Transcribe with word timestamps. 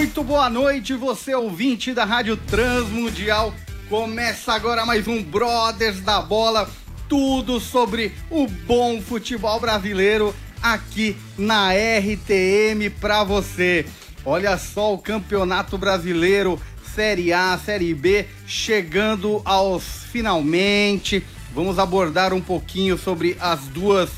Muito 0.00 0.24
boa 0.24 0.48
noite, 0.48 0.94
você 0.94 1.34
ouvinte 1.34 1.92
da 1.92 2.06
Rádio 2.06 2.34
Transmundial. 2.34 3.52
Começa 3.86 4.54
agora 4.54 4.86
mais 4.86 5.06
um 5.06 5.22
Brothers 5.22 6.00
da 6.00 6.22
Bola, 6.22 6.70
tudo 7.06 7.60
sobre 7.60 8.10
o 8.30 8.46
bom 8.46 9.02
futebol 9.02 9.60
brasileiro 9.60 10.34
aqui 10.62 11.14
na 11.36 11.72
RTM 11.74 12.88
para 12.98 13.24
você. 13.24 13.84
Olha 14.24 14.56
só 14.56 14.94
o 14.94 14.98
Campeonato 14.98 15.76
Brasileiro, 15.76 16.58
Série 16.94 17.30
A, 17.34 17.60
Série 17.62 17.92
B, 17.92 18.24
chegando 18.46 19.42
aos 19.44 19.84
finalmente. 20.10 21.22
Vamos 21.54 21.78
abordar 21.78 22.32
um 22.32 22.40
pouquinho 22.40 22.96
sobre 22.96 23.36
as 23.38 23.66
duas 23.66 24.08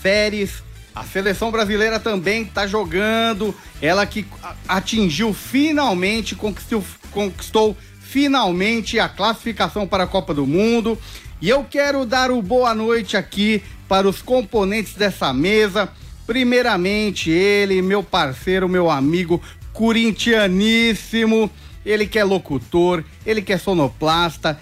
séries 0.00 0.62
a 0.98 1.04
seleção 1.04 1.52
brasileira 1.52 2.00
também 2.00 2.42
está 2.42 2.66
jogando. 2.66 3.54
Ela 3.80 4.04
que 4.04 4.26
atingiu 4.66 5.32
finalmente, 5.32 6.34
conquistou, 6.34 6.84
conquistou 7.12 7.76
finalmente 8.00 8.98
a 8.98 9.08
classificação 9.08 9.86
para 9.86 10.04
a 10.04 10.06
Copa 10.08 10.34
do 10.34 10.44
Mundo. 10.46 10.98
E 11.40 11.48
eu 11.48 11.62
quero 11.62 12.04
dar 12.04 12.32
o 12.32 12.42
boa 12.42 12.74
noite 12.74 13.16
aqui 13.16 13.62
para 13.88 14.08
os 14.08 14.20
componentes 14.20 14.94
dessa 14.94 15.32
mesa. 15.32 15.88
Primeiramente, 16.26 17.30
ele, 17.30 17.80
meu 17.80 18.02
parceiro, 18.02 18.68
meu 18.68 18.90
amigo, 18.90 19.40
corintianíssimo. 19.72 21.48
Ele 21.86 22.06
que 22.06 22.18
é 22.18 22.24
locutor, 22.24 23.04
ele 23.24 23.40
que 23.40 23.52
é 23.52 23.56
sonoplasta, 23.56 24.58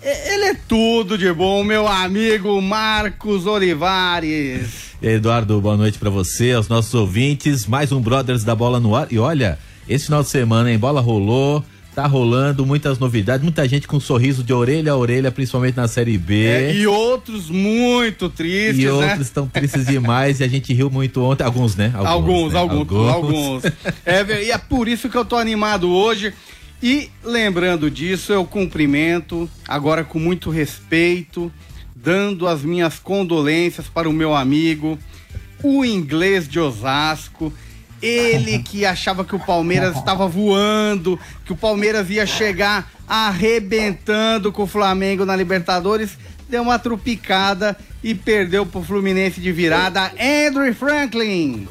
ele 0.00 0.44
é 0.44 0.54
tudo 0.54 1.18
de 1.18 1.30
bom, 1.32 1.62
meu 1.64 1.86
amigo 1.86 2.62
Marcos 2.62 3.44
Olivares. 3.44 4.89
Eduardo, 5.02 5.58
boa 5.62 5.78
noite 5.78 5.98
para 5.98 6.10
você, 6.10 6.52
aos 6.52 6.68
nossos 6.68 6.92
ouvintes. 6.92 7.64
Mais 7.66 7.90
um 7.90 8.02
Brothers 8.02 8.44
da 8.44 8.54
Bola 8.54 8.78
no 8.78 8.94
ar. 8.94 9.10
E 9.10 9.18
olha, 9.18 9.58
esse 9.88 10.04
final 10.04 10.22
de 10.22 10.28
semana, 10.28 10.70
hein? 10.70 10.78
Bola 10.78 11.00
rolou, 11.00 11.64
tá 11.94 12.06
rolando, 12.06 12.66
muitas 12.66 12.98
novidades, 12.98 13.42
muita 13.42 13.66
gente 13.66 13.88
com 13.88 13.96
um 13.96 14.00
sorriso 14.00 14.44
de 14.44 14.52
orelha 14.52 14.92
a 14.92 14.96
orelha, 14.96 15.32
principalmente 15.32 15.74
na 15.74 15.88
Série 15.88 16.18
B. 16.18 16.44
É, 16.44 16.74
e 16.74 16.86
outros 16.86 17.48
muito 17.48 18.28
tristes, 18.28 18.78
E 18.78 18.84
né? 18.84 18.92
outros 18.92 19.20
estão 19.20 19.48
tristes 19.48 19.86
demais 19.86 20.40
e 20.40 20.44
a 20.44 20.48
gente 20.48 20.74
riu 20.74 20.90
muito 20.90 21.22
ontem. 21.22 21.44
Alguns, 21.44 21.74
né? 21.74 21.90
Alguns, 21.94 22.54
alguns, 22.54 22.54
né? 22.54 22.58
alguns. 22.58 23.10
alguns. 23.10 23.64
é, 24.04 24.22
e 24.44 24.50
é 24.50 24.58
por 24.58 24.86
isso 24.86 25.08
que 25.08 25.16
eu 25.16 25.24
tô 25.24 25.36
animado 25.36 25.90
hoje. 25.90 26.34
E 26.82 27.08
lembrando 27.24 27.90
disso, 27.90 28.34
eu 28.34 28.44
cumprimento, 28.44 29.48
agora 29.66 30.04
com 30.04 30.18
muito 30.18 30.50
respeito, 30.50 31.50
dando 32.02 32.46
as 32.46 32.62
minhas 32.62 32.98
condolências 32.98 33.88
para 33.88 34.08
o 34.08 34.12
meu 34.12 34.34
amigo, 34.34 34.98
o 35.62 35.84
inglês 35.84 36.48
de 36.48 36.58
Osasco. 36.58 37.52
Ele 38.02 38.60
que 38.60 38.86
achava 38.86 39.24
que 39.24 39.36
o 39.36 39.38
Palmeiras 39.38 39.94
estava 39.96 40.26
voando, 40.26 41.20
que 41.44 41.52
o 41.52 41.56
Palmeiras 41.56 42.08
ia 42.08 42.24
chegar 42.24 42.90
arrebentando 43.06 44.50
com 44.50 44.62
o 44.62 44.66
Flamengo 44.66 45.26
na 45.26 45.36
Libertadores, 45.36 46.16
deu 46.48 46.62
uma 46.62 46.78
trupicada 46.78 47.76
e 48.02 48.14
perdeu 48.14 48.64
para 48.64 48.80
o 48.80 48.84
Fluminense 48.84 49.38
de 49.38 49.52
virada. 49.52 50.10
Andrew 50.18 50.74
Franklin. 50.74 51.68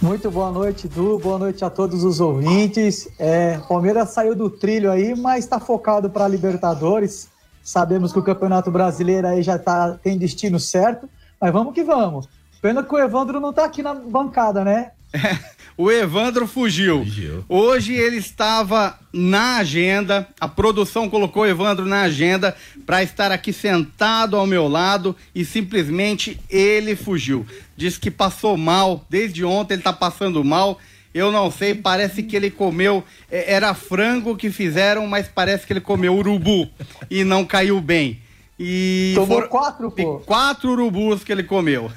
Muito 0.00 0.30
boa 0.30 0.52
noite, 0.52 0.86
Du. 0.86 1.18
Boa 1.18 1.38
noite 1.38 1.64
a 1.64 1.70
todos 1.70 2.04
os 2.04 2.20
ouvintes. 2.20 3.08
É, 3.18 3.58
Palmeiras 3.68 4.10
saiu 4.10 4.36
do 4.36 4.48
trilho 4.48 4.92
aí, 4.92 5.16
mas 5.16 5.44
está 5.44 5.58
focado 5.58 6.10
para 6.10 6.26
a 6.26 6.28
Libertadores. 6.28 7.33
Sabemos 7.64 8.12
que 8.12 8.18
o 8.18 8.22
Campeonato 8.22 8.70
Brasileiro 8.70 9.26
aí 9.26 9.42
já 9.42 9.58
tá, 9.58 9.92
tem 10.02 10.18
destino 10.18 10.60
certo, 10.60 11.08
mas 11.40 11.50
vamos 11.50 11.72
que 11.72 11.82
vamos. 11.82 12.28
Pena 12.60 12.82
que 12.82 12.94
o 12.94 12.98
Evandro 12.98 13.40
não 13.40 13.50
está 13.50 13.64
aqui 13.64 13.82
na 13.82 13.94
bancada, 13.94 14.62
né? 14.62 14.90
É, 15.14 15.38
o 15.74 15.90
Evandro 15.90 16.46
fugiu. 16.46 16.98
fugiu. 16.98 17.44
Hoje 17.48 17.94
ele 17.94 18.16
estava 18.16 18.98
na 19.10 19.56
agenda, 19.56 20.28
a 20.38 20.46
produção 20.46 21.08
colocou 21.08 21.44
o 21.44 21.46
Evandro 21.46 21.86
na 21.86 22.02
agenda 22.02 22.54
para 22.84 23.02
estar 23.02 23.32
aqui 23.32 23.50
sentado 23.50 24.36
ao 24.36 24.46
meu 24.46 24.68
lado 24.68 25.16
e 25.34 25.42
simplesmente 25.42 26.38
ele 26.50 26.94
fugiu. 26.94 27.46
Diz 27.74 27.96
que 27.96 28.10
passou 28.10 28.58
mal, 28.58 29.06
desde 29.08 29.42
ontem 29.42 29.74
ele 29.74 29.80
está 29.80 29.92
passando 29.92 30.44
mal 30.44 30.78
eu 31.14 31.30
não 31.30 31.48
sei, 31.50 31.74
parece 31.74 32.24
que 32.24 32.34
ele 32.34 32.50
comeu. 32.50 33.04
É, 33.30 33.54
era 33.54 33.72
frango 33.72 34.36
que 34.36 34.50
fizeram, 34.50 35.06
mas 35.06 35.28
parece 35.28 35.64
que 35.64 35.72
ele 35.72 35.80
comeu 35.80 36.16
urubu 36.16 36.68
e 37.08 37.22
não 37.22 37.44
caiu 37.44 37.80
bem. 37.80 38.20
E 38.58 39.12
Tomou 39.14 39.40
for... 39.40 39.48
quatro, 39.48 39.90
pô. 39.90 40.18
Quatro 40.20 40.70
urubus 40.70 41.22
que 41.24 41.32
ele 41.32 41.42
comeu. 41.42 41.90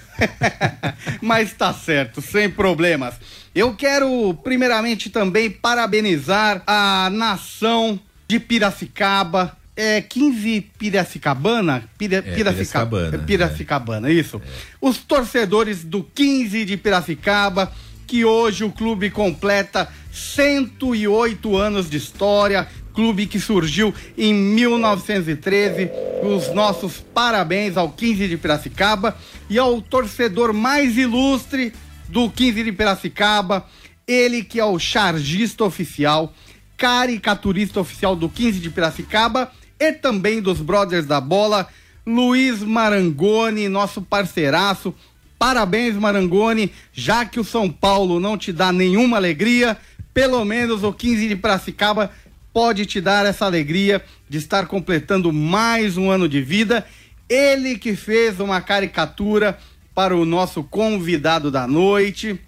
mas 1.22 1.54
tá 1.54 1.74
certo, 1.74 2.22
sem 2.22 2.50
problemas. 2.50 3.16
Eu 3.54 3.76
quero, 3.76 4.34
primeiramente, 4.44 5.10
também 5.10 5.50
parabenizar 5.50 6.62
a 6.68 7.10
nação 7.12 8.00
de 8.28 8.40
Piracicaba, 8.40 9.58
é 9.76 10.02
15 10.02 10.62
Piracicabana? 10.78 11.84
Pira, 11.98 12.18
é, 12.18 12.22
Piracicabana. 12.22 13.18
Piracicabana, 13.20 14.10
é. 14.10 14.14
isso. 14.14 14.42
É. 14.44 14.50
Os 14.82 14.98
torcedores 14.98 15.84
do 15.84 16.04
15 16.04 16.66
de 16.66 16.78
Piracicaba 16.78 17.72
que 18.08 18.24
hoje 18.24 18.64
o 18.64 18.72
clube 18.72 19.12
completa 19.12 19.90
108 20.12 21.58
anos 21.58 21.90
de 21.90 21.98
história, 21.98 22.68
clube 22.94 23.28
que 23.28 23.40
surgiu 23.40 23.94
em 24.18 24.34
1913. 24.34 25.92
Os 26.24 26.54
nossos 26.54 27.00
parabéns 27.14 27.76
ao 27.76 27.92
15 27.92 28.28
de 28.30 28.38
Piracicaba 28.38 29.16
e 29.50 29.60
ao 29.60 29.82
torcedor 29.82 30.54
mais 30.54 30.98
ilustre 30.98 31.74
do 32.08 32.30
15 32.30 32.64
de 32.64 32.72
Piracicaba, 32.72 33.68
ele 34.08 34.42
que 34.42 34.60
é 34.60 34.66
o 34.66 34.80
chargista 34.80 35.66
oficial, 35.66 36.34
caricaturista 36.78 37.82
oficial 37.82 38.16
do 38.16 38.30
15 38.30 38.60
de 38.60 38.70
Piracicaba 38.70 39.52
e 39.78 39.92
também 39.92 40.42
dos 40.42 40.62
Brothers 40.62 41.06
da 41.06 41.20
Bola, 41.20 41.68
Luiz 42.06 42.64
Marangoni, 42.64 43.68
nosso 43.68 44.02
parceiraço, 44.02 44.96
Parabéns, 45.40 45.96
Marangoni, 45.96 46.72
já 46.92 47.26
que 47.26 47.40
o 47.40 47.44
São 47.44 47.70
Paulo 47.70 48.20
não 48.20 48.38
te 48.38 48.52
dá 48.52 48.72
nenhuma 48.72 49.18
alegria, 49.18 49.78
pelo 50.14 50.44
menos 50.44 50.84
o 50.84 50.92
15 50.92 51.28
de 51.28 51.36
Piracicaba 51.36 52.12
pode 52.52 52.88
te 52.88 53.00
dar 53.00 53.24
essa 53.26 53.46
alegria 53.46 54.04
de 54.28 54.40
estar 54.40 54.66
completando 54.66 55.32
mais 55.32 55.96
um 55.96 56.10
ano 56.10 56.28
de 56.28 56.42
vida. 56.42 56.84
Ele 57.30 57.78
que 57.78 57.96
fez 57.96 58.40
uma 58.40 58.60
caricatura 58.60 59.60
para 59.94 60.16
o 60.16 60.26
nosso 60.26 60.64
convidado 60.64 61.52
da 61.52 61.68
noite. 61.68 62.40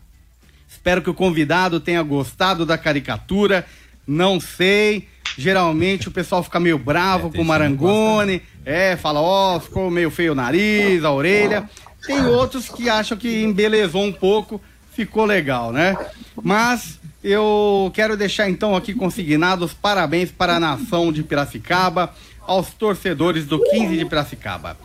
Espero 0.67 1.01
que 1.01 1.11
o 1.11 1.13
convidado 1.13 1.79
tenha 1.79 2.01
gostado 2.01 2.65
da 2.65 2.75
caricatura. 2.75 3.65
Não 4.07 4.39
sei. 4.39 5.07
Geralmente 5.37 6.07
o 6.07 6.11
pessoal 6.11 6.41
fica 6.41 6.59
meio 6.59 6.79
bravo 6.79 7.27
é, 7.27 7.31
com 7.31 7.43
o 7.43 7.45
Marangoni. 7.45 8.41
É, 8.65 8.97
fala, 8.97 9.21
ó, 9.21 9.57
oh, 9.57 9.59
ficou 9.59 9.91
meio 9.91 10.09
feio 10.09 10.31
o 10.31 10.35
nariz, 10.35 11.03
a 11.03 11.11
orelha. 11.11 11.69
Tem 12.05 12.25
outros 12.25 12.69
que 12.69 12.89
acham 12.89 13.17
que 13.17 13.43
embelezou 13.43 14.03
um 14.03 14.13
pouco, 14.13 14.61
ficou 14.91 15.25
legal, 15.25 15.71
né? 15.71 15.95
Mas 16.41 16.99
eu 17.23 17.91
quero 17.93 18.15
deixar 18.15 18.49
então 18.49 18.75
aqui 18.75 18.93
consignados 18.93 19.73
parabéns 19.73 20.31
para 20.31 20.55
a 20.55 20.59
nação 20.59 21.11
de 21.11 21.23
Piracicaba, 21.23 22.13
aos 22.49 22.73
torcedores 22.73 23.45
do 23.45 23.61
15 23.61 23.95
de 23.95 24.05
Piracicaba. 24.05 24.75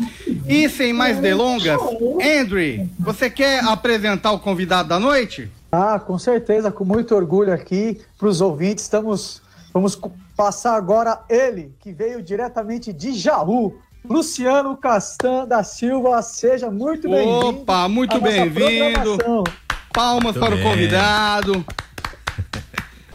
E 0.46 0.68
sem 0.68 0.92
mais 0.92 1.18
delongas, 1.18 1.80
Andrew, 2.20 2.86
você 2.98 3.30
quer 3.30 3.64
apresentar 3.64 4.32
o 4.32 4.38
convidado 4.38 4.90
da 4.90 5.00
noite? 5.00 5.50
Ah, 5.72 5.98
com 5.98 6.18
certeza, 6.18 6.70
com 6.70 6.84
muito 6.84 7.14
orgulho 7.14 7.52
aqui 7.52 8.00
para 8.18 8.28
os 8.28 8.42
ouvintes. 8.42 8.84
Estamos, 8.84 9.40
vamos 9.72 9.98
passar 10.36 10.76
agora 10.76 11.22
ele, 11.28 11.74
que 11.80 11.90
veio 11.90 12.22
diretamente 12.22 12.92
de 12.92 13.12
Jaú, 13.14 13.78
Luciano 14.08 14.76
Castan 14.76 15.46
da 15.46 15.64
Silva, 15.64 16.20
seja 16.20 16.70
muito 16.70 17.08
bem-vindo. 17.08 17.48
Opa, 17.48 17.88
muito 17.88 18.20
bem-vindo. 18.20 19.16
Palmas 19.92 20.36
muito 20.36 20.40
para 20.40 20.54
bem. 20.54 20.60
o 20.64 20.68
convidado. 20.68 21.64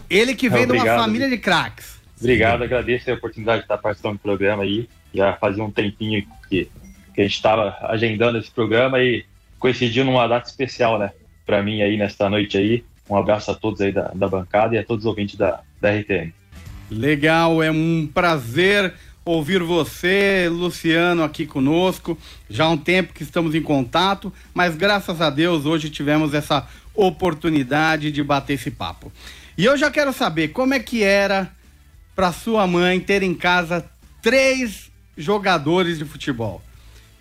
Ele 0.09 0.33
que 0.33 0.50
vem 0.50 0.65
de 0.65 0.74
uma 0.74 0.86
família 0.86 1.30
de 1.30 1.38
craques. 1.38 2.00
Obrigado, 2.19 2.63
agradeço 2.63 3.12
a 3.12 3.13
oportunidade 3.13 3.59
de 3.59 3.65
estar 3.65 3.77
participando 3.77 4.13
do 4.13 4.19
programa 4.19 4.63
aí. 4.63 4.89
Já 5.13 5.33
fazia 5.33 5.63
um 5.63 5.69
tempinho 5.69 6.25
que, 6.50 6.68
que 7.13 7.21
a 7.21 7.24
gente 7.24 7.36
estava 7.36 7.77
agendando 7.83 8.39
esse 8.39 8.50
programa 8.50 9.00
e 9.00 9.24
coincidiu 9.59 10.03
numa 10.03 10.27
data 10.27 10.50
especial, 10.50 10.97
né? 10.97 11.12
Para 11.45 11.62
mim 11.62 11.83
aí 11.83 11.97
nesta 11.97 12.27
noite 12.27 12.57
aí. 12.57 12.83
Um 13.07 13.15
abraço 13.15 13.51
a 13.51 13.56
todos 13.56 13.80
aí 13.80 13.91
da, 13.91 14.12
da 14.15 14.27
bancada 14.27 14.74
e 14.74 14.80
a 14.80 14.83
todos 14.83 15.06
os 15.06 15.09
ouvintes 15.09 15.36
da, 15.36 15.62
da 15.80 15.91
RTM. 15.91 16.33
Legal, 16.89 17.62
é 17.62 17.69
um 17.69 18.09
prazer 18.12 18.94
ouvir 19.30 19.62
você, 19.62 20.50
Luciano, 20.52 21.24
aqui 21.24 21.46
conosco. 21.46 22.18
Já 22.50 22.66
há 22.66 22.70
um 22.70 22.78
tempo 22.78 23.14
que 23.14 23.22
estamos 23.22 23.54
em 23.54 23.62
contato, 23.62 24.34
mas 24.54 24.76
graças 24.76 25.22
a 25.22 25.30
Deus 25.30 25.66
hoje 25.66 25.90
tivemos 25.90 26.34
essa 26.34 26.68
oportunidade 26.96 28.12
de 28.12 28.24
bater 28.24 28.54
esse 28.54 28.72
papo. 28.72 29.12
E 29.56 29.66
eu 29.66 29.78
já 29.78 29.92
quero 29.92 30.12
saber 30.12 30.50
como 30.50 30.74
é 30.74 30.80
que 30.80 31.04
era 31.04 31.52
para 32.16 32.31
sua 32.31 32.66
mãe 32.66 33.00
ter 33.00 33.22
em 33.22 33.36
casa 33.36 33.86
três 34.22 34.92
jogadores 35.16 36.00
de 36.00 36.06
futebol. 36.06 36.62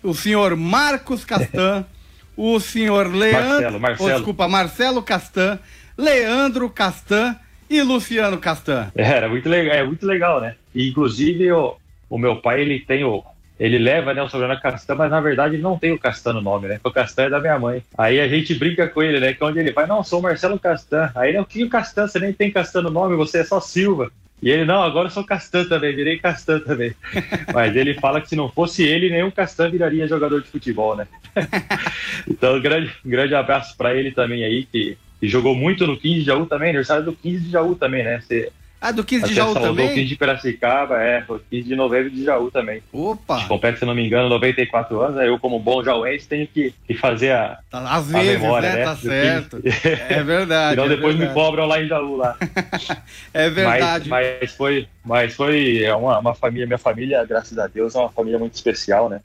O 0.01 0.13
senhor 0.13 0.55
Marcos 0.55 1.23
Castan, 1.23 1.85
o 2.35 2.59
senhor 2.59 3.13
Leandro, 3.13 3.49
Marcelo, 3.49 3.79
Marcelo. 3.79 4.09
Oh, 4.09 4.13
desculpa, 4.15 4.47
Marcelo 4.47 5.03
Castan, 5.03 5.59
Leandro 5.95 6.69
Castan 6.69 7.35
e 7.69 7.83
Luciano 7.83 8.39
Castan. 8.39 8.91
Era 8.95 9.29
muito 9.29 9.47
legal, 9.47 9.75
é 9.75 9.83
muito 9.83 10.05
legal, 10.05 10.41
né? 10.41 10.55
E, 10.73 10.89
inclusive 10.89 11.51
o, 11.51 11.77
o 12.09 12.17
meu 12.17 12.37
pai 12.37 12.61
ele 12.61 12.79
tem 12.79 13.03
o 13.03 13.23
ele 13.59 13.77
leva 13.77 14.13
né, 14.13 14.23
o 14.23 14.29
sobrenome 14.29 14.61
Castan, 14.61 14.95
mas 14.95 15.11
na 15.11 15.19
verdade 15.19 15.55
ele 15.55 15.61
não 15.61 15.77
tem 15.77 15.91
o 15.91 15.99
Castan 15.99 16.31
no 16.31 16.41
nome, 16.41 16.69
né? 16.69 16.79
O 16.81 16.89
Castan 16.89 17.23
é 17.23 17.29
da 17.29 17.41
minha 17.41 17.59
mãe. 17.59 17.83
Aí 17.97 18.17
a 18.21 18.27
gente 18.27 18.55
brinca 18.55 18.87
com 18.87 19.03
ele, 19.03 19.19
né? 19.19 19.33
Que 19.33 19.43
onde 19.43 19.59
ele 19.59 19.73
vai, 19.73 19.85
não, 19.85 20.01
sou 20.01 20.19
o 20.19 20.23
Marcelo 20.23 20.57
Castan. 20.57 21.11
Aí 21.13 21.31
ele, 21.31 21.39
o 21.39 21.45
que 21.45 21.61
o 21.61 21.69
Castan? 21.69 22.07
Você 22.07 22.19
nem 22.19 22.31
tem 22.31 22.49
Castan 22.51 22.83
no 22.83 22.89
nome, 22.89 23.17
você 23.17 23.39
é 23.39 23.43
só 23.43 23.59
Silva. 23.59 24.09
E 24.41 24.49
ele, 24.49 24.63
não, 24.63 24.81
agora 24.81 25.07
eu 25.07 25.11
sou 25.11 25.25
Castan 25.25 25.65
também, 25.65 25.93
virei 25.93 26.17
Castan 26.17 26.59
também. 26.61 26.95
Mas 27.53 27.75
ele 27.75 27.95
fala 27.95 28.21
que 28.21 28.29
se 28.29 28.35
não 28.35 28.49
fosse 28.49 28.83
ele, 28.83 29.09
nenhum 29.09 29.29
Castan 29.29 29.69
viraria 29.69 30.07
jogador 30.07 30.41
de 30.41 30.47
futebol, 30.47 30.95
né? 30.95 31.05
então, 32.29 32.55
um 32.55 32.61
grande, 32.61 32.89
grande 33.05 33.35
abraço 33.35 33.75
para 33.75 33.93
ele 33.93 34.11
também 34.11 34.45
aí, 34.45 34.65
que, 34.65 34.97
que, 35.19 35.27
jogou 35.27 35.53
muito 35.53 35.85
no 35.85 35.97
15 35.97 36.19
de 36.19 36.25
Jaú 36.25 36.45
também, 36.45 36.69
aniversário 36.69 37.03
do 37.03 37.13
15 37.13 37.43
de 37.43 37.51
Jaú 37.51 37.75
também, 37.75 38.03
né? 38.05 38.21
Você, 38.21 38.49
ah, 38.81 38.91
do 38.91 39.03
15 39.03 39.27
de 39.27 39.33
Jaú 39.33 39.53
também? 39.53 39.87
O 39.87 39.93
15 39.93 40.05
de 40.05 40.15
Piracicaba, 40.15 41.01
é, 41.01 41.25
o 41.27 41.37
15 41.37 41.67
de 41.67 41.75
novembro 41.75 42.09
de 42.09 42.23
Jaú 42.23 42.49
também. 42.49 42.81
Opa! 42.93 43.45
Compete, 43.45 43.79
se 43.79 43.85
não 43.85 43.93
me 43.93 44.05
engano, 44.05 44.29
94 44.29 45.01
anos, 45.01 45.21
eu 45.21 45.37
como 45.37 45.59
bom 45.59 45.83
jauense 45.83 46.27
tenho 46.27 46.47
que, 46.47 46.73
que 46.87 46.93
fazer 46.93 47.31
a, 47.31 47.59
tá, 47.69 47.79
Às 47.81 48.09
vezes, 48.09 48.37
a 48.37 48.39
memória, 48.39 48.69
né? 48.69 48.75
né? 48.77 48.83
Tá 48.85 48.95
certo. 48.95 49.61
É 50.09 50.23
verdade. 50.23 50.75
Senão 50.75 50.85
é 50.85 50.95
depois 50.95 51.15
verdade. 51.15 51.37
me 51.37 51.43
cobram 51.43 51.65
lá 51.65 51.81
em 51.81 51.87
Jaú, 51.87 52.15
lá. 52.15 52.37
é 53.33 53.49
verdade. 53.49 54.09
Mas, 54.09 54.39
mas 54.39 54.55
foi, 54.55 54.87
mas 55.03 55.35
foi 55.35 55.83
uma, 55.91 56.19
uma 56.19 56.35
família, 56.35 56.65
minha 56.65 56.77
família, 56.77 57.25
graças 57.25 57.57
a 57.57 57.67
Deus, 57.67 57.95
é 57.95 57.99
uma 57.99 58.09
família 58.09 58.39
muito 58.39 58.53
especial, 58.53 59.09
né? 59.09 59.19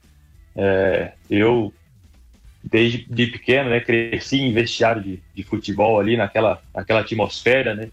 É, 0.55 1.11
eu, 1.29 1.73
desde 2.63 3.05
de 3.09 3.27
pequeno, 3.27 3.69
né, 3.69 3.79
cresci 3.79 4.41
em 4.41 4.53
vestiário 4.53 5.01
de, 5.01 5.21
de 5.33 5.43
futebol 5.43 5.99
ali, 5.99 6.17
naquela, 6.17 6.61
naquela 6.73 7.01
atmosfera, 7.01 7.73
né? 7.73 7.89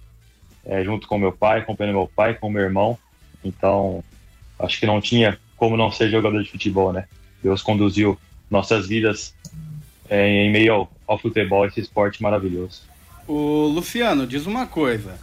É, 0.65 0.85
junto 0.85 1.07
com 1.07 1.19
meu 1.19 1.33
pai, 1.33 1.61
acompanhando 1.61 1.97
meu 1.97 2.11
pai, 2.15 2.35
com 2.35 2.51
meu 2.51 2.63
irmão. 2.63 2.99
Então, 3.45 4.03
acho 4.59 4.79
que 4.79 4.87
não 4.87 5.01
tinha 5.01 5.39
como 5.57 5.77
não 5.77 5.91
ser 5.91 6.11
jogador 6.11 6.43
de 6.43 6.51
futebol, 6.51 6.93
né? 6.93 7.07
Deus 7.43 7.63
conduziu 7.63 8.19
nossas 8.51 8.87
vidas 8.87 9.35
é, 10.09 10.29
em 10.29 10.51
meio 10.51 10.73
ao, 10.73 10.93
ao 11.07 11.19
futebol, 11.19 11.67
esse 11.67 11.81
esporte 11.81 12.23
maravilhoso. 12.23 12.83
O 13.27 13.67
Luciano, 13.67 14.27
diz 14.27 14.47
uma 14.47 14.67
coisa. 14.67 15.19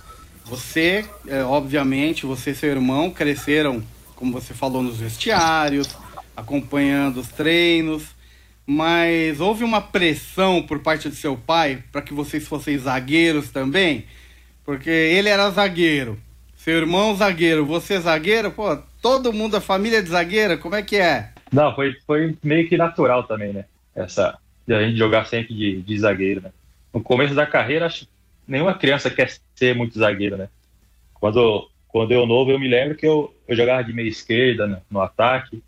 Você, 0.45 1.05
é, 1.27 1.43
obviamente, 1.43 2.25
você 2.25 2.51
e 2.51 2.55
seu 2.55 2.69
irmão 2.69 3.11
cresceram, 3.11 3.83
como 4.15 4.31
você 4.31 4.53
falou, 4.53 4.81
nos 4.81 4.97
vestiários, 4.97 5.95
acompanhando 6.35 7.19
os 7.19 7.27
treinos, 7.27 8.03
mas 8.65 9.39
houve 9.39 9.63
uma 9.63 9.81
pressão 9.81 10.61
por 10.63 10.79
parte 10.79 11.09
de 11.09 11.15
seu 11.15 11.35
pai 11.35 11.83
para 11.91 12.01
que 12.01 12.13
vocês 12.13 12.47
fossem 12.47 12.77
zagueiros 12.77 13.49
também? 13.49 14.05
Porque 14.69 14.91
ele 14.91 15.29
era 15.29 15.49
zagueiro. 15.49 16.15
Seu 16.55 16.77
irmão 16.77 17.15
zagueiro, 17.15 17.65
você 17.65 17.99
zagueiro, 17.99 18.51
pô, 18.51 18.77
todo 19.01 19.33
mundo, 19.33 19.57
a 19.57 19.59
família 19.61 19.99
de 19.99 20.09
zagueira, 20.09 20.59
como 20.59 20.75
é 20.75 20.83
que 20.83 20.95
é? 20.95 21.31
Não, 21.51 21.73
foi, 21.73 21.95
foi 22.05 22.37
meio 22.43 22.69
que 22.69 22.77
natural 22.77 23.23
também, 23.23 23.51
né? 23.51 23.65
Essa, 23.95 24.37
de 24.67 24.75
a 24.75 24.83
gente 24.83 24.95
jogar 24.95 25.25
sempre 25.25 25.55
de, 25.55 25.81
de 25.81 25.97
zagueiro, 25.97 26.41
né? 26.41 26.51
No 26.93 27.01
começo 27.01 27.33
da 27.33 27.47
carreira, 27.47 27.87
acho 27.87 28.07
nenhuma 28.47 28.75
criança 28.75 29.09
quer 29.09 29.33
ser 29.55 29.73
muito 29.73 29.97
zagueiro, 29.97 30.37
né? 30.37 30.47
Quando, 31.15 31.67
quando 31.87 32.11
eu 32.11 32.27
novo, 32.27 32.51
eu 32.51 32.59
me 32.59 32.67
lembro 32.67 32.95
que 32.95 33.07
eu, 33.07 33.33
eu 33.47 33.57
jogava 33.57 33.83
de 33.83 33.91
meia 33.91 34.07
esquerda 34.07 34.67
no, 34.67 34.77
no 34.91 35.01
ataque, 35.01 35.63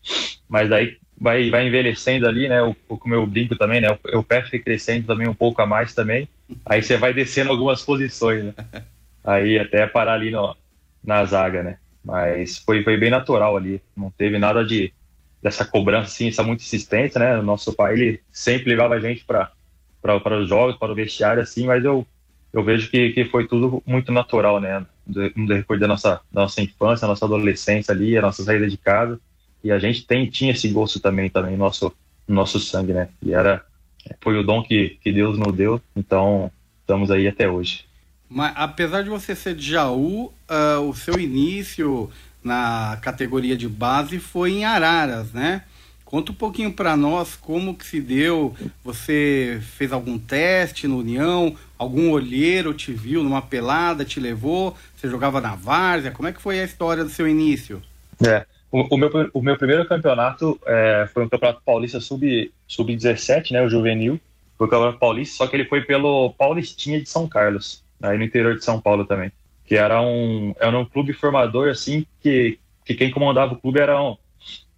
mas 0.47 0.69
daí 0.69 1.00
vai, 1.21 1.50
vai 1.50 1.68
envelhecendo 1.68 2.27
ali, 2.27 2.47
né? 2.47 2.62
O, 2.62 2.75
o 2.88 3.09
meu 3.09 3.25
brinco 3.25 3.56
também, 3.56 3.81
né? 3.81 3.89
O, 3.92 4.19
o 4.19 4.24
pé 4.24 4.44
foi 4.44 4.59
crescendo 4.59 5.07
também 5.07 5.27
um 5.27 5.33
pouco 5.33 5.59
a 5.59 5.65
mais 5.65 5.95
também. 5.95 6.30
Aí 6.65 6.83
você 6.83 6.97
vai 6.97 7.13
descendo 7.13 7.51
algumas 7.51 7.83
posições, 7.83 8.44
né? 8.44 8.54
Aí 9.23 9.59
até 9.59 9.85
parar 9.88 10.13
ali 10.13 10.31
no, 10.31 10.56
na 11.03 11.23
zaga, 11.25 11.63
né? 11.63 11.77
Mas 12.03 12.57
foi, 12.57 12.83
foi 12.83 12.97
bem 12.97 13.09
natural 13.09 13.56
ali. 13.56 13.81
Não 13.95 14.09
teve 14.12 14.39
nada 14.39 14.65
de 14.65 14.94
dessa 15.41 15.65
cobrança, 15.65 16.06
assim, 16.06 16.27
essa 16.27 16.44
muita 16.44 16.63
insistência, 16.63 17.19
né? 17.19 17.39
O 17.39 17.44
nosso 17.44 17.73
pai, 17.73 17.94
ele 17.94 18.21
sempre 18.31 18.69
levava 18.69 18.95
a 18.95 19.00
gente 19.00 19.25
para 19.25 19.51
para 20.01 20.39
os 20.39 20.50
jogos, 20.50 20.77
para 20.77 20.91
o 20.91 20.95
vestiário, 20.95 21.44
assim, 21.44 21.68
mas 21.68 21.85
eu, 21.85 22.07
eu 22.51 22.63
vejo 22.63 22.89
que, 22.89 23.12
que 23.12 23.25
foi 23.25 23.47
tudo 23.47 23.83
muito 23.85 24.12
natural, 24.12 24.59
né? 24.59 24.83
No 25.06 25.47
decorrer 25.47 25.79
da 25.79 25.88
nossa, 25.88 26.21
da 26.31 26.41
nossa 26.41 26.59
infância, 26.59 27.07
nossa 27.07 27.25
adolescência 27.25 27.91
ali, 27.94 28.18
a 28.18 28.21
nossa 28.21 28.44
saída 28.44 28.68
de 28.68 28.77
casa. 28.77 29.19
E 29.63 29.71
a 29.71 29.77
gente 29.77 30.06
tem, 30.07 30.27
tinha 30.27 30.53
esse 30.53 30.68
gosto 30.69 31.00
também, 31.00 31.29
também 31.29 31.51
no 31.51 31.59
nosso, 31.59 31.94
no 32.27 32.33
nosso 32.33 32.59
sangue, 32.59 32.94
né? 32.94 33.09
E 33.21 33.31
era, 33.31 33.63
foi 34.21 34.39
o 34.39 34.44
dom 34.44 34.63
que, 34.63 34.97
que 35.03 35.12
Deus 35.12 35.38
nos 35.38 35.53
deu, 35.53 35.79
então 35.95 36.51
estamos 36.79 37.12
aí 37.12 37.27
até 37.27 37.47
hoje. 37.47 37.85
Mas 38.31 38.54
apesar 38.56 39.04
de 39.04 39.10
você 39.10 39.36
ser 39.36 39.54
de 39.54 39.72
Jaú, 39.72 40.31
uh, 40.50 40.80
o 40.89 40.95
seu 40.95 41.19
início 41.19 42.10
na 42.42 42.98
categoria 43.01 43.57
de 43.57 43.68
base 43.68 44.19
foi 44.19 44.54
em 44.54 44.63
Araras, 44.63 45.33
né? 45.33 45.63
Conta 46.06 46.31
um 46.31 46.36
pouquinho 46.36 46.72
para 46.72 46.95
nós 46.95 47.36
como 47.36 47.75
que 47.75 47.86
se 47.86 48.00
deu. 48.00 48.56
Você 48.86 49.62
fez 49.75 49.92
algum 49.92 50.18
teste 50.18 50.88
no 50.88 51.00
União? 51.00 51.54
Algum 51.78 52.10
olheiro 52.12 52.74
te 52.74 52.94
viu 52.94 53.22
numa 53.22 53.42
pelada, 53.42 54.06
te 54.06 54.18
levou? 54.18 54.78
Você 54.95 55.10
jogava 55.10 55.42
na 55.42 55.56
várzea? 55.56 56.12
Como 56.12 56.28
é 56.28 56.31
que 56.31 56.42
foi 56.42 56.62
a 56.62 56.63
história 56.63 57.04
do 57.04 57.10
seu 57.10 57.28
início? 57.28 57.81
É, 58.25 58.45
o, 58.72 58.95
o 58.95 58.98
meu, 58.98 59.10
o 59.33 59.42
meu 59.42 59.57
primeiro 59.57 59.86
campeonato 59.86 60.57
é, 60.66 61.10
foi 61.13 61.25
um 61.25 61.30
campeonato 61.30 61.62
paulista 61.66 62.00
sub-17, 62.00 62.51
sub 62.66 63.54
né? 63.54 63.62
O 63.62 63.69
juvenil. 63.69 64.18
Foi 64.57 64.68
o 64.68 64.69
campeonato 64.69 65.00
paulista, 65.00 65.36
só 65.36 65.48
que 65.48 65.56
ele 65.57 65.66
foi 65.66 65.81
pelo 65.81 66.33
Paulistinha 66.38 67.01
de 67.01 67.10
São 67.10 67.28
Carlos 67.28 67.83
aí 68.01 68.17
no 68.17 68.23
interior 68.23 68.55
de 68.55 68.63
São 68.63 68.79
Paulo 68.79 69.05
também. 69.05 69.31
Que 69.65 69.75
era 69.75 70.01
um, 70.01 70.53
era 70.59 70.77
um 70.77 70.85
clube 70.85 71.13
formador, 71.13 71.69
assim, 71.69 72.05
que, 72.21 72.59
que 72.85 72.93
quem 72.95 73.11
comandava 73.11 73.53
o 73.53 73.57
clube 73.57 73.79
eram, 73.79 74.17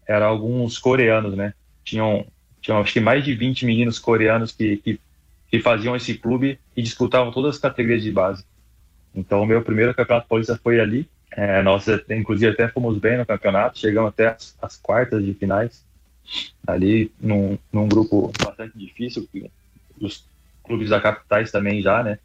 eram 0.08 0.28
alguns 0.28 0.78
coreanos, 0.78 1.36
né? 1.36 1.54
Tinham, 1.84 2.26
tinham 2.62 2.80
acho 2.80 2.94
que 2.94 3.00
mais 3.00 3.24
de 3.24 3.34
20 3.34 3.66
meninos 3.66 3.98
coreanos 4.00 4.52
que, 4.52 4.78
que, 4.78 5.00
que 5.50 5.60
faziam 5.60 5.96
esse 5.96 6.16
clube 6.16 6.60
e 6.76 6.82
disputavam 6.82 7.32
todas 7.32 7.56
as 7.56 7.62
categorias 7.62 8.04
de 8.04 8.12
base. 8.12 8.46
Então, 9.16 9.42
o 9.42 9.46
meu 9.46 9.62
primeiro 9.62 9.94
campeonato 9.94 10.28
paulista 10.28 10.60
foi 10.62 10.80
ali. 10.80 11.08
É, 11.32 11.62
nós, 11.64 11.88
inclusive, 12.10 12.52
até 12.52 12.68
fomos 12.68 12.98
bem 13.00 13.18
no 13.18 13.26
campeonato, 13.26 13.80
chegamos 13.80 14.10
até 14.10 14.28
as, 14.28 14.56
as 14.62 14.78
quartas 14.78 15.24
de 15.26 15.34
finais, 15.34 15.84
ali 16.66 17.12
num, 17.20 17.58
num 17.72 17.88
grupo 17.88 18.32
bastante 18.44 18.78
difícil, 18.78 19.28
os 20.00 20.26
clubes 20.64 20.90
da 20.90 21.02
capitais 21.02 21.52
também 21.52 21.82
já, 21.82 22.04
né? 22.04 22.20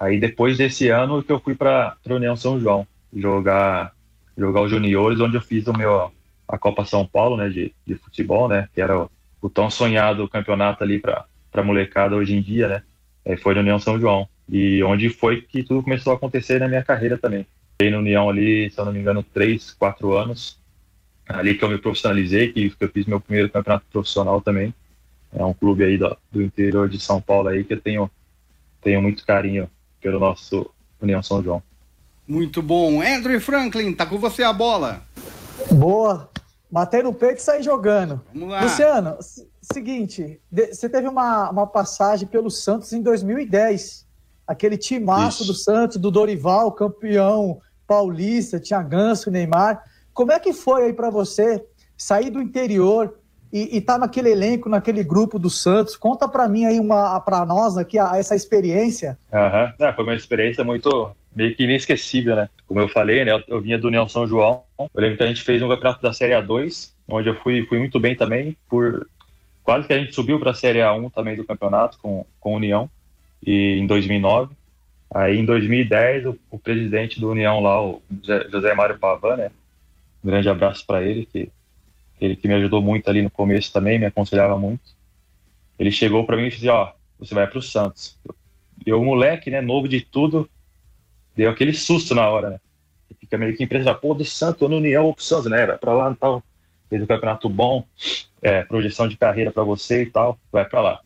Aí 0.00 0.18
depois 0.18 0.56
desse 0.56 0.88
ano 0.88 1.22
que 1.22 1.30
eu 1.30 1.38
fui 1.38 1.54
para 1.54 1.94
União 2.08 2.34
São 2.34 2.58
João 2.58 2.86
jogar 3.14 3.92
jogar 4.36 4.62
os 4.62 4.70
juniores, 4.70 5.20
onde 5.20 5.36
eu 5.36 5.42
fiz 5.42 5.66
o 5.66 5.76
meu 5.76 6.10
a 6.48 6.58
Copa 6.58 6.86
São 6.86 7.06
Paulo, 7.06 7.36
né, 7.36 7.50
de, 7.50 7.72
de 7.86 7.94
futebol, 7.94 8.48
né, 8.48 8.68
que 8.74 8.80
era 8.80 8.98
o, 8.98 9.10
o 9.42 9.50
tão 9.50 9.70
sonhado 9.70 10.26
campeonato 10.26 10.82
ali 10.82 10.98
para 10.98 11.26
para 11.52 11.64
molecada 11.64 12.14
hoje 12.16 12.34
em 12.34 12.40
dia, 12.40 12.68
né? 12.68 12.82
É, 13.24 13.36
foi 13.36 13.54
na 13.54 13.60
União 13.60 13.78
São 13.78 13.98
João 13.98 14.28
e 14.48 14.82
onde 14.84 15.10
foi 15.10 15.42
que 15.42 15.62
tudo 15.64 15.82
começou 15.82 16.12
a 16.12 16.16
acontecer 16.16 16.60
na 16.60 16.68
minha 16.68 16.82
carreira 16.82 17.18
também. 17.18 17.44
Fiquei 17.72 17.90
na 17.90 17.98
União 17.98 18.30
ali, 18.30 18.70
se 18.70 18.78
eu 18.78 18.84
não 18.84 18.92
me 18.92 19.00
engano, 19.00 19.22
três, 19.22 19.72
quatro 19.72 20.16
anos. 20.16 20.58
Ali 21.28 21.56
que 21.56 21.64
eu 21.64 21.68
me 21.68 21.78
profissionalizei, 21.78 22.52
que, 22.52 22.70
que 22.70 22.84
eu 22.84 22.88
fiz 22.88 23.04
meu 23.04 23.20
primeiro 23.20 23.50
campeonato 23.50 23.84
profissional 23.90 24.40
também. 24.40 24.72
É 25.32 25.44
um 25.44 25.52
clube 25.52 25.84
aí 25.84 25.98
do, 25.98 26.16
do 26.30 26.40
interior 26.40 26.88
de 26.88 27.00
São 27.00 27.20
Paulo 27.20 27.48
aí 27.48 27.64
que 27.64 27.74
eu 27.74 27.80
tenho 27.80 28.10
tenho 28.80 29.02
muito 29.02 29.26
carinho 29.26 29.68
pelo 30.00 30.18
nosso 30.18 30.70
União 31.00 31.22
São 31.22 31.42
João. 31.42 31.62
Muito 32.26 32.62
bom. 32.62 33.02
Andrew 33.02 33.40
Franklin, 33.40 33.92
tá 33.92 34.06
com 34.06 34.18
você 34.18 34.42
a 34.42 34.52
bola. 34.52 35.02
Boa. 35.70 36.30
Bater 36.70 37.02
no 37.02 37.12
peito 37.12 37.38
e 37.38 37.42
sair 37.42 37.62
jogando. 37.62 38.20
Vamos 38.32 38.50
lá. 38.50 38.62
Luciano, 38.62 39.18
seguinte, 39.60 40.40
você 40.50 40.88
teve 40.88 41.08
uma, 41.08 41.50
uma 41.50 41.66
passagem 41.66 42.28
pelo 42.28 42.50
Santos 42.50 42.92
em 42.92 43.02
2010. 43.02 44.06
Aquele 44.46 44.76
timaço 44.76 45.42
Isso. 45.42 45.52
do 45.52 45.58
Santos, 45.58 45.96
do 45.96 46.10
Dorival, 46.10 46.72
campeão 46.72 47.60
paulista, 47.86 48.60
tinha 48.60 48.80
Ganso, 48.82 49.30
Neymar. 49.30 49.82
Como 50.14 50.30
é 50.30 50.38
que 50.38 50.52
foi 50.52 50.84
aí 50.84 50.92
para 50.92 51.10
você 51.10 51.64
sair 51.96 52.30
do 52.30 52.40
interior, 52.40 53.18
e, 53.52 53.76
e 53.76 53.80
tá 53.80 53.98
naquele 53.98 54.30
elenco, 54.30 54.68
naquele 54.68 55.02
grupo 55.02 55.38
do 55.38 55.50
Santos. 55.50 55.96
Conta 55.96 56.28
para 56.28 56.48
mim 56.48 56.64
aí 56.64 56.78
uma 56.78 57.20
para 57.20 57.44
nós 57.44 57.76
aqui 57.76 57.98
a, 57.98 58.16
essa 58.16 58.34
experiência. 58.34 59.18
Uhum. 59.32 59.86
É, 59.86 59.92
foi 59.92 60.04
uma 60.04 60.14
experiência 60.14 60.62
muito 60.62 61.10
meio 61.34 61.54
que 61.54 61.64
inesquecível, 61.64 62.36
né? 62.36 62.48
Como 62.66 62.80
eu 62.80 62.88
falei, 62.88 63.24
né? 63.24 63.32
Eu, 63.32 63.42
eu 63.48 63.60
vinha 63.60 63.78
do 63.78 63.88
União 63.88 64.08
São 64.08 64.26
João. 64.26 64.62
Eu 64.78 64.88
lembro 64.94 65.16
que 65.16 65.22
a 65.22 65.26
gente 65.26 65.42
fez 65.42 65.60
um 65.62 65.68
campeonato 65.68 66.02
da 66.02 66.12
Série 66.12 66.34
A2, 66.34 66.92
onde 67.08 67.28
eu 67.28 67.34
fui, 67.36 67.64
fui 67.66 67.78
muito 67.78 67.98
bem 67.98 68.14
também. 68.14 68.56
Por 68.68 69.06
quase 69.62 69.86
que 69.86 69.92
a 69.92 69.98
gente 69.98 70.14
subiu 70.14 70.38
para 70.38 70.52
a 70.52 70.54
Série 70.54 70.80
A1 70.80 71.12
também 71.12 71.36
do 71.36 71.44
campeonato 71.44 71.98
com 71.98 72.24
com 72.38 72.54
União 72.54 72.88
e 73.44 73.78
em 73.78 73.86
2009. 73.86 74.54
Aí 75.12 75.38
em 75.38 75.44
2010 75.44 76.26
o, 76.26 76.38
o 76.50 76.58
presidente 76.58 77.18
do 77.18 77.30
União 77.30 77.60
lá, 77.60 77.82
o 77.82 78.00
José, 78.22 78.46
José 78.48 78.74
Mário 78.74 78.98
Pavan, 78.98 79.36
né? 79.36 79.50
Um 80.22 80.28
grande 80.28 80.48
abraço 80.48 80.86
para 80.86 81.02
ele 81.02 81.26
que 81.26 81.50
ele 82.20 82.36
que 82.36 82.46
me 82.46 82.54
ajudou 82.54 82.82
muito 82.82 83.08
ali 83.08 83.22
no 83.22 83.30
começo 83.30 83.72
também, 83.72 83.98
me 83.98 84.06
aconselhava 84.06 84.58
muito. 84.58 84.82
Ele 85.78 85.90
chegou 85.90 86.24
para 86.26 86.36
mim 86.36 86.44
e 86.44 86.50
disse: 86.50 86.68
Ó, 86.68 86.92
você 87.18 87.34
vai 87.34 87.46
para 87.46 87.58
o 87.58 87.62
Santos. 87.62 88.18
Eu, 88.84 89.02
moleque, 89.02 89.50
né, 89.50 89.60
novo 89.60 89.88
de 89.88 90.00
tudo, 90.00 90.48
deu 91.34 91.50
aquele 91.50 91.72
susto 91.72 92.14
na 92.14 92.28
hora, 92.28 92.50
né? 92.50 92.60
Fica 93.18 93.36
meio 93.36 93.56
que 93.56 93.64
impressionado, 93.64 94.00
pô, 94.00 94.14
do 94.14 94.24
Santos, 94.24 94.68
no 94.68 94.76
União, 94.76 95.04
ou 95.06 95.14
pro 95.14 95.24
Santos, 95.24 95.50
né? 95.50 95.66
Vai 95.66 95.78
pra 95.78 95.92
lá 95.92 96.10
e 96.10 96.14
tal. 96.14 96.42
Fez 96.88 97.02
um 97.02 97.06
campeonato 97.06 97.48
bom, 97.48 97.84
é, 98.42 98.62
projeção 98.64 99.06
de 99.08 99.16
carreira 99.16 99.50
para 99.50 99.62
você 99.62 100.02
e 100.02 100.06
tal, 100.06 100.38
vai 100.50 100.64
para 100.64 100.80
lá. 100.80 101.00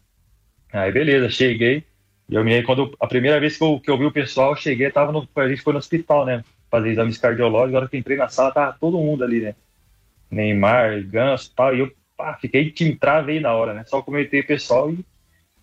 Aí 0.73 0.91
beleza, 0.91 1.29
cheguei. 1.29 1.85
E 2.29 2.35
eu 2.35 2.45
me 2.45 2.63
quando 2.63 2.97
a 2.99 3.07
primeira 3.07 3.39
vez 3.39 3.57
que 3.57 3.65
eu, 3.65 3.79
que 3.79 3.91
eu 3.91 3.99
vi 3.99 4.07
o 4.07 4.13
pessoal, 4.13 4.53
eu 4.53 4.57
cheguei, 4.57 4.91
tava 4.91 5.13
no, 5.13 5.29
a 5.37 5.49
gente 5.49 5.63
foi 5.63 5.73
no 5.73 5.79
hospital, 5.79 6.25
né? 6.25 6.45
Fazer 6.71 6.91
exames 6.91 7.19
cardiológicos, 7.19 7.75
a 7.75 7.79
hora 7.79 7.89
que 7.89 7.97
entrei 7.97 8.17
na 8.17 8.29
sala, 8.29 8.51
tava 8.51 8.77
todo 8.81 8.99
mundo 8.99 9.23
ali, 9.23 9.41
né? 9.41 9.55
Neymar, 10.31 11.03
Ganso 11.05 11.51
e 11.51 11.55
tal. 11.55 11.75
E 11.75 11.81
eu 11.81 11.93
pá, 12.17 12.37
fiquei 12.41 12.71
te 12.71 12.95
travei 12.97 13.41
na 13.41 13.53
hora, 13.53 13.75
né? 13.75 13.85
Só 13.87 14.03
comentei 14.03 14.41
o 14.41 14.47
pessoal 14.47 14.93
e, 14.93 15.05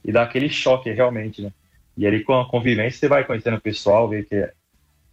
e 0.06 0.12
dá 0.12 0.24
aquele 0.24 0.50
choque 0.50 0.92
realmente, 0.92 1.42
né? 1.42 1.52
E 1.98 2.08
ali 2.08 2.24
com 2.24 2.40
a 2.40 2.48
convivência 2.48 3.00
você 3.00 3.08
vai 3.08 3.24
conhecendo 3.24 3.58
o 3.58 3.62
pessoal, 3.62 4.08
vê 4.08 4.24
que 4.24 4.36
é 4.36 4.54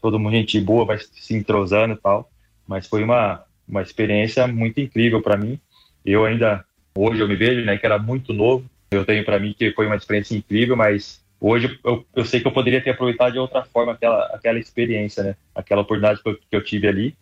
todo 0.01 0.19
mundo 0.19 0.35
gente 0.35 0.61
boa, 0.61 0.85
vai 0.85 0.99
se 0.99 1.35
entrosando 1.35 1.95
e 1.95 1.97
tal. 1.97 2.31
Mas 2.67 2.87
foi 2.87 3.03
uma, 3.03 3.45
uma 3.67 3.83
experiência 3.83 4.47
muito 4.47 4.81
incrível 4.81 5.21
para 5.21 5.37
mim. 5.37 5.59
Eu 6.05 6.25
ainda, 6.25 6.65
hoje 6.97 7.21
eu 7.21 7.29
me 7.29 7.37
vejo, 7.37 7.65
né, 7.65 7.77
que 7.77 7.87
era 7.87 7.99
muito 7.99 8.33
novo. 8.33 8.65
Eu 8.91 9.05
tenho 9.05 9.25
para 9.25 9.39
mim 9.39 9.55
que 9.57 9.73
foi 9.73 9.87
uma 9.87 9.97
experiência 9.97 10.37
incrível, 10.37 10.77
mas 10.77 11.23
hoje 11.41 11.79
eu, 11.85 12.05
eu 12.15 12.25
sei 12.25 12.41
que 12.41 12.47
eu 12.47 12.53
poderia 12.53 12.83
ter 12.83 12.91
aproveitado 12.91 13.33
de 13.33 13.39
outra 13.39 13.65
forma 13.65 13.93
aquela, 13.93 14.25
aquela 14.27 14.59
experiência, 14.59 15.23
né? 15.23 15.37
Aquela 15.55 15.83
oportunidade 15.83 16.23
que 16.23 16.29
eu, 16.29 16.37
que 16.37 16.57
eu 16.57 16.65
tive 16.65 16.89
ali 16.89 17.17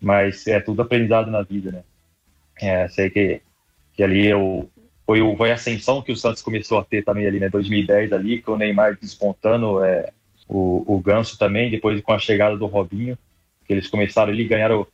mas 0.00 0.46
é 0.46 0.60
tudo 0.60 0.82
aprendizado 0.82 1.30
na 1.30 1.42
vida, 1.42 1.72
né? 1.72 1.82
É, 2.60 2.88
sei 2.88 3.10
que, 3.10 3.40
que 3.92 4.02
ali 4.02 4.26
eu, 4.26 4.68
foi, 5.04 5.20
foi 5.36 5.50
a 5.50 5.54
ascensão 5.54 6.02
que 6.02 6.12
o 6.12 6.16
Santos 6.16 6.42
começou 6.42 6.78
a 6.78 6.84
ter 6.84 7.04
também 7.04 7.26
ali, 7.26 7.40
né? 7.40 7.48
2010 7.48 8.12
ali, 8.12 8.40
com 8.40 8.52
o 8.52 8.58
Neymar 8.58 8.98
despontando, 9.00 9.84
é, 9.84 10.10
o, 10.48 10.84
o 10.86 11.00
Ganso 11.00 11.38
também, 11.38 11.70
depois 11.70 12.00
com 12.00 12.12
a 12.12 12.18
chegada 12.18 12.56
do 12.56 12.66
Robinho, 12.66 13.18
que 13.66 13.72
eles 13.72 13.88
começaram 13.88 14.32
ali, 14.32 14.44
ganharam, 14.44 14.86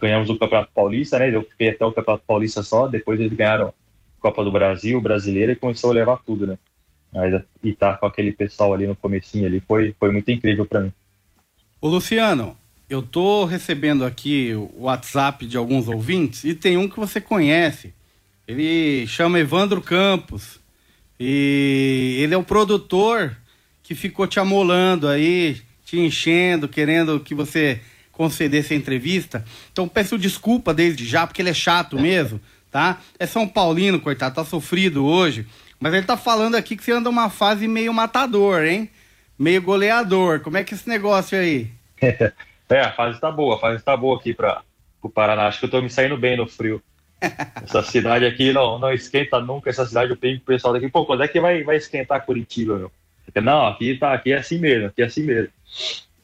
ganhamos 0.00 0.30
o 0.30 0.38
Campeonato 0.38 0.72
Paulista, 0.72 1.18
né? 1.18 1.34
Eu 1.34 1.42
fiquei 1.42 1.70
até 1.70 1.84
o 1.84 1.92
Campeonato 1.92 2.24
Paulista 2.26 2.62
só, 2.62 2.88
depois 2.88 3.20
eles 3.20 3.32
ganharam 3.32 3.72
Copa 4.18 4.42
do 4.42 4.50
Brasil, 4.50 5.00
Brasileira 5.00 5.52
e 5.52 5.56
começou 5.56 5.90
a 5.90 5.94
levar 5.94 6.18
tudo, 6.24 6.46
né? 6.46 6.58
Mas 7.14 7.42
e 7.62 7.72
tá 7.72 7.94
com 7.96 8.06
aquele 8.06 8.32
pessoal 8.32 8.74
ali 8.74 8.86
no 8.86 8.96
comecinho 8.96 9.46
ali 9.46 9.60
foi, 9.60 9.94
foi 9.98 10.10
muito 10.10 10.30
incrível 10.30 10.66
para 10.66 10.80
mim. 10.80 10.92
Ô 11.80 11.88
Luciano, 11.88 12.56
eu 12.90 13.02
tô 13.02 13.44
recebendo 13.44 14.04
aqui 14.04 14.52
o 14.54 14.82
WhatsApp 14.82 15.46
de 15.46 15.56
alguns 15.56 15.86
ouvintes 15.86 16.42
e 16.44 16.54
tem 16.54 16.76
um 16.76 16.88
que 16.88 16.98
você 16.98 17.20
conhece. 17.20 17.94
Ele 18.46 19.06
chama 19.06 19.38
Evandro 19.38 19.80
Campos. 19.80 20.58
E 21.18 22.18
ele 22.20 22.34
é 22.34 22.36
o 22.36 22.42
produtor 22.42 23.36
que 23.82 23.94
ficou 23.94 24.26
te 24.26 24.40
amolando 24.40 25.06
aí, 25.06 25.62
te 25.84 25.98
enchendo, 25.98 26.68
querendo 26.68 27.20
que 27.20 27.34
você 27.34 27.80
concedesse 28.10 28.74
a 28.74 28.76
entrevista. 28.76 29.44
Então 29.72 29.86
peço 29.86 30.18
desculpa 30.18 30.74
desde 30.74 31.04
já, 31.06 31.26
porque 31.26 31.40
ele 31.40 31.50
é 31.50 31.54
chato 31.54 31.98
mesmo, 31.98 32.40
tá? 32.70 33.00
É 33.18 33.26
São 33.26 33.46
Paulino, 33.46 34.00
coitado, 34.00 34.34
tá 34.34 34.44
sofrido 34.44 35.04
hoje. 35.04 35.46
Mas 35.80 35.94
ele 35.94 36.06
tá 36.06 36.16
falando 36.16 36.54
aqui 36.54 36.76
que 36.76 36.84
você 36.84 36.92
anda 36.92 37.10
uma 37.10 37.28
fase 37.30 37.68
meio 37.68 37.92
matador, 37.92 38.64
hein? 38.64 38.90
Meio 39.38 39.60
goleador. 39.62 40.40
Como 40.40 40.56
é 40.56 40.64
que 40.64 40.74
é 40.74 40.76
esse 40.76 40.88
negócio 40.88 41.38
aí? 41.38 41.70
É, 42.66 42.80
a 42.80 42.92
fase 42.92 43.20
tá 43.20 43.30
boa, 43.30 43.56
a 43.56 43.58
fase 43.58 43.84
tá 43.84 43.94
boa 43.94 44.18
aqui 44.18 44.32
para 44.32 44.62
o 45.02 45.10
Paraná. 45.10 45.46
Acho 45.46 45.60
que 45.60 45.66
eu 45.66 45.70
tô 45.70 45.82
me 45.82 45.90
saindo 45.90 46.16
bem 46.16 46.34
no 46.34 46.46
frio. 46.46 46.82
Essa 47.62 47.82
cidade 47.82 48.24
aqui 48.24 48.52
não, 48.52 48.78
não 48.78 48.92
esquenta 48.92 49.38
nunca. 49.38 49.70
Essa 49.70 49.86
cidade, 49.86 50.10
eu 50.10 50.16
pego 50.16 50.38
o 50.38 50.44
pessoal 50.44 50.72
daqui, 50.72 50.88
pô, 50.88 51.04
quando 51.04 51.22
é 51.22 51.28
que 51.28 51.40
vai, 51.40 51.62
vai 51.62 51.76
esquentar 51.76 52.24
Curitiba, 52.24 52.76
meu? 52.78 52.92
Não, 53.42 53.66
aqui 53.66 53.96
tá, 53.96 54.12
aqui 54.12 54.32
é 54.32 54.38
assim 54.38 54.58
mesmo, 54.58 54.88
aqui 54.88 55.02
é 55.02 55.04
assim 55.04 55.22
mesmo. 55.22 55.50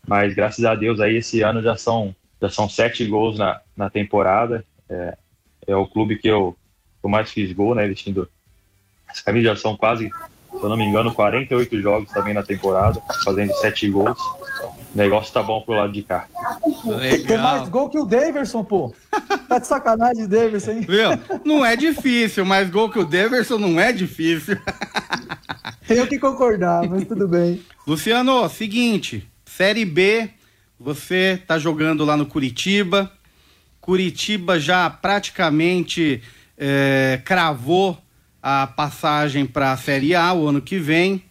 Mas 0.06 0.34
graças 0.34 0.64
a 0.64 0.74
Deus 0.74 1.00
aí 1.00 1.16
esse 1.16 1.42
ano 1.42 1.62
já 1.62 1.76
são, 1.76 2.14
já 2.40 2.48
são 2.48 2.68
sete 2.68 3.04
gols 3.06 3.38
na, 3.38 3.60
na 3.76 3.90
temporada. 3.90 4.64
É, 4.88 5.16
é 5.66 5.76
o 5.76 5.86
clube 5.86 6.18
que 6.18 6.28
eu, 6.28 6.56
eu 7.02 7.08
mais 7.08 7.30
fiz 7.30 7.52
gol, 7.52 7.74
né? 7.74 7.86
Vestindo. 7.86 8.28
As 9.10 9.20
camisas 9.20 9.56
já 9.56 9.62
são 9.62 9.76
quase, 9.76 10.08
se 10.08 10.62
eu 10.62 10.68
não 10.68 10.76
me 10.76 10.84
engano, 10.84 11.12
48 11.12 11.80
jogos 11.80 12.10
também 12.10 12.34
na 12.34 12.42
temporada, 12.42 13.00
fazendo 13.24 13.52
sete 13.54 13.88
gols. 13.88 14.18
O 14.94 14.98
negócio 14.98 15.32
tá 15.32 15.42
bom 15.42 15.60
pro 15.60 15.74
lado 15.74 15.92
de 15.92 16.02
cá. 16.02 16.26
Legal. 16.84 17.26
Tem 17.26 17.38
mais 17.38 17.68
gol 17.68 17.88
que 17.88 17.98
o 17.98 18.04
Daverson, 18.04 18.64
pô. 18.64 18.92
Tá 19.48 19.58
de 19.58 19.66
sacanagem, 19.66 20.26
Daverson, 20.26 20.72
hein? 20.72 20.80
Viu? 20.80 21.40
Não 21.44 21.64
é 21.64 21.76
difícil, 21.76 22.44
mas 22.44 22.68
gol 22.68 22.90
que 22.90 22.98
o 22.98 23.04
Daverson 23.04 23.58
não 23.58 23.80
é 23.80 23.92
difícil. 23.92 24.58
Tenho 25.86 26.06
que 26.06 26.18
concordar, 26.18 26.88
mas 26.88 27.04
tudo 27.04 27.26
bem. 27.26 27.60
Luciano, 27.86 28.48
seguinte, 28.48 29.28
Série 29.44 29.84
B, 29.84 30.30
você 30.78 31.40
tá 31.46 31.58
jogando 31.58 32.04
lá 32.04 32.16
no 32.16 32.26
Curitiba. 32.26 33.10
Curitiba 33.80 34.58
já 34.58 34.88
praticamente 34.88 36.22
é, 36.56 37.20
cravou 37.24 37.98
a 38.42 38.66
passagem 38.66 39.46
para 39.46 39.72
a 39.72 39.76
Série 39.76 40.14
A 40.14 40.32
o 40.32 40.48
ano 40.48 40.60
que 40.60 40.78
vem. 40.78 41.22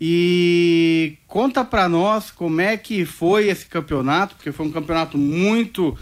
E 0.00 1.16
conta 1.26 1.64
para 1.64 1.88
nós 1.88 2.30
como 2.30 2.60
é 2.60 2.76
que 2.76 3.06
foi 3.06 3.48
esse 3.48 3.64
campeonato, 3.66 4.34
porque 4.34 4.52
foi 4.52 4.66
um 4.66 4.72
campeonato 4.72 5.16
muito 5.16 5.96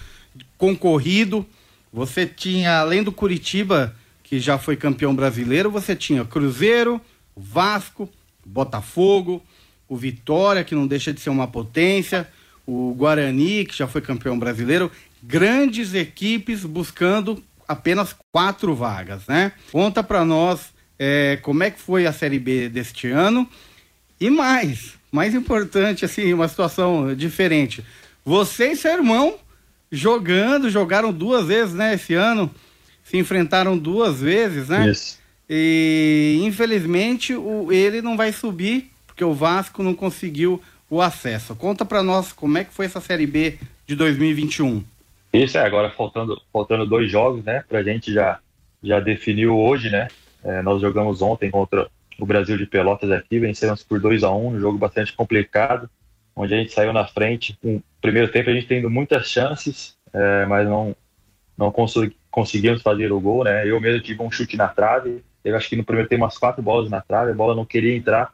concorrido. 0.59 1.47
Você 1.93 2.27
tinha, 2.27 2.79
além 2.79 3.05
do 3.05 3.13
Curitiba, 3.13 3.95
que 4.25 4.41
já 4.41 4.59
foi 4.59 4.77
campeão 4.77 5.15
brasileiro, 5.15 5.71
você 5.71 5.95
tinha 5.95 6.25
Cruzeiro, 6.25 7.01
Vasco, 7.37 8.11
Botafogo, 8.45 9.41
o 9.89 9.97
Vitória, 9.97 10.65
que 10.65 10.75
não 10.75 10.89
deixa 10.89 11.13
de 11.13 11.21
ser 11.21 11.31
uma 11.31 11.47
potência, 11.47 12.29
o 12.67 12.93
Guarani, 12.95 13.65
que 13.65 13.77
já 13.77 13.87
foi 13.87 14.01
campeão 14.01 14.37
brasileiro, 14.39 14.91
grandes 15.23 15.95
equipes 15.95 16.65
buscando 16.65 17.43
apenas 17.75 18.15
quatro 18.33 18.75
vagas, 18.75 19.27
né? 19.27 19.53
Conta 19.71 20.03
para 20.03 20.25
nós 20.25 20.73
é, 20.99 21.39
como 21.43 21.63
é 21.63 21.71
que 21.71 21.81
foi 21.81 22.07
a 22.07 22.13
Série 22.13 22.39
B 22.39 22.69
deste 22.69 23.09
ano 23.09 23.49
e 24.21 24.31
mais, 24.31 24.95
mais 25.13 25.35
importante, 25.35 26.05
assim, 26.05 26.33
uma 26.33 26.49
situação 26.49 27.15
diferente. 27.15 27.85
Você 28.25 28.73
e 28.73 28.77
seu 28.77 28.93
irmão 28.93 29.37
jogando, 29.91 30.71
jogaram 30.71 31.13
duas 31.13 31.47
vezes, 31.47 31.75
né, 31.75 31.95
esse 31.95 32.15
ano. 32.15 32.51
Se 33.03 33.19
enfrentaram 33.19 33.77
duas 33.77 34.21
vezes, 34.21 34.69
né? 34.69 34.91
Isso. 34.91 35.19
E 35.49 36.41
infelizmente 36.43 37.35
o, 37.35 37.71
ele 37.71 38.01
não 38.01 38.17
vai 38.17 38.33
subir, 38.33 38.91
porque 39.07 39.23
o 39.23 39.35
Vasco 39.35 39.83
não 39.83 39.95
conseguiu 39.95 40.61
o 40.89 41.03
acesso. 41.03 41.55
Conta 41.55 41.85
para 41.85 42.03
nós 42.03 42.33
como 42.33 42.57
é 42.57 42.65
que 42.65 42.73
foi 42.73 42.87
essa 42.87 43.01
Série 43.01 43.27
B 43.27 43.59
de 43.87 43.95
2021. 43.95 44.83
Isso 45.35 45.59
é, 45.59 45.67
agora 45.67 45.91
faltando, 45.91 46.41
faltando 46.53 46.87
dois 46.87 47.11
jogos, 47.11 47.45
né? 47.45 47.65
Pra 47.69 47.83
gente 47.83 48.13
já, 48.13 48.39
já 48.81 49.01
definiu 49.01 49.59
hoje, 49.59 49.91
né? 49.91 50.07
É, 50.45 50.63
nós 50.63 50.81
jogamos 50.81 51.21
ontem 51.21 51.51
contra 51.51 51.89
o 52.21 52.25
Brasil 52.25 52.57
de 52.57 52.67
Pelotas 52.67 53.11
aqui, 53.11 53.41
vencemos 53.41 53.83
por 53.83 53.99
2 53.99 54.23
a 54.23 54.31
1 54.31 54.37
um, 54.37 54.49
um 54.51 54.61
jogo 54.61 54.79
bastante 54.79 55.13
complicado, 55.13 55.91
onde 56.37 56.55
a 56.55 56.57
gente 56.57 56.73
saiu 56.73 56.93
na 56.93 57.05
frente. 57.05 57.59
No 57.61 57.83
primeiro 58.01 58.31
tempo 58.31 58.49
a 58.49 58.53
gente 58.53 58.69
tendo 58.69 58.89
muitas 58.89 59.29
chances, 59.29 59.97
é, 60.13 60.47
mas 60.47 60.69
não, 60.69 60.95
não 61.59 61.73
consegui, 61.73 62.17
conseguimos 62.31 62.81
fazer 62.81 63.11
o 63.11 63.21
gol, 63.21 63.43
né? 63.43 63.69
Eu 63.69 63.81
mesmo 63.81 64.03
tive 64.03 64.23
um 64.23 64.31
chute 64.31 64.57
na 64.57 64.69
trave, 64.69 65.25
eu 65.45 65.57
acho 65.57 65.69
que 65.69 65.75
no 65.75 65.83
primeiro 65.83 66.09
tempo 66.09 66.23
umas 66.23 66.39
quatro 66.39 66.63
bolas 66.63 66.89
na 66.89 67.01
trave, 67.01 67.33
a 67.33 67.35
bola 67.35 67.57
não 67.57 67.67
queria 67.67 67.97
entrar. 67.97 68.33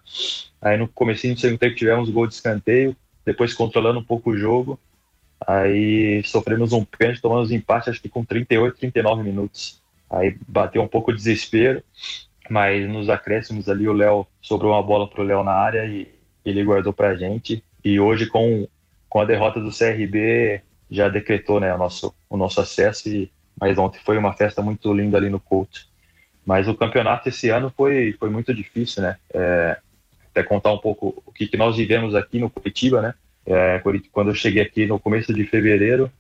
Aí 0.61 0.77
no 0.77 0.87
comecinho 0.87 1.33
do 1.33 1.41
segundo 1.41 1.59
tempo 1.59 1.77
tivemos 1.77 2.11
gol 2.11 2.27
de 2.27 2.35
escanteio, 2.35 2.95
depois 3.25 3.55
controlando 3.55 4.01
um 4.01 4.05
pouco 4.05 4.33
o 4.33 4.37
jogo. 4.37 4.79
Aí 5.47 6.23
sofremos 6.25 6.73
um 6.73 6.85
pênalti, 6.85 7.23
tomamos 7.23 7.51
empate, 7.51 7.91
acho 7.91 8.03
que 8.03 8.09
com 8.09 8.25
38, 8.25 8.79
39 8.79 9.23
minutos. 9.23 9.81
Aí 10.09 10.37
bateu 10.47 10.83
um 10.83 10.89
pouco 10.89 11.13
de 11.13 11.19
desespero 11.19 11.83
mas 12.51 12.87
nos 12.89 13.09
acréscimos 13.09 13.69
ali 13.69 13.89
o 13.89 13.93
Léo 13.93 14.27
sobrou 14.43 14.73
uma 14.73 14.83
bola 14.83 15.09
para 15.09 15.21
o 15.21 15.25
Léo 15.25 15.45
na 15.45 15.53
área 15.53 15.87
e 15.87 16.13
ele 16.45 16.65
guardou 16.65 16.93
para 16.93 17.11
a 17.11 17.15
gente. 17.15 17.63
E 17.85 18.01
hoje 18.01 18.27
com, 18.27 18.67
com 19.09 19.21
a 19.21 19.25
derrota 19.25 19.61
do 19.61 19.71
CRB 19.71 20.61
já 20.91 21.09
decretou 21.09 21.61
né, 21.61 21.73
o, 21.73 21.79
nosso, 21.79 22.13
o 22.29 22.37
nosso 22.37 22.61
acesso 22.61 23.09
e 23.09 23.31
mas 23.61 23.77
ontem 23.77 24.01
foi 24.03 24.17
uma 24.17 24.33
festa 24.33 24.63
muito 24.63 24.93
linda 24.93 25.19
ali 25.19 25.29
no 25.29 25.39
Couto. 25.39 25.87
Mas 26.47 26.67
o 26.67 26.75
campeonato 26.75 27.29
esse 27.29 27.51
ano 27.51 27.71
foi, 27.77 28.17
foi 28.19 28.31
muito 28.31 28.55
difícil, 28.55 29.03
né? 29.03 29.19
É, 29.35 29.77
até 30.31 30.43
contar 30.43 30.73
um 30.73 30.79
pouco 30.79 31.23
o 31.27 31.31
que, 31.31 31.47
que 31.47 31.59
nós 31.59 31.77
vivemos 31.77 32.15
aqui 32.15 32.39
no 32.39 32.49
Curitiba, 32.49 33.03
né? 33.03 33.15
É, 33.47 33.81
quando 34.13 34.31
eu 34.31 34.35
cheguei 34.35 34.63
aqui 34.63 34.87
no 34.87 34.99
começo 34.99 35.33
de 35.33 35.45
fevereiro, 35.45 36.11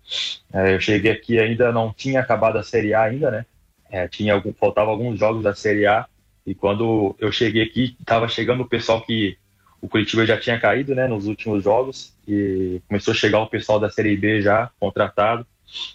é, 0.52 0.74
eu 0.74 0.80
cheguei 0.80 1.12
aqui 1.12 1.38
ainda 1.38 1.70
não 1.70 1.92
tinha 1.92 2.20
acabado 2.20 2.56
a 2.56 2.62
Série 2.62 2.94
A 2.94 3.02
ainda, 3.02 3.30
né? 3.30 3.46
É, 3.90 4.08
tinha 4.08 4.34
algum, 4.34 4.52
faltava 4.52 4.90
alguns 4.90 5.18
jogos 5.18 5.42
da 5.42 5.54
Série 5.54 5.86
A 5.86 6.06
e 6.46 6.54
quando 6.54 7.14
eu 7.18 7.30
cheguei 7.30 7.62
aqui 7.62 7.96
estava 8.00 8.28
chegando 8.28 8.62
o 8.62 8.68
pessoal 8.68 9.02
que 9.02 9.36
o 9.80 9.88
Curitiba 9.88 10.26
já 10.26 10.38
tinha 10.38 10.58
caído, 10.58 10.94
né? 10.94 11.06
Nos 11.06 11.26
últimos 11.26 11.62
jogos 11.62 12.14
e 12.26 12.80
começou 12.88 13.12
a 13.12 13.16
chegar 13.16 13.40
o 13.40 13.48
pessoal 13.48 13.78
da 13.78 13.90
Série 13.90 14.16
B 14.16 14.40
já 14.40 14.70
contratado 14.80 15.46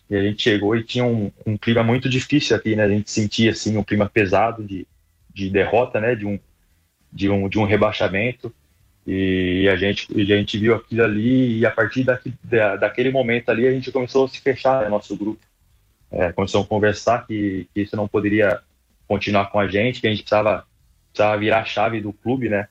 e 0.10 0.16
a 0.16 0.22
gente 0.22 0.42
chegou 0.42 0.76
e 0.76 0.84
tinha 0.84 1.04
um, 1.04 1.32
um 1.46 1.58
clima 1.58 1.84
muito 1.84 2.08
difícil 2.08 2.56
aqui, 2.56 2.76
né? 2.76 2.84
A 2.84 2.90
gente 2.90 3.10
sentia 3.10 3.52
assim 3.52 3.76
um 3.78 3.84
clima 3.84 4.08
pesado 4.08 4.64
de, 4.64 4.88
de 5.34 5.50
derrota, 5.50 6.00
né? 6.00 6.16
De 6.16 6.26
um 6.26 6.40
de 7.12 7.30
um, 7.30 7.48
de 7.48 7.58
um 7.58 7.64
rebaixamento 7.64 8.54
e 9.06 9.70
a 9.70 9.76
gente, 9.76 10.08
a 10.20 10.24
gente 10.24 10.58
viu 10.58 10.74
aquilo 10.74 11.04
ali 11.04 11.60
e 11.60 11.66
a 11.66 11.70
partir 11.70 12.04
daqui, 12.04 12.34
da, 12.44 12.76
daquele 12.76 13.12
momento 13.12 13.50
ali 13.50 13.68
a 13.68 13.72
gente 13.72 13.92
começou 13.92 14.26
a 14.26 14.28
se 14.28 14.42
fechar 14.42 14.82
né, 14.82 14.90
nosso 14.90 15.16
grupo. 15.16 15.40
É, 16.12 16.32
começamos 16.32 16.66
a 16.66 16.70
conversar 16.70 17.28
que, 17.28 17.68
que, 17.74 17.82
isso 17.82 17.96
não 17.96 18.08
poderia 18.08 18.62
continuar 19.08 19.52
com 19.52 19.60
a 19.60 19.68
gente, 19.68 20.02
que 20.02 20.08
a 20.08 20.10
gente 20.10 20.24
precisava, 20.24 20.66
precisava 21.12 21.38
virar 21.38 21.62
a 21.62 21.66
chave 21.66 22.02
do 22.02 22.14
clube, 22.14 22.50
né? 22.50 22.68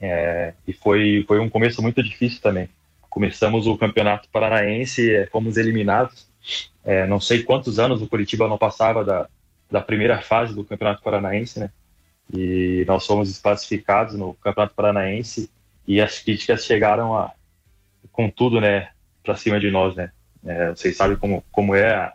É, 0.00 0.54
e 0.66 0.72
foi, 0.72 1.24
foi 1.26 1.38
um 1.38 1.48
começo 1.48 1.80
muito 1.80 2.02
difícil 2.02 2.40
também. 2.40 2.68
Começamos 3.08 3.66
o 3.66 3.78
Campeonato 3.78 4.28
Paranaense, 4.30 5.08
é, 5.14 5.26
fomos 5.26 5.56
eliminados. 5.56 6.26
É, 6.84 7.06
não 7.06 7.20
sei 7.20 7.44
quantos 7.44 7.78
anos 7.78 8.02
o 8.02 8.08
Curitiba 8.08 8.48
não 8.48 8.58
passava 8.58 9.04
da, 9.04 9.28
da 9.70 9.80
primeira 9.80 10.20
fase 10.20 10.54
do 10.54 10.64
Campeonato 10.64 11.02
Paranaense, 11.02 11.60
né? 11.60 11.70
E 12.32 12.84
nós 12.86 13.06
fomos 13.06 13.28
desclassificados 13.28 14.14
no 14.14 14.34
Campeonato 14.34 14.74
Paranaense 14.74 15.50
e 15.86 16.00
as 16.00 16.18
críticas 16.18 16.64
chegaram 16.64 17.16
a, 17.16 17.32
com 18.12 18.30
tudo, 18.30 18.60
né, 18.60 18.88
para 19.22 19.36
cima 19.36 19.60
de 19.60 19.70
nós, 19.70 19.94
né. 19.94 20.10
É, 20.44 20.70
vocês 20.70 20.96
sabem 20.96 21.16
como, 21.16 21.42
como 21.50 21.74
é 21.74 21.94
a, 21.94 22.12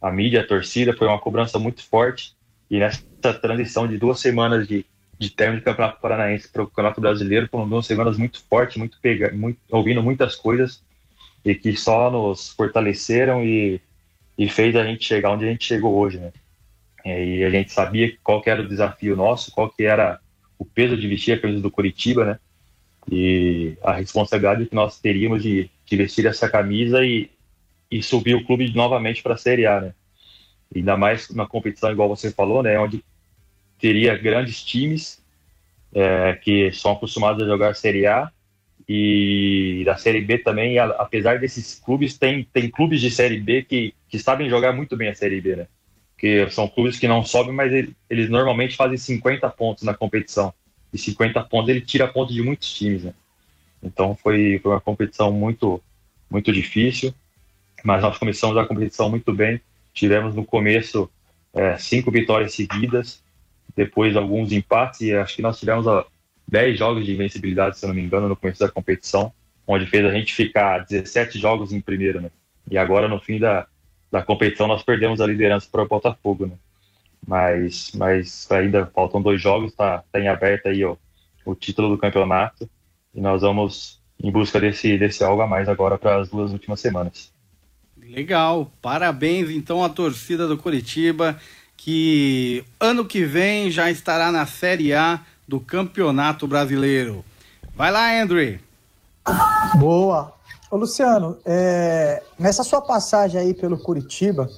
a 0.00 0.10
mídia, 0.10 0.42
a 0.42 0.46
torcida, 0.46 0.96
foi 0.96 1.08
uma 1.08 1.18
cobrança 1.18 1.58
muito 1.58 1.82
forte 1.82 2.34
e 2.70 2.78
nessa 2.78 3.34
transição 3.40 3.88
de 3.88 3.98
duas 3.98 4.20
semanas 4.20 4.68
de, 4.68 4.84
de 5.18 5.30
término 5.30 5.58
de 5.58 5.64
Campeonato 5.64 6.00
Paranaense 6.00 6.48
para 6.48 6.62
o 6.62 6.66
Campeonato 6.66 7.00
Brasileiro 7.00 7.48
foram 7.50 7.68
duas 7.68 7.86
semanas 7.86 8.16
muito 8.16 8.42
fortes, 8.48 8.76
muito 8.76 8.98
pega, 9.00 9.32
muito, 9.32 9.58
ouvindo 9.70 10.02
muitas 10.02 10.36
coisas 10.36 10.82
e 11.44 11.54
que 11.54 11.74
só 11.76 12.10
nos 12.10 12.50
fortaleceram 12.50 13.44
e, 13.44 13.80
e 14.36 14.48
fez 14.48 14.76
a 14.76 14.84
gente 14.84 15.04
chegar 15.04 15.32
onde 15.32 15.46
a 15.46 15.50
gente 15.50 15.64
chegou 15.64 15.96
hoje, 15.96 16.18
né. 16.18 16.32
É, 17.04 17.24
e 17.24 17.44
a 17.44 17.50
gente 17.50 17.72
sabia 17.72 18.16
qual 18.22 18.42
que 18.42 18.50
era 18.50 18.62
o 18.62 18.68
desafio 18.68 19.16
nosso, 19.16 19.52
qual 19.52 19.70
que 19.70 19.84
era 19.84 20.20
o 20.58 20.64
peso 20.64 20.96
de 20.96 21.08
vestir 21.08 21.32
a 21.32 21.40
camisa 21.40 21.60
do 21.60 21.70
Curitiba, 21.70 22.24
né? 22.24 22.38
E 23.10 23.76
a 23.82 23.92
responsabilidade 23.92 24.66
que 24.66 24.74
nós 24.74 25.00
teríamos 25.00 25.42
de, 25.42 25.70
de 25.86 25.96
vestir 25.96 26.26
essa 26.26 26.48
camisa 26.48 27.04
e, 27.04 27.30
e 27.90 28.02
subir 28.02 28.34
o 28.34 28.44
clube 28.44 28.72
novamente 28.74 29.22
para 29.22 29.34
a 29.34 29.38
Série 29.38 29.66
A, 29.66 29.80
né? 29.80 29.94
Ainda 30.74 30.96
mais 30.96 31.28
uma 31.30 31.48
competição 31.48 31.90
igual 31.90 32.08
você 32.08 32.30
falou, 32.30 32.62
né? 32.62 32.78
Onde 32.78 33.02
teria 33.78 34.16
grandes 34.16 34.62
times 34.62 35.22
é, 35.94 36.34
que 36.34 36.70
são 36.72 36.92
acostumados 36.92 37.42
a 37.42 37.46
jogar 37.46 37.74
Série 37.74 38.06
A 38.06 38.30
e 38.88 39.82
da 39.84 39.96
Série 39.96 40.20
B 40.20 40.38
também, 40.38 40.78
apesar 40.78 41.38
desses 41.38 41.76
clubes, 41.76 42.18
tem, 42.18 42.44
tem 42.52 42.68
clubes 42.68 43.00
de 43.00 43.10
Série 43.10 43.38
B 43.38 43.62
que, 43.62 43.94
que 44.08 44.18
sabem 44.18 44.50
jogar 44.50 44.72
muito 44.72 44.96
bem 44.96 45.08
a 45.08 45.14
Série 45.14 45.40
B, 45.40 45.56
né? 45.56 45.66
Porque 46.20 46.50
são 46.50 46.68
clubes 46.68 46.98
que 46.98 47.08
não 47.08 47.24
sobem, 47.24 47.50
mas 47.50 47.72
ele, 47.72 47.96
eles 48.10 48.28
normalmente 48.28 48.76
fazem 48.76 48.98
50 48.98 49.48
pontos 49.48 49.84
na 49.84 49.94
competição. 49.94 50.52
E 50.92 50.98
50 50.98 51.42
pontos 51.44 51.70
ele 51.70 51.80
tira 51.80 52.06
pontos 52.06 52.34
de 52.34 52.42
muitos 52.42 52.70
times, 52.74 53.04
né? 53.04 53.14
Então 53.82 54.14
foi, 54.14 54.60
foi 54.62 54.72
uma 54.72 54.80
competição 54.82 55.32
muito, 55.32 55.82
muito 56.30 56.52
difícil, 56.52 57.14
mas 57.82 58.02
nós 58.02 58.18
começamos 58.18 58.58
a 58.58 58.66
competição 58.66 59.08
muito 59.08 59.32
bem. 59.32 59.62
Tivemos 59.94 60.34
no 60.34 60.44
começo 60.44 61.10
é, 61.54 61.78
cinco 61.78 62.10
vitórias 62.10 62.52
seguidas, 62.52 63.22
depois 63.74 64.14
alguns 64.14 64.52
empates, 64.52 65.00
e 65.00 65.14
acho 65.14 65.36
que 65.36 65.42
nós 65.42 65.58
tivemos 65.58 65.86
ó, 65.86 66.06
10 66.46 66.78
jogos 66.78 67.06
de 67.06 67.14
invencibilidade, 67.14 67.78
se 67.78 67.86
eu 67.86 67.88
não 67.88 67.94
me 67.94 68.02
engano, 68.02 68.28
no 68.28 68.36
começo 68.36 68.60
da 68.60 68.68
competição, 68.68 69.32
onde 69.66 69.86
fez 69.86 70.04
a 70.04 70.12
gente 70.12 70.34
ficar 70.34 70.84
17 70.84 71.38
jogos 71.38 71.72
em 71.72 71.80
primeiro, 71.80 72.20
né? 72.20 72.30
E 72.70 72.76
agora, 72.76 73.08
no 73.08 73.18
fim 73.18 73.38
da, 73.38 73.66
da 74.10 74.22
competição 74.22 74.66
nós 74.66 74.82
perdemos 74.82 75.20
a 75.20 75.26
liderança 75.26 75.68
para 75.70 75.82
o 75.82 75.88
Botafogo, 75.88 76.46
né? 76.46 76.54
Mas, 77.26 77.92
mas 77.94 78.50
ainda 78.50 78.86
faltam 78.86 79.20
dois 79.20 79.40
jogos, 79.40 79.74
tá, 79.74 80.02
tá 80.10 80.18
em 80.18 80.28
aberto 80.28 80.66
aí 80.66 80.84
ó, 80.84 80.96
o 81.44 81.54
título 81.54 81.90
do 81.90 81.98
campeonato 81.98 82.68
e 83.14 83.20
nós 83.20 83.42
vamos 83.42 84.00
em 84.22 84.30
busca 84.30 84.60
desse, 84.60 84.98
desse 84.98 85.22
algo 85.22 85.42
a 85.42 85.46
mais 85.46 85.68
agora 85.68 85.98
para 85.98 86.20
as 86.20 86.28
duas 86.28 86.52
últimas 86.52 86.80
semanas. 86.80 87.32
Legal, 87.96 88.72
parabéns 88.82 89.50
então 89.50 89.84
à 89.84 89.88
torcida 89.88 90.48
do 90.48 90.58
Curitiba 90.58 91.38
que 91.76 92.64
ano 92.78 93.04
que 93.04 93.24
vem 93.24 93.70
já 93.70 93.90
estará 93.90 94.32
na 94.32 94.44
Série 94.44 94.92
A 94.92 95.20
do 95.46 95.60
Campeonato 95.60 96.46
Brasileiro. 96.46 97.24
Vai 97.74 97.90
lá, 97.90 98.20
André. 98.20 98.60
Boa. 99.78 100.39
Ô, 100.70 100.76
Luciano, 100.76 101.36
é, 101.44 102.22
nessa 102.38 102.62
sua 102.62 102.80
passagem 102.80 103.40
aí 103.40 103.52
pelo 103.52 103.76
Curitiba, 103.76 104.48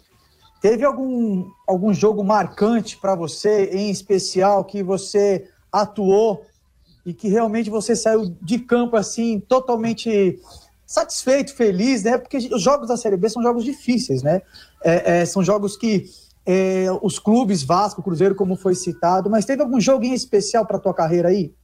teve 0.61 0.85
algum, 0.85 1.51
algum 1.67 1.95
jogo 1.95 2.23
marcante 2.23 2.99
para 2.99 3.15
você, 3.15 3.71
em 3.73 3.91
especial, 3.91 4.63
que 4.65 4.83
você 4.83 5.49
atuou 5.73 6.45
e 7.07 7.15
que 7.15 7.29
realmente 7.29 7.71
você 7.71 7.97
saiu 7.97 8.37
de 8.43 8.59
campo 8.59 8.95
assim, 8.95 9.41
totalmente 9.41 10.39
satisfeito, 10.87 11.55
feliz, 11.55 12.03
né? 12.03 12.19
Porque 12.19 12.37
os 12.37 12.63
jogos 12.63 12.89
da 12.89 12.97
Série 12.99 13.17
B 13.17 13.31
são 13.31 13.43
jogos 13.43 13.65
difíceis, 13.65 14.23
né? 14.23 14.43
É, 14.85 15.21
é, 15.21 15.25
são 15.25 15.43
jogos 15.43 15.79
que 15.79 16.05
é, 16.45 16.87
os 17.01 17.19
clubes, 17.19 17.63
Vasco, 17.63 18.03
Cruzeiro, 18.03 18.35
como 18.35 18.55
foi 18.55 18.75
citado, 18.75 19.31
mas 19.31 19.47
teve 19.47 19.63
algum 19.63 19.81
jogo 19.81 20.05
em 20.05 20.13
especial 20.13 20.67
para 20.67 20.79
tua 20.79 20.93
carreira 20.93 21.29
aí? 21.29 21.55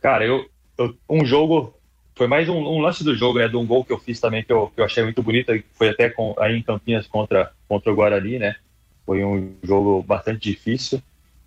Cara, 0.00 0.24
eu, 0.24 0.46
eu 0.78 0.94
um 1.08 1.24
jogo 1.24 1.74
foi 2.20 2.26
mais 2.26 2.50
um, 2.50 2.58
um, 2.58 2.80
lance 2.80 3.02
do 3.02 3.14
jogo, 3.14 3.38
né? 3.38 3.48
De 3.48 3.56
um 3.56 3.66
gol 3.66 3.82
que 3.82 3.90
eu 3.90 3.98
fiz 3.98 4.20
também 4.20 4.44
que 4.44 4.52
eu, 4.52 4.70
que 4.74 4.78
eu 4.78 4.84
achei 4.84 5.02
muito 5.02 5.22
bonito. 5.22 5.58
Foi 5.72 5.88
até 5.88 6.10
com, 6.10 6.34
aí 6.38 6.54
em 6.54 6.62
Campinas 6.62 7.06
contra, 7.06 7.50
contra 7.66 7.90
o 7.90 7.96
Guarani, 7.96 8.38
né? 8.38 8.56
Foi 9.06 9.24
um 9.24 9.54
jogo 9.62 10.02
bastante 10.02 10.40
difícil, 10.40 11.02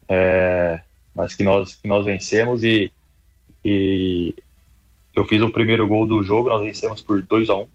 é, 0.10 0.82
mas 1.14 1.36
que 1.36 1.44
nós, 1.44 1.76
que 1.76 1.88
nós 1.88 2.04
vencemos 2.04 2.64
e, 2.64 2.92
e 3.64 4.34
eu 5.16 5.24
fiz 5.26 5.44
o 5.44 5.52
primeiro 5.52 5.88
gol 5.88 6.08
do 6.08 6.24
jogo, 6.24 6.50
nós 6.50 6.64
vencemos 6.64 7.04
por 7.04 7.22
2 7.22 7.52
a 7.52 7.56
1 7.56 7.62
um, 7.62 7.68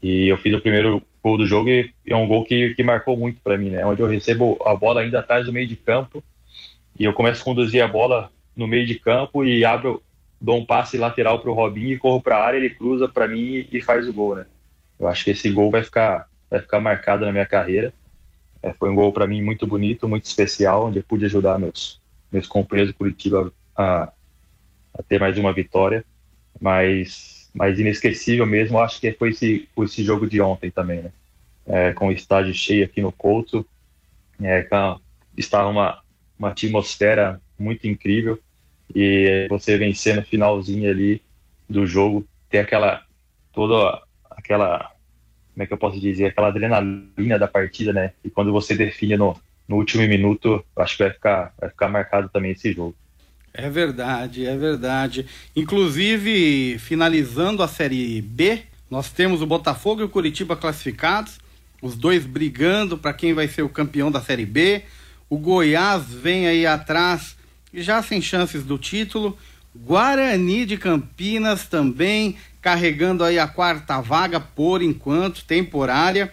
E 0.00 0.28
eu 0.28 0.38
fiz 0.38 0.54
o 0.54 0.60
primeiro 0.60 1.02
gol 1.20 1.36
do 1.36 1.48
jogo 1.48 1.68
e 1.68 1.92
é 2.06 2.14
um 2.14 2.28
gol 2.28 2.44
que, 2.44 2.76
que 2.76 2.84
marcou 2.84 3.16
muito 3.16 3.40
para 3.42 3.58
mim, 3.58 3.70
né? 3.70 3.84
Onde 3.84 4.02
eu 4.02 4.06
recebo 4.06 4.56
a 4.64 4.76
bola 4.76 5.00
ainda 5.00 5.18
atrás 5.18 5.46
do 5.46 5.52
meio 5.52 5.66
de 5.66 5.74
campo 5.74 6.22
e 6.96 7.02
eu 7.02 7.12
começo 7.12 7.42
a 7.42 7.44
conduzir 7.44 7.82
a 7.82 7.88
bola 7.88 8.30
no 8.54 8.68
meio 8.68 8.86
de 8.86 9.00
campo 9.00 9.44
e 9.44 9.64
abro 9.64 10.00
dou 10.42 10.58
um 10.58 10.66
passe 10.66 10.98
lateral 10.98 11.38
para 11.38 11.50
o 11.52 11.54
Robinho 11.54 11.92
e 11.92 11.98
corro 11.98 12.20
para 12.20 12.36
a 12.36 12.44
área, 12.44 12.58
ele 12.58 12.70
cruza 12.70 13.08
para 13.08 13.28
mim 13.28 13.66
e 13.70 13.80
faz 13.80 14.08
o 14.08 14.12
gol, 14.12 14.34
né? 14.34 14.46
Eu 14.98 15.06
acho 15.06 15.24
que 15.24 15.30
esse 15.30 15.48
gol 15.48 15.70
vai 15.70 15.84
ficar, 15.84 16.28
vai 16.50 16.60
ficar 16.60 16.80
marcado 16.80 17.24
na 17.24 17.30
minha 17.30 17.46
carreira. 17.46 17.94
É, 18.60 18.72
foi 18.72 18.90
um 18.90 18.94
gol 18.96 19.12
para 19.12 19.26
mim 19.26 19.40
muito 19.40 19.68
bonito, 19.68 20.08
muito 20.08 20.24
especial, 20.24 20.86
onde 20.86 20.98
eu 20.98 21.04
pude 21.04 21.24
ajudar 21.26 21.60
meus, 21.60 22.00
meus 22.30 22.48
companheiros 22.48 22.92
do 22.92 22.98
Curitiba 22.98 23.52
a, 23.76 24.12
a 24.94 25.02
ter 25.04 25.20
mais 25.20 25.38
uma 25.38 25.52
vitória. 25.52 26.04
Mas, 26.60 27.48
mas 27.54 27.78
inesquecível 27.78 28.44
mesmo, 28.44 28.80
acho 28.80 29.00
que 29.00 29.12
foi 29.12 29.30
esse, 29.30 29.68
esse 29.78 30.02
jogo 30.02 30.28
de 30.28 30.40
ontem 30.40 30.72
também, 30.72 31.02
né? 31.02 31.12
É, 31.64 31.92
com 31.92 32.08
o 32.08 32.12
estádio 32.12 32.52
cheio 32.52 32.84
aqui 32.84 33.00
no 33.00 33.12
Couto, 33.12 33.64
é, 34.42 34.68
estava 35.36 35.68
uma, 35.68 36.02
uma 36.36 36.48
atmosfera 36.48 37.40
muito 37.56 37.86
incrível 37.86 38.40
e 38.94 39.46
você 39.48 39.76
vencer 39.76 40.16
no 40.16 40.22
finalzinho 40.22 40.90
ali 40.90 41.22
do 41.68 41.86
jogo, 41.86 42.26
ter 42.48 42.58
aquela 42.58 43.02
toda 43.52 44.02
aquela 44.30 44.92
como 45.52 45.62
é 45.62 45.66
que 45.66 45.72
eu 45.72 45.78
posso 45.78 46.00
dizer, 46.00 46.26
aquela 46.26 46.48
adrenalina 46.48 47.38
da 47.38 47.46
partida, 47.46 47.92
né? 47.92 48.12
E 48.24 48.30
quando 48.30 48.50
você 48.50 48.74
define 48.74 49.16
no, 49.16 49.36
no 49.68 49.76
último 49.76 50.02
minuto, 50.08 50.64
acho 50.76 50.96
que 50.96 51.02
vai 51.04 51.12
ficar, 51.12 51.54
vai 51.60 51.68
ficar 51.68 51.88
marcado 51.88 52.28
também 52.30 52.52
esse 52.52 52.72
jogo. 52.72 52.94
É 53.52 53.68
verdade, 53.68 54.46
é 54.46 54.56
verdade. 54.56 55.26
Inclusive, 55.54 56.78
finalizando 56.78 57.62
a 57.62 57.68
Série 57.68 58.22
B, 58.22 58.62
nós 58.90 59.10
temos 59.10 59.42
o 59.42 59.46
Botafogo 59.46 60.00
e 60.00 60.04
o 60.04 60.08
Curitiba 60.08 60.56
classificados, 60.56 61.38
os 61.82 61.96
dois 61.96 62.24
brigando 62.24 62.96
para 62.96 63.12
quem 63.12 63.34
vai 63.34 63.46
ser 63.46 63.62
o 63.62 63.68
campeão 63.68 64.10
da 64.10 64.22
Série 64.22 64.46
B. 64.46 64.82
O 65.28 65.36
Goiás 65.36 66.12
vem 66.12 66.46
aí 66.46 66.66
atrás 66.66 67.36
já 67.74 68.02
sem 68.02 68.20
chances 68.20 68.62
do 68.62 68.78
título. 68.78 69.38
Guarani 69.74 70.66
de 70.66 70.76
Campinas 70.76 71.66
também 71.66 72.36
carregando 72.60 73.24
aí 73.24 73.38
a 73.38 73.48
quarta 73.48 74.00
vaga 74.00 74.38
por 74.38 74.82
enquanto, 74.82 75.44
temporária, 75.44 76.32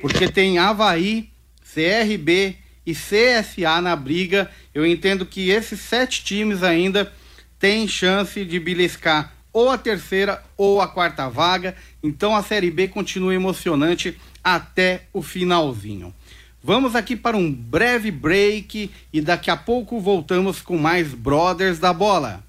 porque 0.00 0.28
tem 0.28 0.58
Havaí 0.58 1.30
CRB 1.72 2.56
e 2.84 2.92
CSA 2.92 3.80
na 3.80 3.94
briga. 3.94 4.50
Eu 4.74 4.84
entendo 4.84 5.24
que 5.24 5.50
esses 5.50 5.80
sete 5.80 6.24
times 6.24 6.62
ainda 6.62 7.12
têm 7.58 7.86
chance 7.86 8.44
de 8.44 8.58
beliscar 8.58 9.32
ou 9.52 9.70
a 9.70 9.78
terceira 9.78 10.42
ou 10.56 10.80
a 10.80 10.88
quarta 10.88 11.28
vaga. 11.28 11.76
Então 12.02 12.34
a 12.34 12.42
Série 12.42 12.70
B 12.70 12.88
continua 12.88 13.34
emocionante 13.34 14.18
até 14.42 15.04
o 15.12 15.22
finalzinho. 15.22 16.14
Vamos 16.62 16.94
aqui 16.94 17.16
para 17.16 17.38
um 17.38 17.50
breve 17.50 18.10
break 18.10 18.90
e 19.10 19.20
daqui 19.22 19.50
a 19.50 19.56
pouco 19.56 19.98
voltamos 19.98 20.60
com 20.60 20.76
mais 20.76 21.14
Brothers 21.14 21.78
da 21.78 21.90
Bola. 21.90 22.44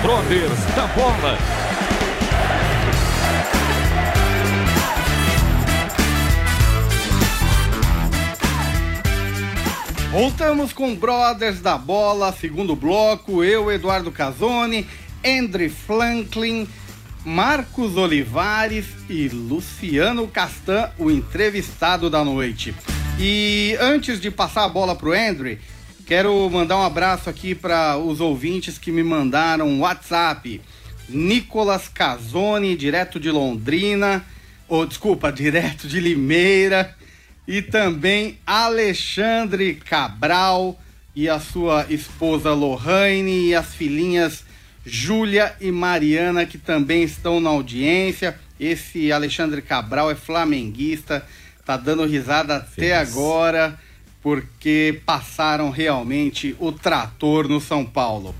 Brothers 0.00 0.64
da 0.74 0.86
Bola. 0.86 1.38
Voltamos 10.10 10.72
com 10.72 10.94
Brothers 10.94 11.60
da 11.60 11.76
Bola, 11.76 12.32
segundo 12.32 12.74
bloco. 12.74 13.44
Eu, 13.44 13.70
Eduardo 13.70 14.10
Casoni, 14.10 14.86
Andrew 15.22 15.68
Franklin, 15.68 16.66
Marcos 17.24 17.96
Olivares 17.96 18.84
e 19.08 19.28
Luciano 19.28 20.28
Castan, 20.28 20.90
o 20.98 21.10
entrevistado 21.10 22.10
da 22.10 22.22
noite. 22.22 22.74
E 23.18 23.74
antes 23.80 24.20
de 24.20 24.30
passar 24.30 24.64
a 24.64 24.68
bola 24.68 24.94
pro 24.94 25.12
Andrew, 25.12 25.56
quero 26.04 26.50
mandar 26.50 26.76
um 26.76 26.82
abraço 26.82 27.30
aqui 27.30 27.54
para 27.54 27.96
os 27.96 28.20
ouvintes 28.20 28.76
que 28.76 28.92
me 28.92 29.02
mandaram 29.02 29.80
WhatsApp. 29.80 30.60
Nicolas 31.08 31.88
Casoni, 31.88 32.76
direto 32.76 33.18
de 33.18 33.30
Londrina, 33.30 34.22
ou 34.68 34.84
desculpa, 34.84 35.32
direto 35.32 35.88
de 35.88 36.00
Limeira 36.00 36.94
e 37.48 37.62
também 37.62 38.38
Alexandre 38.46 39.76
Cabral 39.76 40.78
e 41.16 41.26
a 41.26 41.40
sua 41.40 41.86
esposa 41.88 42.52
Lohane 42.52 43.46
e 43.46 43.54
as 43.54 43.72
filhinhas 43.74 44.44
Júlia 44.84 45.54
e 45.60 45.70
Mariana 45.72 46.44
que 46.44 46.58
também 46.58 47.02
estão 47.02 47.40
na 47.40 47.50
audiência. 47.50 48.38
Esse 48.58 49.10
Alexandre 49.10 49.62
Cabral 49.62 50.10
é 50.10 50.14
flamenguista, 50.14 51.24
tá 51.64 51.76
dando 51.76 52.04
risada 52.04 52.56
até 52.56 52.96
agora 52.96 53.78
porque 54.22 55.02
passaram 55.04 55.68
realmente 55.68 56.56
o 56.58 56.72
trator 56.72 57.46
no 57.46 57.60
São 57.60 57.84
Paulo. 57.84 58.34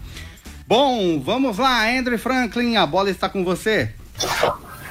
Bom, 0.66 1.20
vamos 1.20 1.58
lá, 1.58 1.86
Andrew 1.90 2.18
Franklin, 2.18 2.76
a 2.76 2.86
bola 2.86 3.10
está 3.10 3.28
com 3.28 3.44
você. 3.44 3.92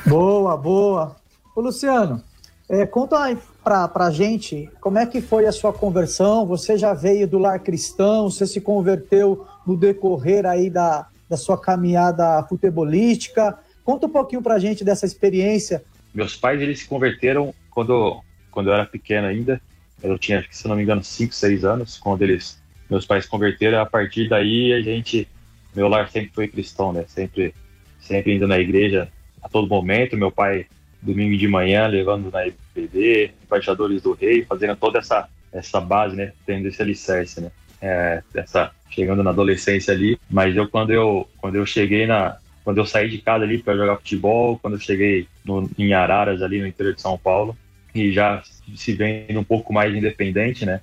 Boa, 0.06 0.56
boa. 0.56 1.16
Ô 1.56 1.62
Luciano, 1.62 2.24
é, 2.70 2.86
conta 2.86 3.24
aí 3.24 3.38
para 3.64 3.90
a 3.96 4.12
gente 4.12 4.70
como 4.80 5.00
é 5.00 5.06
que 5.06 5.20
foi 5.20 5.48
a 5.48 5.52
sua 5.52 5.74
conversão. 5.74 6.46
Você 6.46 6.78
já 6.78 6.94
veio 6.94 7.28
do 7.28 7.40
lar 7.40 7.60
cristão, 7.60 8.30
você 8.30 8.46
se 8.46 8.62
converteu 8.62 9.48
no 9.66 9.76
decorrer 9.76 10.46
aí 10.46 10.70
da, 10.70 11.08
da 11.30 11.38
sua 11.38 11.60
caminhada 11.60 12.44
futebolística. 12.44 13.58
Conta 13.84 14.08
um 14.08 14.10
pouquinho 14.10 14.42
para 14.42 14.56
a 14.56 14.60
gente 14.60 14.84
dessa 14.84 15.06
experiência. 15.06 15.84
Meus 16.14 16.36
pais 16.36 16.62
eles 16.62 16.80
se 16.80 16.88
converteram 16.88 17.54
quando, 17.72 18.22
quando 18.52 18.70
eu 18.70 18.74
era 18.74 18.86
pequeno 18.86 19.28
ainda. 19.28 19.62
Eu 20.02 20.18
tinha, 20.20 20.46
se 20.52 20.68
não 20.68 20.76
me 20.76 20.84
engano, 20.84 21.04
5, 21.04 21.34
6 21.34 21.66
anos, 21.66 21.98
quando 21.98 22.22
eles, 22.22 22.62
meus 22.90 23.06
pais 23.06 23.24
se 23.24 23.30
converteram. 23.30 23.80
A 23.80 23.86
partir 23.86 24.28
daí, 24.28 24.74
a 24.74 24.82
gente, 24.82 25.28
meu 25.76 25.88
lar 25.88 26.10
sempre 26.10 26.32
foi 26.34 26.48
cristão, 26.48 26.92
né? 26.92 27.06
Sempre, 27.08 27.54
sempre 28.00 28.36
indo 28.36 28.48
na 28.48 28.60
igreja 28.60 29.10
a 29.42 29.50
todo 29.50 29.68
momento. 29.68 30.18
Meu 30.18 30.32
pai 30.32 30.68
domingo 31.02 31.38
de 31.38 31.48
manhã, 31.48 31.88
levando 31.88 32.32
na 32.32 32.48
EPD, 32.48 33.32
embaixadores 33.46 34.02
do 34.02 34.14
rei, 34.14 34.46
fazendo 34.46 34.76
toda 34.76 35.00
essa, 35.00 35.28
essa 35.52 35.80
base, 35.80 36.16
né? 36.16 36.34
Tendo 36.46 36.68
esse 36.68 36.82
alicerce, 36.82 37.42
né? 37.42 37.52
É, 37.86 38.24
essa, 38.34 38.72
chegando 38.90 39.22
na 39.22 39.32
adolescência 39.32 39.94
ali. 39.94 40.18
Mas 40.30 40.56
eu, 40.56 40.68
quando 40.70 40.92
eu, 40.92 41.28
quando 41.38 41.56
eu 41.56 41.66
cheguei 41.66 42.08
na. 42.08 42.38
Quando 42.64 42.78
eu 42.78 42.86
saí 42.86 43.10
de 43.10 43.18
casa 43.18 43.44
ali 43.44 43.58
para 43.58 43.76
jogar 43.76 43.98
futebol, 43.98 44.58
quando 44.58 44.76
eu 44.76 44.80
cheguei 44.80 45.28
no, 45.44 45.70
em 45.78 45.94
Araras, 45.94 46.42
ali 46.42 46.62
no 46.62 46.68
interior 46.68 46.96
de 46.96 47.02
São 47.02 47.18
Paulo, 47.18 47.58
e 47.94 48.10
já 48.14 48.42
se 48.74 48.94
vendo 48.94 49.38
um 49.38 49.44
pouco 49.44 49.74
mais 49.74 49.94
independente, 49.94 50.66
né? 50.66 50.80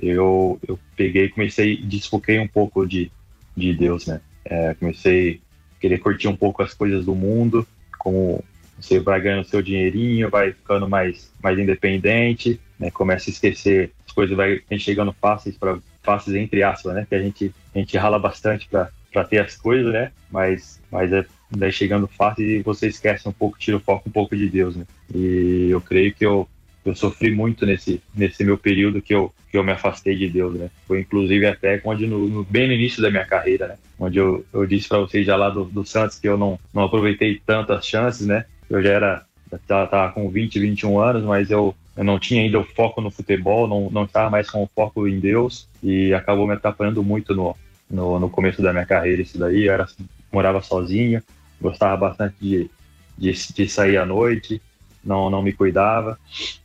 Eu, 0.00 0.58
eu 0.66 0.78
peguei 0.96 1.28
comecei, 1.28 1.76
desfoquei 1.76 2.38
um 2.38 2.48
pouco 2.48 2.86
de, 2.86 3.12
de 3.54 3.74
Deus, 3.74 4.06
né? 4.06 4.22
É, 4.42 4.72
comecei 4.72 5.42
a 5.76 5.80
querer 5.80 5.98
curtir 5.98 6.28
um 6.28 6.36
pouco 6.36 6.62
as 6.62 6.72
coisas 6.72 7.04
do 7.04 7.14
mundo, 7.14 7.66
como 7.98 8.42
você 8.80 8.98
vai 8.98 9.20
ganhando 9.20 9.44
seu 9.44 9.60
dinheirinho, 9.60 10.30
vai 10.30 10.52
ficando 10.52 10.88
mais, 10.88 11.30
mais 11.42 11.58
independente, 11.58 12.58
né? 12.78 12.90
Começa 12.90 13.28
a 13.28 13.32
esquecer 13.32 13.92
as 14.06 14.12
coisas, 14.12 14.34
vai 14.34 14.62
chegando 14.78 15.12
fáceis 15.12 15.58
para 15.58 15.78
fáceis 16.08 16.34
entre 16.34 16.62
aspas, 16.62 16.94
né? 16.94 17.06
Que 17.06 17.14
a 17.14 17.22
gente 17.22 17.54
a 17.74 17.78
gente 17.78 17.98
rala 17.98 18.18
bastante 18.18 18.66
para 18.66 19.24
ter 19.24 19.40
as 19.40 19.54
coisas, 19.54 19.92
né? 19.92 20.10
Mas 20.30 20.80
mas 20.90 21.12
é 21.12 21.26
daí 21.50 21.70
chegando 21.70 22.06
fácil 22.06 22.46
e 22.46 22.62
você 22.62 22.88
esquece 22.88 23.28
um 23.28 23.32
pouco, 23.32 23.58
tira 23.58 23.76
o 23.76 23.80
foco 23.80 24.08
um 24.08 24.12
pouco 24.12 24.34
de 24.34 24.48
Deus, 24.48 24.74
né? 24.74 24.86
E 25.14 25.68
eu 25.68 25.82
creio 25.82 26.14
que 26.14 26.24
eu 26.24 26.48
eu 26.82 26.94
sofri 26.94 27.30
muito 27.30 27.66
nesse 27.66 28.00
nesse 28.14 28.42
meu 28.42 28.56
período 28.56 29.02
que 29.02 29.14
eu 29.14 29.34
que 29.50 29.58
eu 29.58 29.64
me 29.64 29.72
afastei 29.72 30.16
de 30.16 30.30
Deus, 30.30 30.54
né? 30.54 30.70
Foi 30.86 31.00
inclusive 31.00 31.46
até 31.46 31.76
quando 31.76 32.06
no, 32.06 32.26
no 32.26 32.44
bem 32.44 32.66
no 32.66 32.72
início 32.72 33.02
da 33.02 33.10
minha 33.10 33.26
carreira, 33.26 33.68
né? 33.68 33.74
Onde 33.98 34.18
eu, 34.18 34.46
eu 34.50 34.66
disse 34.66 34.88
para 34.88 35.00
vocês 35.00 35.26
já 35.26 35.36
lá 35.36 35.50
do, 35.50 35.64
do 35.64 35.84
Santos 35.84 36.18
que 36.18 36.28
eu 36.28 36.38
não 36.38 36.58
não 36.72 36.84
aproveitei 36.84 37.38
tantas 37.44 37.86
chances, 37.86 38.26
né? 38.26 38.46
Eu 38.70 38.82
já 38.82 38.90
era, 38.90 39.26
já 39.50 39.84
estava 39.84 40.12
com 40.12 40.30
20, 40.30 40.58
21 40.58 40.98
anos, 40.98 41.22
mas 41.24 41.50
eu, 41.50 41.74
eu 41.98 42.04
não 42.04 42.16
tinha 42.16 42.42
ainda 42.42 42.60
o 42.60 42.64
foco 42.64 43.00
no 43.00 43.10
futebol, 43.10 43.66
não, 43.66 43.90
não 43.90 44.04
estava 44.04 44.30
mais 44.30 44.48
com 44.48 44.62
o 44.62 44.70
foco 44.72 45.08
em 45.08 45.18
Deus 45.18 45.68
e 45.82 46.14
acabou 46.14 46.46
me 46.46 46.54
atrapalhando 46.54 47.02
muito 47.02 47.34
no, 47.34 47.56
no, 47.90 48.20
no 48.20 48.30
começo 48.30 48.62
da 48.62 48.72
minha 48.72 48.86
carreira 48.86 49.20
isso 49.20 49.36
daí. 49.36 49.64
Eu 49.64 49.72
era, 49.72 49.84
morava 50.32 50.62
sozinho, 50.62 51.20
gostava 51.60 51.96
bastante 51.96 52.36
de, 52.40 52.70
de, 53.18 53.32
de 53.52 53.68
sair 53.68 53.96
à 53.96 54.06
noite, 54.06 54.62
não, 55.04 55.28
não 55.28 55.42
me 55.42 55.52
cuidava. 55.52 56.16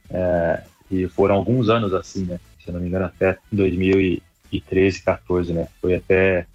É, 0.08 0.62
e 0.92 1.08
foram 1.08 1.34
alguns 1.34 1.68
anos 1.68 1.96
assim, 1.96 2.26
né? 2.26 2.40
Se 2.64 2.72
não 2.72 2.80
me 2.80 2.88
engano, 2.88 3.06
até 3.06 3.40
2013, 3.52 5.02
14, 5.02 5.52
né? 5.52 5.68
Foi 5.82 5.96
até 5.96 6.46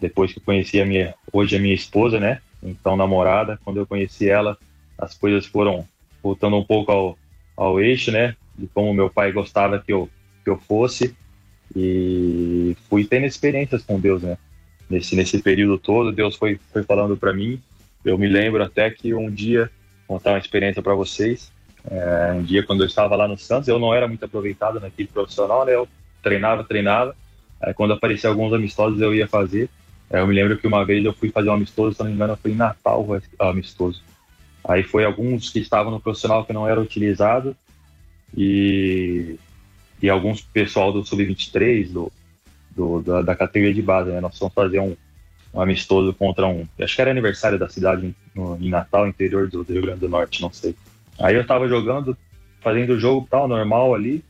depois 0.00 0.32
que 0.32 0.38
eu 0.38 0.42
conheci 0.42 0.80
a 0.80 0.86
minha, 0.86 1.14
hoje 1.30 1.54
a 1.54 1.60
minha 1.60 1.74
esposa, 1.74 2.18
né? 2.18 2.40
Então, 2.62 2.96
namorada, 2.96 3.60
quando 3.62 3.76
eu 3.76 3.86
conheci 3.86 4.30
ela, 4.30 4.56
as 4.96 5.12
coisas 5.12 5.44
foram 5.44 5.86
voltando 6.22 6.56
um 6.56 6.64
pouco 6.64 6.90
ao, 6.90 7.18
ao 7.56 7.80
eixo, 7.80 8.10
né? 8.10 8.36
De 8.56 8.66
como 8.68 8.92
meu 8.94 9.10
pai 9.10 9.32
gostava 9.32 9.78
que 9.78 9.92
eu, 9.92 10.08
que 10.44 10.50
eu 10.50 10.58
fosse. 10.58 11.14
E 11.74 12.76
fui 12.88 13.04
tendo 13.04 13.26
experiências 13.26 13.82
com 13.82 13.98
Deus, 13.98 14.22
né? 14.22 14.36
Nesse, 14.88 15.16
nesse 15.16 15.40
período 15.40 15.78
todo, 15.78 16.12
Deus 16.12 16.36
foi, 16.36 16.60
foi 16.72 16.82
falando 16.82 17.16
para 17.16 17.32
mim. 17.32 17.60
Eu 18.04 18.18
me 18.18 18.28
lembro 18.28 18.62
até 18.62 18.90
que 18.90 19.14
um 19.14 19.30
dia, 19.30 19.70
vou 20.06 20.18
contar 20.18 20.32
uma 20.32 20.38
experiência 20.38 20.82
para 20.82 20.94
vocês. 20.94 21.50
É, 21.90 22.32
um 22.34 22.42
dia, 22.42 22.62
quando 22.62 22.82
eu 22.82 22.86
estava 22.86 23.16
lá 23.16 23.26
no 23.26 23.38
Santos, 23.38 23.68
eu 23.68 23.78
não 23.78 23.94
era 23.94 24.06
muito 24.06 24.24
aproveitado 24.24 24.78
na 24.78 24.88
equipe 24.88 25.12
profissional, 25.12 25.64
né? 25.64 25.74
Eu 25.74 25.88
treinava, 26.22 26.62
treinava. 26.64 27.16
Aí, 27.60 27.72
quando 27.72 27.94
aparecia 27.94 28.28
alguns 28.28 28.52
amistosos, 28.52 29.00
eu 29.00 29.14
ia 29.14 29.26
fazer. 29.26 29.68
eu 30.10 30.26
me 30.26 30.34
lembro 30.34 30.58
que 30.58 30.66
uma 30.66 30.84
vez 30.84 31.04
eu 31.04 31.12
fui 31.12 31.30
fazer 31.30 31.48
um 31.48 31.54
amistoso, 31.54 31.94
se 31.94 32.00
não 32.00 32.08
me 32.08 32.14
engano, 32.14 32.36
foi 32.36 32.50
em 32.50 32.56
Natal, 32.56 33.06
amistoso. 33.38 34.02
Aí 34.64 34.82
foi 34.82 35.04
alguns 35.04 35.50
que 35.50 35.58
estavam 35.58 35.90
no 35.90 36.00
profissional 36.00 36.44
que 36.44 36.52
não 36.52 36.68
era 36.68 36.80
utilizado 36.80 37.56
e, 38.36 39.36
e 40.00 40.08
alguns 40.08 40.40
pessoal 40.40 40.92
do 40.92 41.04
sub-23 41.04 41.92
do, 41.92 42.12
do 42.70 43.00
da, 43.00 43.22
da, 43.22 43.34
categoria 43.34 43.74
de 43.74 43.82
base. 43.82 44.10
Né? 44.10 44.20
Nós 44.20 44.38
fomos 44.38 44.54
fazer 44.54 44.78
um, 44.78 44.96
um, 45.52 45.60
amistoso 45.60 46.12
contra 46.14 46.46
um, 46.46 46.66
acho 46.80 46.94
que 46.94 47.02
era 47.02 47.10
aniversário 47.10 47.58
da 47.58 47.68
cidade 47.68 48.14
no, 48.34 48.56
em 48.56 48.70
Natal, 48.70 49.08
interior 49.08 49.48
do, 49.48 49.62
Rio 49.62 49.82
Grande 49.82 50.00
do 50.00 50.08
Norte, 50.08 50.40
não 50.40 50.52
sei. 50.52 50.76
Aí 51.18 51.34
eu 51.34 51.46
tava 51.46 51.68
jogando, 51.68 52.16
fazendo 52.60 52.90
o 52.90 53.00
jogo 53.00 53.26
tal 53.28 53.48
normal 53.48 53.94
ali. 53.94 54.24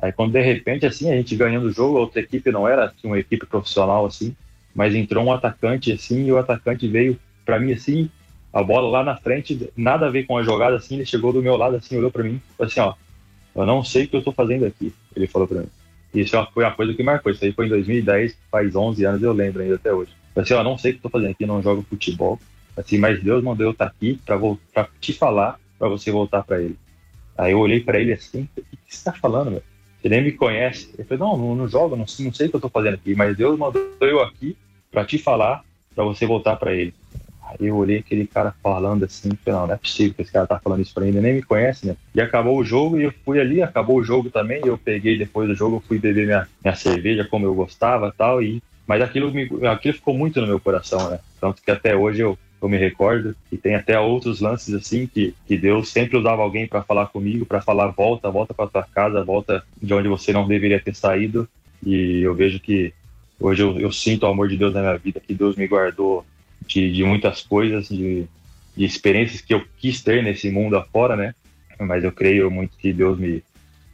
Aí 0.00 0.12
quando 0.12 0.32
de 0.32 0.42
repente 0.42 0.84
assim 0.84 1.10
a 1.10 1.16
gente 1.16 1.34
ganhando 1.36 1.66
o 1.66 1.72
jogo, 1.72 1.96
a 1.96 2.00
outra 2.00 2.20
equipe 2.20 2.50
não 2.52 2.68
era 2.68 2.92
uma 3.02 3.18
equipe 3.18 3.46
profissional 3.46 4.04
assim, 4.04 4.36
mas 4.74 4.94
entrou 4.94 5.24
um 5.24 5.32
atacante 5.32 5.90
assim 5.90 6.26
e 6.26 6.32
o 6.32 6.38
atacante 6.38 6.86
veio 6.86 7.18
para 7.44 7.58
mim 7.58 7.72
assim 7.72 8.10
a 8.52 8.62
bola 8.62 8.88
lá 8.90 9.04
na 9.04 9.16
frente, 9.16 9.70
nada 9.76 10.06
a 10.06 10.10
ver 10.10 10.26
com 10.26 10.36
a 10.36 10.42
jogada, 10.42 10.76
assim, 10.76 10.96
ele 10.96 11.06
chegou 11.06 11.32
do 11.32 11.42
meu 11.42 11.56
lado, 11.56 11.76
assim, 11.76 11.96
olhou 11.96 12.10
para 12.10 12.24
mim, 12.24 12.40
falou 12.56 12.70
assim, 12.70 12.80
ó, 12.80 12.94
eu 13.54 13.66
não 13.66 13.84
sei 13.84 14.04
o 14.04 14.08
que 14.08 14.16
eu 14.16 14.22
tô 14.22 14.32
fazendo 14.32 14.66
aqui, 14.66 14.92
ele 15.14 15.26
falou 15.26 15.46
para 15.46 15.60
mim. 15.60 15.68
Isso 16.12 16.36
é 16.36 16.46
foi 16.52 16.64
uma 16.64 16.72
coisa 16.72 16.92
que 16.92 17.02
marcou, 17.02 17.30
isso 17.30 17.44
aí 17.44 17.52
foi 17.52 17.66
em 17.66 17.68
2010, 17.68 18.36
faz 18.50 18.74
11 18.74 19.04
anos, 19.04 19.22
eu 19.22 19.32
lembro 19.32 19.62
ainda 19.62 19.76
até 19.76 19.92
hoje. 19.92 20.12
Falei 20.34 20.44
assim, 20.44 20.54
ó, 20.54 20.64
não 20.64 20.76
sei 20.76 20.90
o 20.90 20.94
que 20.94 20.98
eu 20.98 21.02
tô 21.02 21.08
fazendo 21.10 21.30
aqui, 21.30 21.46
não 21.46 21.62
jogo 21.62 21.86
futebol, 21.88 22.38
assim, 22.76 22.98
mas 22.98 23.22
Deus 23.22 23.42
mandou 23.42 23.66
eu 23.66 23.72
estar 23.72 23.86
tá 23.86 23.92
aqui 23.96 24.20
para 24.24 24.88
te 25.00 25.12
falar, 25.12 25.58
para 25.78 25.88
você 25.88 26.10
voltar 26.10 26.42
para 26.42 26.60
ele. 26.60 26.76
Aí 27.38 27.52
eu 27.52 27.58
olhei 27.58 27.80
para 27.80 28.00
ele 28.00 28.12
assim, 28.12 28.48
o 28.56 28.62
que 28.62 28.78
você 28.88 29.04
tá 29.04 29.12
falando, 29.12 29.52
meu? 29.52 29.62
Você 30.00 30.08
nem 30.08 30.22
me 30.22 30.32
conhece. 30.32 30.90
Ele 30.94 31.06
falou, 31.06 31.36
não, 31.36 31.46
não, 31.46 31.56
não 31.56 31.68
jogo, 31.68 31.90
não, 31.94 32.06
não 32.20 32.32
sei 32.32 32.46
o 32.46 32.50
que 32.50 32.56
eu 32.56 32.60
tô 32.60 32.68
fazendo 32.68 32.94
aqui, 32.94 33.14
mas 33.14 33.36
Deus 33.36 33.58
mandou 33.58 33.82
eu 34.00 34.20
aqui 34.20 34.56
para 34.90 35.04
te 35.04 35.18
falar, 35.18 35.62
para 35.94 36.04
você 36.04 36.26
voltar 36.26 36.56
para 36.56 36.74
ele. 36.74 36.94
Aí 37.58 37.66
eu 37.66 37.76
olhei 37.76 37.98
aquele 37.98 38.26
cara 38.26 38.54
falando 38.62 39.04
assim, 39.04 39.30
não, 39.46 39.66
não 39.66 39.74
é 39.74 39.76
possível 39.76 40.14
que 40.14 40.22
esse 40.22 40.32
cara 40.32 40.46
tá 40.46 40.58
falando 40.58 40.82
isso 40.82 40.94
pra 40.94 41.04
mim, 41.04 41.10
ele 41.10 41.20
nem 41.20 41.34
me 41.34 41.42
conhece, 41.42 41.86
né? 41.86 41.96
E 42.14 42.20
acabou 42.20 42.56
o 42.58 42.64
jogo 42.64 42.98
e 42.98 43.04
eu 43.04 43.14
fui 43.24 43.40
ali, 43.40 43.62
acabou 43.62 43.96
o 43.96 44.04
jogo 44.04 44.30
também, 44.30 44.62
e 44.64 44.68
eu 44.68 44.78
peguei 44.78 45.18
depois 45.18 45.48
do 45.48 45.54
jogo, 45.54 45.82
fui 45.86 45.98
beber 45.98 46.26
minha, 46.26 46.46
minha 46.62 46.76
cerveja 46.76 47.24
como 47.24 47.46
eu 47.46 47.54
gostava 47.54 48.14
tal, 48.16 48.42
e 48.42 48.62
mas 48.86 49.02
aquilo, 49.02 49.30
me, 49.32 49.48
aquilo 49.68 49.94
ficou 49.94 50.12
muito 50.12 50.40
no 50.40 50.48
meu 50.48 50.58
coração, 50.58 51.10
né? 51.10 51.20
Tanto 51.40 51.62
que 51.62 51.70
até 51.70 51.94
hoje 51.94 52.22
eu, 52.22 52.36
eu 52.60 52.68
me 52.68 52.76
recordo 52.76 53.36
e 53.50 53.56
tem 53.56 53.76
até 53.76 53.98
outros 54.00 54.40
lances 54.40 54.74
assim 54.74 55.06
que, 55.06 55.32
que 55.46 55.56
Deus 55.56 55.90
sempre 55.90 56.16
usava 56.16 56.42
alguém 56.42 56.66
para 56.66 56.82
falar 56.82 57.06
comigo, 57.06 57.46
para 57.46 57.60
falar 57.60 57.86
volta, 57.88 58.28
volta 58.30 58.52
para 58.52 58.66
tua 58.66 58.82
casa, 58.82 59.24
volta 59.24 59.62
de 59.80 59.94
onde 59.94 60.08
você 60.08 60.32
não 60.32 60.48
deveria 60.48 60.80
ter 60.80 60.96
saído. 60.96 61.48
E 61.86 62.20
eu 62.22 62.34
vejo 62.34 62.58
que 62.58 62.92
hoje 63.38 63.62
eu, 63.62 63.78
eu 63.78 63.92
sinto 63.92 64.24
o 64.24 64.26
amor 64.26 64.48
de 64.48 64.56
Deus 64.56 64.74
na 64.74 64.80
minha 64.80 64.98
vida, 64.98 65.20
que 65.20 65.34
Deus 65.34 65.54
me 65.54 65.68
guardou 65.68 66.26
de, 66.66 66.92
de 66.92 67.04
muitas 67.04 67.42
coisas, 67.42 67.88
de, 67.88 68.26
de 68.76 68.84
experiências 68.84 69.40
que 69.40 69.54
eu 69.54 69.64
quis 69.78 70.02
ter 70.02 70.22
nesse 70.22 70.50
mundo 70.50 70.76
afora, 70.76 71.16
né? 71.16 71.34
Mas 71.78 72.04
eu 72.04 72.12
creio 72.12 72.50
muito 72.50 72.76
que 72.76 72.92
Deus 72.92 73.18
me, 73.18 73.42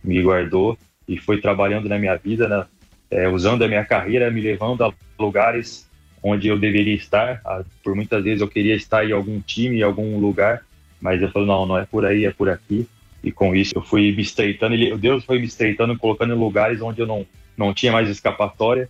me 0.02 0.20
guardou 0.22 0.78
e 1.06 1.18
foi 1.18 1.40
trabalhando 1.40 1.88
na 1.88 1.98
minha 1.98 2.16
vida, 2.16 2.48
né? 2.48 2.66
É, 3.10 3.28
usando 3.28 3.62
a 3.62 3.68
minha 3.68 3.84
carreira, 3.84 4.30
me 4.30 4.40
levando 4.40 4.82
a 4.82 4.92
lugares 5.18 5.88
onde 6.22 6.48
eu 6.48 6.58
deveria 6.58 6.94
estar. 6.94 7.40
Ah, 7.44 7.62
por 7.82 7.94
muitas 7.94 8.24
vezes 8.24 8.40
eu 8.40 8.48
queria 8.48 8.74
estar 8.74 9.08
em 9.08 9.12
algum 9.12 9.40
time, 9.40 9.78
em 9.78 9.82
algum 9.82 10.18
lugar, 10.18 10.62
mas 11.00 11.22
eu 11.22 11.30
falei, 11.30 11.46
não, 11.46 11.66
não 11.66 11.78
é 11.78 11.84
por 11.84 12.04
aí, 12.04 12.24
é 12.24 12.30
por 12.32 12.48
aqui. 12.48 12.88
E 13.22 13.30
com 13.30 13.54
isso 13.54 13.72
eu 13.76 13.82
fui 13.82 14.12
me 14.12 14.22
estreitando, 14.22 14.76
Deus 14.98 15.24
foi 15.24 15.38
me 15.38 15.46
estreitando, 15.46 15.96
colocando 15.96 16.34
em 16.34 16.38
lugares 16.38 16.80
onde 16.80 17.00
eu 17.00 17.06
não, 17.06 17.24
não 17.56 17.72
tinha 17.72 17.92
mais 17.92 18.08
escapatória. 18.08 18.88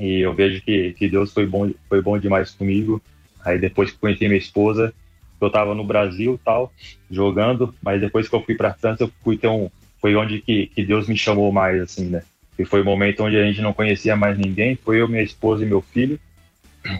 E 0.00 0.20
eu 0.20 0.32
vejo 0.34 0.62
que, 0.62 0.94
que 0.94 1.08
Deus 1.08 1.32
foi 1.32 1.46
bom, 1.46 1.70
foi 1.88 2.00
bom 2.00 2.18
demais 2.18 2.50
comigo. 2.52 3.00
Aí 3.44 3.58
depois 3.58 3.90
que 3.90 3.98
conheci 3.98 4.26
minha 4.26 4.38
esposa, 4.38 4.94
eu 5.38 5.46
estava 5.46 5.74
no 5.74 5.84
Brasil 5.84 6.40
tal, 6.42 6.72
jogando, 7.10 7.74
mas 7.82 8.00
depois 8.00 8.28
que 8.28 8.34
eu 8.34 8.42
fui 8.42 8.54
para 8.54 8.74
França, 8.74 9.04
eu 9.04 9.12
fui 9.22 9.36
ter 9.36 9.48
um, 9.48 9.70
foi 10.00 10.16
onde 10.16 10.40
que, 10.40 10.66
que 10.68 10.84
Deus 10.84 11.06
me 11.06 11.16
chamou 11.16 11.52
mais, 11.52 11.80
assim, 11.82 12.06
né? 12.06 12.22
E 12.58 12.64
foi 12.64 12.80
o 12.80 12.82
um 12.82 12.86
momento 12.86 13.22
onde 13.22 13.36
a 13.36 13.44
gente 13.44 13.60
não 13.60 13.72
conhecia 13.72 14.16
mais 14.16 14.38
ninguém, 14.38 14.74
foi 14.74 15.00
eu, 15.00 15.08
minha 15.08 15.22
esposa 15.22 15.64
e 15.64 15.68
meu 15.68 15.82
filho. 15.82 16.18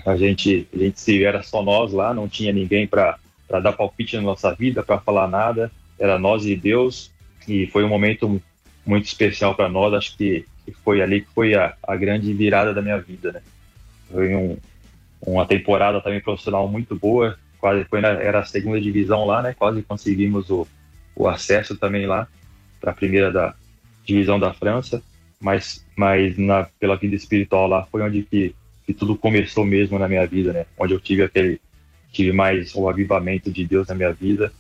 A 0.07 0.15
gente, 0.17 0.69
a 0.75 0.79
gente 0.79 1.01
se 1.01 1.25
era 1.25 1.43
só 1.43 1.63
nós 1.63 1.93
lá, 1.93 2.13
não 2.13 2.29
tinha 2.29 2.53
ninguém 2.53 2.87
para 2.87 3.19
dar 3.49 3.73
palpite 3.73 4.17
na 4.17 4.23
nossa 4.23 4.55
vida, 4.55 4.83
para 4.83 5.01
falar 5.01 5.27
nada. 5.27 5.73
Era 5.99 6.19
nós 6.19 6.45
e 6.45 6.55
Deus. 6.55 7.11
E 7.49 7.67
foi 7.67 7.85
um 7.85 7.89
momento 7.89 8.41
muito 8.85 9.07
especial 9.07 9.55
para 9.55 9.69
nós. 9.69 9.95
Acho 9.95 10.17
que, 10.17 10.45
que, 10.71 10.77
foi 10.81 11.03
ali 11.03 11.23
que 11.23 11.29
foi 11.35 11.55
a, 11.55 11.75
a 11.83 11.97
grande 11.97 12.33
virada 12.33 12.73
da 12.73 12.83
minha 12.83 12.99
vida, 12.99 13.33
né? 13.33 13.43
Foi 14.11 14.35
um, 14.35 14.57
uma 15.21 15.47
temporada 15.47 16.01
também 16.01 16.21
profissional 16.21 16.69
muito 16.69 16.97
boa. 16.97 17.39
Quase 17.59 17.85
foi 17.85 18.01
na, 18.01 18.09
era 18.09 18.41
a 18.41 18.45
segunda 18.45 18.81
divisão 18.81 19.25
lá, 19.25 19.43
né? 19.43 19.55
Quase 19.55 19.83
conseguimos 19.83 20.51
o, 20.51 20.67
o 21.15 21.29
acesso 21.29 21.77
também 21.77 22.07
lá 22.07 22.27
para 22.81 22.93
a 22.93 22.95
primeira 22.95 23.31
da 23.31 23.55
divisão 24.05 24.39
da 24.39 24.53
França. 24.53 25.03
Mas, 25.41 25.87
mas 25.97 26.37
na, 26.37 26.65
pela 26.79 26.97
vida 26.97 27.15
espiritual 27.15 27.67
lá 27.67 27.87
foi 27.91 28.03
onde 28.03 28.23
que 28.23 28.55
que 28.91 28.95
tudo 28.95 29.15
começou 29.15 29.65
mesmo 29.65 29.99
na 30.01 30.09
minha 30.09 30.27
vida, 30.27 30.53
né? 30.53 30.67
Onde 30.77 30.93
eu 30.93 31.01
tive 31.01 31.23
aquele 31.23 31.61
tive 32.11 32.33
mais 32.33 32.75
o 32.75 32.89
avivamento 32.89 33.49
de 33.51 33.65
Deus 33.65 33.87
na 33.87 33.95
minha 33.95 34.13
vida. 34.13 34.53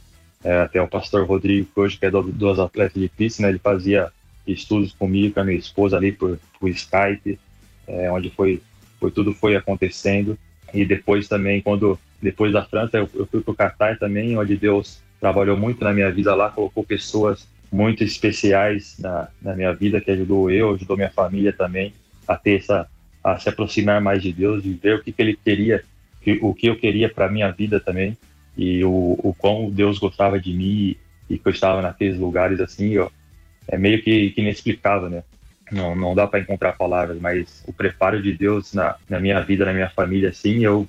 É, 0.45 0.61
até 0.61 0.81
o 0.81 0.87
pastor 0.87 1.27
Rodrigo, 1.27 1.69
que 1.75 1.81
hoje 1.81 1.99
que 1.99 2.07
é 2.07 2.11
do, 2.11 2.23
dos 2.23 2.61
atletas 2.61 3.01
de 3.01 3.09
Cristo, 3.09 3.43
né? 3.43 3.49
Ele 3.49 3.59
fazia 3.59 4.13
estudos 4.47 4.93
comigo, 4.93 5.35
com 5.35 5.41
a 5.41 5.45
minha 5.45 5.59
esposa 5.59 5.97
ali 5.97 6.13
por, 6.13 6.39
por 6.59 6.69
Skype, 6.69 7.39
é, 7.87 8.11
onde 8.11 8.31
foi, 8.31 8.63
foi 8.99 9.11
tudo 9.11 9.35
foi 9.35 9.57
acontecendo. 9.57 10.39
E 10.73 10.85
depois 10.85 11.29
também, 11.29 11.61
quando 11.61 11.99
depois 12.23 12.53
da 12.53 12.65
França, 12.65 12.99
eu, 12.99 13.09
eu 13.15 13.27
fui 13.27 13.41
para 13.41 13.53
o 13.53 13.57
Qatar 13.57 13.99
também, 13.99 14.37
onde 14.37 14.57
Deus 14.57 15.01
trabalhou 15.21 15.57
muito 15.57 15.83
na 15.85 15.93
minha 15.93 16.11
vida 16.11 16.35
lá, 16.35 16.51
colocou 16.51 16.85
pessoas 16.85 17.47
muito 17.73 18.03
especiais 18.03 18.97
na, 18.99 19.29
na 19.41 19.55
minha 19.55 19.73
vida, 19.73 20.01
que 20.01 20.11
ajudou 20.11 20.51
eu, 20.51 20.75
ajudou 20.75 20.97
minha 20.97 21.11
família 21.11 21.53
também 21.53 21.93
a 22.27 22.37
ter 22.37 22.59
essa 22.59 22.89
a 23.23 23.39
se 23.39 23.49
aproximar 23.49 24.01
mais 24.01 24.23
de 24.23 24.33
Deus 24.33 24.65
e 24.65 24.73
ver 24.73 24.97
o 24.97 25.03
que, 25.03 25.13
que 25.13 25.21
ele 25.21 25.37
queria, 25.37 25.85
o 26.41 26.55
que 26.55 26.67
eu 26.67 26.77
queria 26.77 27.09
para 27.09 27.31
minha 27.31 27.51
vida 27.51 27.79
também 27.79 28.17
e 28.57 28.83
o, 28.83 29.19
o 29.23 29.35
quão 29.37 29.71
Deus 29.71 29.99
gostava 29.99 30.41
de 30.41 30.53
mim 30.53 30.97
e 31.29 31.39
que 31.39 31.47
eu 31.47 31.53
estava 31.53 31.83
naqueles 31.83 32.19
lugares 32.19 32.61
assim, 32.61 32.97
ó, 32.99 33.09
é 33.71 33.79
meio 33.79 34.03
que, 34.03 34.31
que 34.31 34.41
inexplicável, 34.41 35.09
né? 35.09 35.23
Não, 35.71 35.95
não 35.95 36.15
dá 36.15 36.27
para 36.27 36.41
encontrar 36.41 36.73
palavras, 36.73 37.21
mas 37.21 37.63
o 37.67 37.73
preparo 37.73 38.21
de 38.21 38.33
Deus 38.33 38.75
na, 38.75 38.97
na 39.09 39.21
minha 39.21 39.41
vida, 39.41 39.65
na 39.65 39.73
minha 39.73 39.89
família, 39.89 40.31
assim, 40.31 40.65
eu 40.65 40.87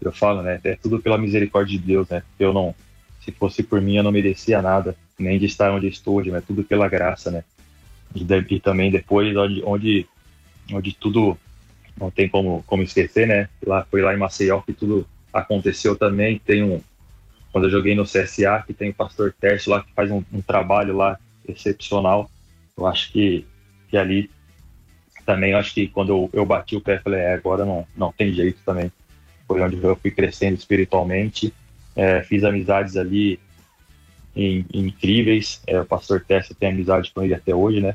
eu 0.00 0.10
falo, 0.10 0.42
né? 0.42 0.60
É 0.64 0.74
tudo 0.74 1.00
pela 1.00 1.16
misericórdia 1.16 1.78
de 1.78 1.84
Deus, 1.84 2.08
né? 2.08 2.22
Eu 2.38 2.52
não, 2.52 2.74
se 3.20 3.30
fosse 3.30 3.62
por 3.62 3.80
mim, 3.80 3.96
eu 3.96 4.02
não 4.02 4.10
merecia 4.10 4.60
nada, 4.60 4.96
nem 5.16 5.38
de 5.38 5.46
estar 5.46 5.70
onde 5.70 5.86
estou 5.86 6.16
hoje, 6.16 6.30
mas 6.30 6.44
tudo 6.44 6.64
pela 6.64 6.88
graça, 6.88 7.30
né? 7.30 7.44
E, 8.14 8.26
e 8.50 8.60
também 8.60 8.90
depois, 8.90 9.36
onde, 9.36 9.62
onde, 9.64 10.06
onde 10.72 10.92
tudo 10.92 11.38
não 11.96 12.10
tem 12.10 12.28
como, 12.28 12.64
como 12.66 12.82
esquecer, 12.82 13.28
né? 13.28 13.48
Lá, 13.64 13.86
foi 13.88 14.02
lá 14.02 14.12
em 14.12 14.18
Maceió 14.18 14.60
que 14.62 14.72
tudo 14.72 15.06
aconteceu 15.32 15.94
também. 15.94 16.40
Tem 16.44 16.64
um, 16.64 16.80
quando 17.52 17.64
eu 17.64 17.70
joguei 17.70 17.94
no 17.94 18.04
CSA, 18.04 18.64
que 18.66 18.74
tem 18.74 18.90
o 18.90 18.94
pastor 18.94 19.32
Tércio 19.40 19.70
lá 19.70 19.82
que 19.82 19.92
faz 19.92 20.10
um, 20.10 20.22
um 20.32 20.42
trabalho 20.42 20.96
lá 20.96 21.16
excepcional. 21.46 22.30
Eu 22.76 22.86
acho 22.86 23.12
que, 23.12 23.46
que 23.88 23.96
ali 23.96 24.30
também, 25.24 25.52
eu 25.52 25.58
acho 25.58 25.72
que 25.72 25.88
quando 25.88 26.10
eu, 26.10 26.30
eu 26.32 26.46
bati 26.46 26.76
o 26.76 26.80
pé, 26.80 26.98
falei, 26.98 27.20
é, 27.20 27.34
agora 27.34 27.64
não, 27.64 27.86
não 27.96 28.12
tem 28.12 28.32
jeito 28.32 28.60
também. 28.64 28.90
Foi 29.46 29.60
onde 29.60 29.82
eu 29.82 29.96
fui 29.96 30.10
crescendo 30.10 30.56
espiritualmente. 30.56 31.52
É, 31.94 32.22
fiz 32.22 32.42
amizades 32.44 32.96
ali 32.96 33.38
in, 34.34 34.64
incríveis. 34.72 35.60
É, 35.66 35.80
o 35.80 35.84
pastor 35.84 36.24
Tércio 36.26 36.54
tem 36.54 36.70
amizade 36.70 37.12
com 37.14 37.22
ele 37.22 37.34
até 37.34 37.54
hoje, 37.54 37.80
né? 37.80 37.94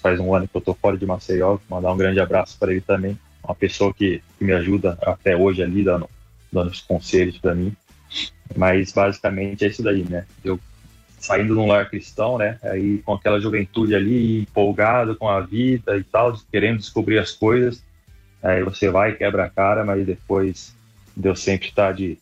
Faz 0.00 0.20
um 0.20 0.32
ano 0.34 0.46
que 0.46 0.56
eu 0.56 0.60
tô 0.60 0.74
fora 0.74 0.96
de 0.96 1.04
Maceió. 1.04 1.58
Mandar 1.68 1.92
um 1.92 1.96
grande 1.96 2.20
abraço 2.20 2.56
para 2.58 2.72
ele 2.72 2.80
também. 2.80 3.18
Uma 3.42 3.54
pessoa 3.54 3.92
que, 3.92 4.22
que 4.38 4.44
me 4.44 4.52
ajuda 4.52 4.96
até 5.02 5.36
hoje 5.36 5.62
ali, 5.62 5.82
dando, 5.82 6.08
dando 6.50 6.70
os 6.70 6.80
conselhos 6.80 7.38
para 7.38 7.54
mim. 7.54 7.76
Mas 8.56 8.92
basicamente 8.92 9.64
é 9.64 9.68
isso 9.68 9.82
daí, 9.82 10.04
né? 10.08 10.26
Eu 10.44 10.58
saindo 11.24 11.54
num 11.54 11.66
lar 11.66 11.88
cristão, 11.88 12.36
né? 12.36 12.58
Aí 12.62 12.98
com 12.98 13.14
aquela 13.14 13.40
juventude 13.40 13.94
ali, 13.94 14.42
empolgado 14.42 15.16
com 15.16 15.26
a 15.26 15.40
vida 15.40 15.96
e 15.96 16.04
tal, 16.04 16.38
querendo 16.52 16.78
descobrir 16.78 17.18
as 17.18 17.30
coisas. 17.30 17.82
Aí 18.42 18.62
você 18.62 18.90
vai, 18.90 19.14
quebra 19.14 19.44
a 19.44 19.50
cara, 19.50 19.84
mas 19.84 20.04
depois 20.04 20.76
Deus 21.16 21.40
sempre 21.40 21.68
está 21.68 21.92
de, 21.92 22.18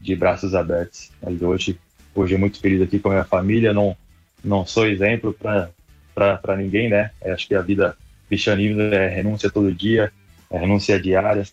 de 0.00 0.16
braços 0.16 0.54
abertos. 0.54 1.12
Mas 1.22 1.42
hoje, 1.42 1.78
hoje 2.14 2.34
é 2.34 2.38
muito 2.38 2.58
feliz 2.58 2.80
aqui 2.80 2.98
com 2.98 3.10
a 3.10 3.12
minha 3.12 3.24
família. 3.24 3.74
Não, 3.74 3.94
não 4.42 4.64
sou 4.64 4.86
exemplo 4.86 5.36
para 6.14 6.56
ninguém, 6.56 6.88
né? 6.88 7.10
É, 7.20 7.32
acho 7.32 7.46
que 7.46 7.54
a 7.54 7.60
vida 7.60 7.94
cristianismo 8.26 8.80
é 8.80 9.06
renúncia 9.06 9.50
todo 9.50 9.70
dia, 9.70 10.10
é 10.50 10.58
renúncia 10.58 10.98
diária, 10.98 11.44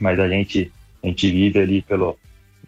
mas 0.00 0.20
a 0.20 0.28
gente 0.28 0.70
a 1.02 1.08
gente 1.08 1.28
vive 1.28 1.58
ali 1.58 1.82
pelo 1.82 2.16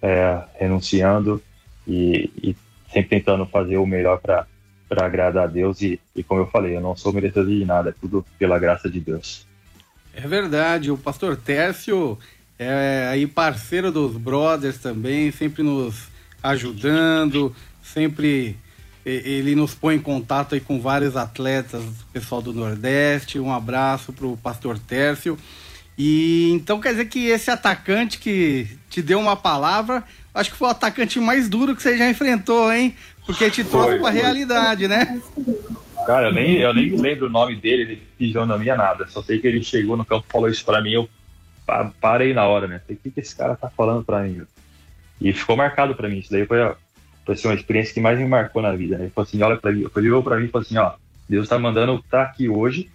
é, 0.03 0.43
renunciando 0.59 1.41
e, 1.87 2.29
e, 2.43 2.57
sempre 2.95 3.11
tentando 3.11 3.45
fazer 3.47 3.77
o 3.77 3.87
melhor 3.87 4.19
para 4.21 4.47
para 4.87 5.07
agradar 5.07 5.45
a 5.45 5.47
Deus 5.47 5.81
e, 5.81 5.99
e 6.15 6.23
como 6.23 6.43
eu 6.43 6.47
falei, 6.47 6.77
eu 6.77 6.81
não 6.81 6.95
sou 6.95 7.13
merecedor 7.13 7.47
de 7.47 7.65
nada, 7.65 7.89
é 7.89 7.95
tudo 7.99 8.25
pela 8.39 8.59
graça 8.59 8.89
de 8.89 9.01
Deus. 9.01 9.47
É 10.15 10.21
verdade, 10.29 10.91
o 10.91 10.97
pastor 10.97 11.37
Tércio 11.37 12.19
é 12.59 13.09
aí 13.11 13.27
parceiro 13.27 13.91
dos 13.91 14.17
brothers 14.17 14.79
também, 14.79 15.33
sempre 15.33 15.63
nos 15.63 16.09
ajudando, 16.43 17.55
sempre 17.83 18.57
ele 19.05 19.55
nos 19.55 19.75
põe 19.75 19.97
em 19.97 20.01
contato 20.01 20.55
aí 20.55 20.61
com 20.61 20.81
vários 20.81 21.17
atletas, 21.17 21.83
pessoal 22.13 22.41
do 22.41 22.55
Nordeste. 22.55 23.39
Um 23.39 23.53
abraço 23.53 24.13
para 24.15 24.27
o 24.27 24.37
Pastor 24.37 24.79
Tércio. 24.79 25.37
E 25.97 26.51
então 26.53 26.81
quer 26.81 26.93
dizer 26.93 27.05
que 27.07 27.27
esse 27.27 27.51
atacante 27.51 28.19
que 28.19 28.67
te 28.89 29.03
deu 29.03 29.21
uma 29.21 29.37
palavra, 29.37 30.03
acho 30.35 30.51
que 30.51 30.57
foi 30.57 30.69
o 30.69 30.71
atacante 30.71 31.19
mais 31.21 31.49
duro 31.49 31.75
que 31.75 31.83
você 31.83 31.97
já 31.97 32.11
enfrentou, 32.11 32.73
hein? 32.73 32.95
Porque 33.25 33.51
te 33.51 33.65
trouxe 33.65 33.99
para 33.99 34.09
a 34.09 34.13
realidade, 34.13 34.89
né? 34.89 35.21
Cara, 36.07 36.29
eu 36.29 36.33
nem, 36.33 36.57
eu 36.57 36.75
nem 36.75 36.91
lembro 36.97 37.27
o 37.27 37.31
nome 37.31 37.57
dele, 37.57 37.83
ele 37.83 38.03
fisionomia 38.19 38.77
nada. 38.77 39.07
Só 39.09 39.23
sei 39.23 39.39
que 39.39 39.47
ele 39.47 39.63
chegou 39.63 39.97
no 39.97 40.05
campo 40.05 40.27
e 40.29 40.33
falou 40.33 40.49
isso 40.49 40.65
para 40.65 40.83
mim. 40.83 40.93
Eu 40.93 41.09
parei 42.01 42.35
na 42.35 42.47
hora, 42.47 42.67
né? 42.67 42.81
O 42.89 42.95
que, 42.95 43.11
que 43.11 43.21
esse 43.21 43.35
cara 43.35 43.57
tá 43.57 43.71
falando 43.71 44.05
para 44.05 44.23
mim? 44.23 44.43
E 45.21 45.33
ficou 45.33 45.57
marcado 45.57 45.95
para 45.95 46.09
mim. 46.09 46.19
Isso 46.19 46.31
daí 46.31 46.45
foi 46.45 46.59
foi 47.25 47.35
assim, 47.35 47.49
uma 47.49 47.55
experiência 47.55 47.95
que 47.95 48.01
mais 48.01 48.19
me 48.19 48.27
marcou 48.27 48.61
na 48.61 48.73
vida. 48.73 48.99
Né? 48.99 49.05
Ele 49.05 49.11
falou 49.11 49.27
assim, 49.27 49.43
olha 49.43 49.57
para 49.57 49.73
mim, 49.73 49.79
ele 49.97 50.09
olhou 50.09 50.23
para 50.23 50.37
mim 50.37 50.45
e 50.45 50.49
falou 50.49 50.65
assim, 50.65 50.77
ó, 50.77 50.93
Deus 51.29 51.45
está 51.45 51.59
mandando 51.59 51.95
estar 51.97 52.25
tá 52.25 52.31
aqui 52.31 52.49
hoje 52.49 52.91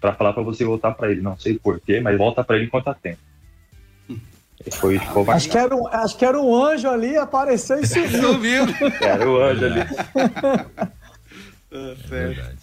para 0.00 0.14
falar 0.14 0.32
para 0.32 0.42
você 0.42 0.64
voltar 0.64 0.92
para 0.92 1.10
ele. 1.10 1.20
Não 1.20 1.36
sei 1.36 1.58
porquê, 1.58 2.00
mas 2.00 2.16
volta 2.16 2.44
para 2.44 2.56
ele 2.56 2.66
enquanto 2.66 2.88
há 2.88 2.94
tempo. 2.94 3.18
Foi, 4.70 4.98
ficou 4.98 5.28
acho, 5.30 5.48
que 5.48 5.58
era 5.58 5.74
um, 5.74 5.86
acho 5.88 6.16
que 6.16 6.24
era 6.24 6.40
um 6.40 6.64
anjo 6.64 6.88
ali, 6.88 7.16
apareceu 7.16 7.80
e 7.80 7.86
subiu. 7.86 8.64
era 9.00 9.28
o 9.28 9.42
anjo 9.42 9.64
ali. 9.64 9.80
é, 11.72 11.96
certo. 12.08 12.62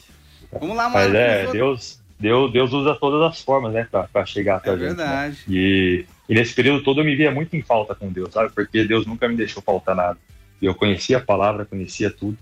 Vamos 0.52 0.78
lá, 0.78 0.90
Mas 0.90 1.14
é, 1.14 1.52
Deus, 1.52 2.00
Deus, 2.20 2.52
Deus 2.52 2.74
usa 2.74 2.96
todas 2.96 3.22
as 3.32 3.42
formas, 3.42 3.74
né, 3.74 3.88
para 3.92 4.26
chegar 4.26 4.58
até 4.58 4.70
é 4.70 4.74
a 4.74 4.78
gente. 4.78 4.88
Verdade. 4.88 5.38
Né? 5.48 5.56
E, 5.56 6.06
e 6.28 6.34
nesse 6.34 6.54
período 6.54 6.84
todo 6.84 7.02
eu 7.02 7.06
me 7.06 7.16
via 7.16 7.32
muito 7.32 7.56
em 7.56 7.62
falta 7.62 7.94
com 7.94 8.12
Deus, 8.12 8.34
sabe? 8.34 8.52
Porque 8.54 8.84
Deus 8.84 9.06
nunca 9.06 9.28
me 9.28 9.36
deixou 9.36 9.62
faltar 9.62 9.96
nada. 9.96 10.18
E 10.62 10.66
eu 10.66 10.76
conhecia 10.76 11.18
a 11.18 11.22
palavra, 11.22 11.66
conhecia 11.66 12.10
tudo. 12.10 12.38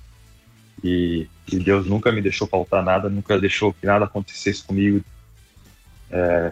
E, 0.83 1.27
e, 1.51 1.57
Deus 1.59 1.87
nunca 1.87 2.11
me 2.11 2.21
deixou 2.21 2.47
faltar 2.47 2.83
nada, 2.83 3.09
nunca 3.09 3.39
deixou 3.39 3.73
que 3.73 3.85
nada 3.85 4.05
acontecesse 4.05 4.63
comigo. 4.63 5.03
É, 6.11 6.51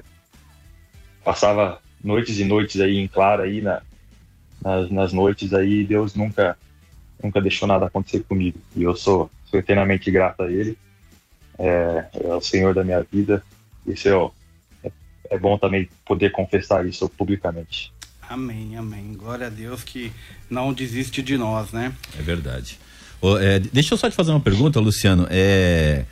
passava 1.23 1.79
noites 2.05 2.39
e 2.39 2.45
noites 2.45 2.79
aí 2.79 2.97
em 2.97 3.07
claro 3.07 3.43
aí 3.43 3.61
na, 3.61 3.81
nas, 4.63 4.91
nas 4.91 5.13
noites 5.13 5.53
aí 5.53 5.83
Deus 5.83 6.15
nunca 6.15 6.57
nunca 7.21 7.41
deixou 7.41 7.67
nada 7.67 7.87
acontecer 7.87 8.23
comigo 8.23 8.59
e 8.75 8.83
eu 8.83 8.95
sou, 8.95 9.29
sou 9.49 9.59
eternamente 9.59 10.11
grato 10.11 10.43
a 10.43 10.51
Ele 10.51 10.77
é, 11.57 12.05
é 12.13 12.33
o 12.33 12.41
Senhor 12.41 12.73
da 12.73 12.83
minha 12.83 13.01
vida 13.01 13.43
isso 13.87 14.07
é, 14.07 14.87
é, 14.87 14.91
é 15.31 15.37
bom 15.37 15.57
também 15.57 15.89
poder 16.05 16.31
confessar 16.31 16.85
isso 16.85 17.09
publicamente 17.09 17.93
Amém, 18.27 18.75
amém. 18.75 19.13
Glória 19.13 19.47
a 19.47 19.49
Deus 19.49 19.83
que 19.83 20.11
não 20.49 20.73
desiste 20.73 21.21
de 21.21 21.37
nós, 21.37 21.71
né? 21.71 21.93
É 22.17 22.21
verdade. 22.21 22.79
é, 23.39 23.59
deixa 23.59 23.93
eu 23.93 23.97
só 23.97 24.09
te 24.09 24.15
fazer 24.15 24.31
uma 24.31 24.39
pergunta, 24.39 24.79
Luciano. 24.79 25.27
É, 25.29 26.05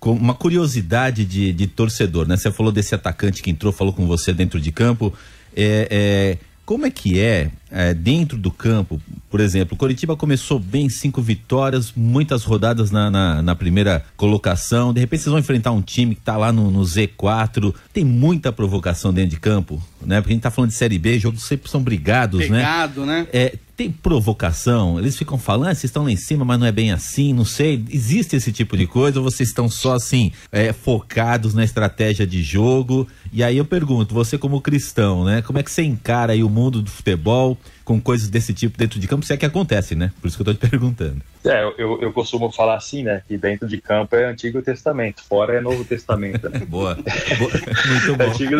com 0.00 0.12
uma 0.12 0.34
curiosidade 0.34 1.24
de, 1.24 1.52
de 1.52 1.66
torcedor, 1.66 2.26
né? 2.26 2.36
Você 2.36 2.50
falou 2.50 2.72
desse 2.72 2.94
atacante 2.94 3.42
que 3.42 3.50
entrou, 3.50 3.72
falou 3.72 3.92
com 3.92 4.06
você 4.06 4.32
dentro 4.32 4.60
de 4.60 4.72
campo. 4.72 5.12
É, 5.60 5.88
é, 5.90 6.38
como 6.64 6.86
é 6.86 6.90
que 6.90 7.20
é, 7.20 7.50
é, 7.70 7.94
dentro 7.94 8.38
do 8.38 8.50
campo? 8.50 9.00
Por 9.30 9.40
exemplo, 9.40 9.74
o 9.74 9.76
Coritiba 9.76 10.16
começou 10.16 10.58
bem, 10.58 10.88
cinco 10.88 11.20
vitórias, 11.20 11.92
muitas 11.94 12.44
rodadas 12.44 12.90
na, 12.90 13.10
na, 13.10 13.42
na, 13.42 13.54
primeira 13.54 14.04
colocação. 14.16 14.92
De 14.92 15.00
repente 15.00 15.22
vocês 15.22 15.30
vão 15.30 15.38
enfrentar 15.38 15.72
um 15.72 15.82
time 15.82 16.14
que 16.14 16.20
está 16.20 16.36
lá 16.36 16.50
no, 16.50 16.70
no, 16.70 16.80
Z4. 16.80 17.74
Tem 17.92 18.04
muita 18.04 18.50
provocação 18.50 19.12
dentro 19.12 19.30
de 19.30 19.40
campo, 19.40 19.82
né? 20.00 20.20
Porque 20.20 20.32
a 20.32 20.34
gente 20.34 20.40
está 20.40 20.50
falando 20.50 20.70
de 20.70 20.76
Série 20.76 20.98
B, 20.98 21.18
jogos 21.18 21.44
sempre 21.44 21.70
são 21.70 21.82
brigados, 21.82 22.40
Pegado, 22.40 23.04
né? 23.04 23.20
né? 23.20 23.28
É, 23.32 23.58
tem 23.76 23.92
provocação? 23.92 24.98
Eles 24.98 25.16
ficam 25.16 25.38
falando, 25.38 25.68
ah, 25.68 25.74
vocês 25.74 25.84
estão 25.84 26.04
lá 26.04 26.10
em 26.10 26.16
cima, 26.16 26.44
mas 26.44 26.58
não 26.58 26.66
é 26.66 26.72
bem 26.72 26.90
assim, 26.90 27.32
não 27.32 27.44
sei. 27.44 27.84
Existe 27.90 28.34
esse 28.34 28.50
tipo 28.50 28.76
de 28.76 28.86
coisa 28.86 29.20
ou 29.20 29.24
vocês 29.24 29.50
estão 29.50 29.68
só 29.68 29.94
assim, 29.94 30.32
é, 30.50 30.72
focados 30.72 31.54
na 31.54 31.62
estratégia 31.62 32.26
de 32.26 32.42
jogo? 32.42 33.06
E 33.32 33.42
aí 33.42 33.58
eu 33.58 33.64
pergunto, 33.64 34.14
você 34.14 34.38
como 34.38 34.60
cristão, 34.60 35.24
né? 35.24 35.42
Como 35.42 35.58
é 35.58 35.62
que 35.62 35.70
você 35.70 35.82
encara 35.82 36.32
aí 36.32 36.42
o 36.42 36.48
mundo 36.48 36.80
do 36.80 36.90
futebol 36.90 37.57
com 37.84 38.00
coisas 38.00 38.28
desse 38.28 38.52
tipo 38.52 38.76
dentro 38.76 38.98
de 38.98 39.06
campo? 39.08 39.24
Se 39.24 39.32
é 39.32 39.36
que 39.36 39.46
acontece, 39.46 39.94
né? 39.94 40.12
Por 40.20 40.28
isso 40.28 40.36
que 40.36 40.42
eu 40.42 40.54
tô 40.54 40.54
te 40.54 40.60
perguntando. 40.70 41.22
É, 41.44 41.62
eu, 41.78 42.00
eu 42.02 42.12
costumo 42.12 42.50
falar 42.50 42.76
assim, 42.76 43.02
né? 43.02 43.22
Que 43.26 43.36
dentro 43.38 43.66
de 43.66 43.80
campo 43.80 44.14
é 44.16 44.24
Antigo 44.26 44.60
Testamento, 44.60 45.22
fora 45.24 45.54
é 45.54 45.60
Novo 45.60 45.84
Testamento. 45.84 46.48
Né? 46.48 46.60
Boa. 46.68 46.94
Boa. 46.94 47.50
Muito 47.86 48.16
bom. 48.16 48.24
Antigo, 48.24 48.56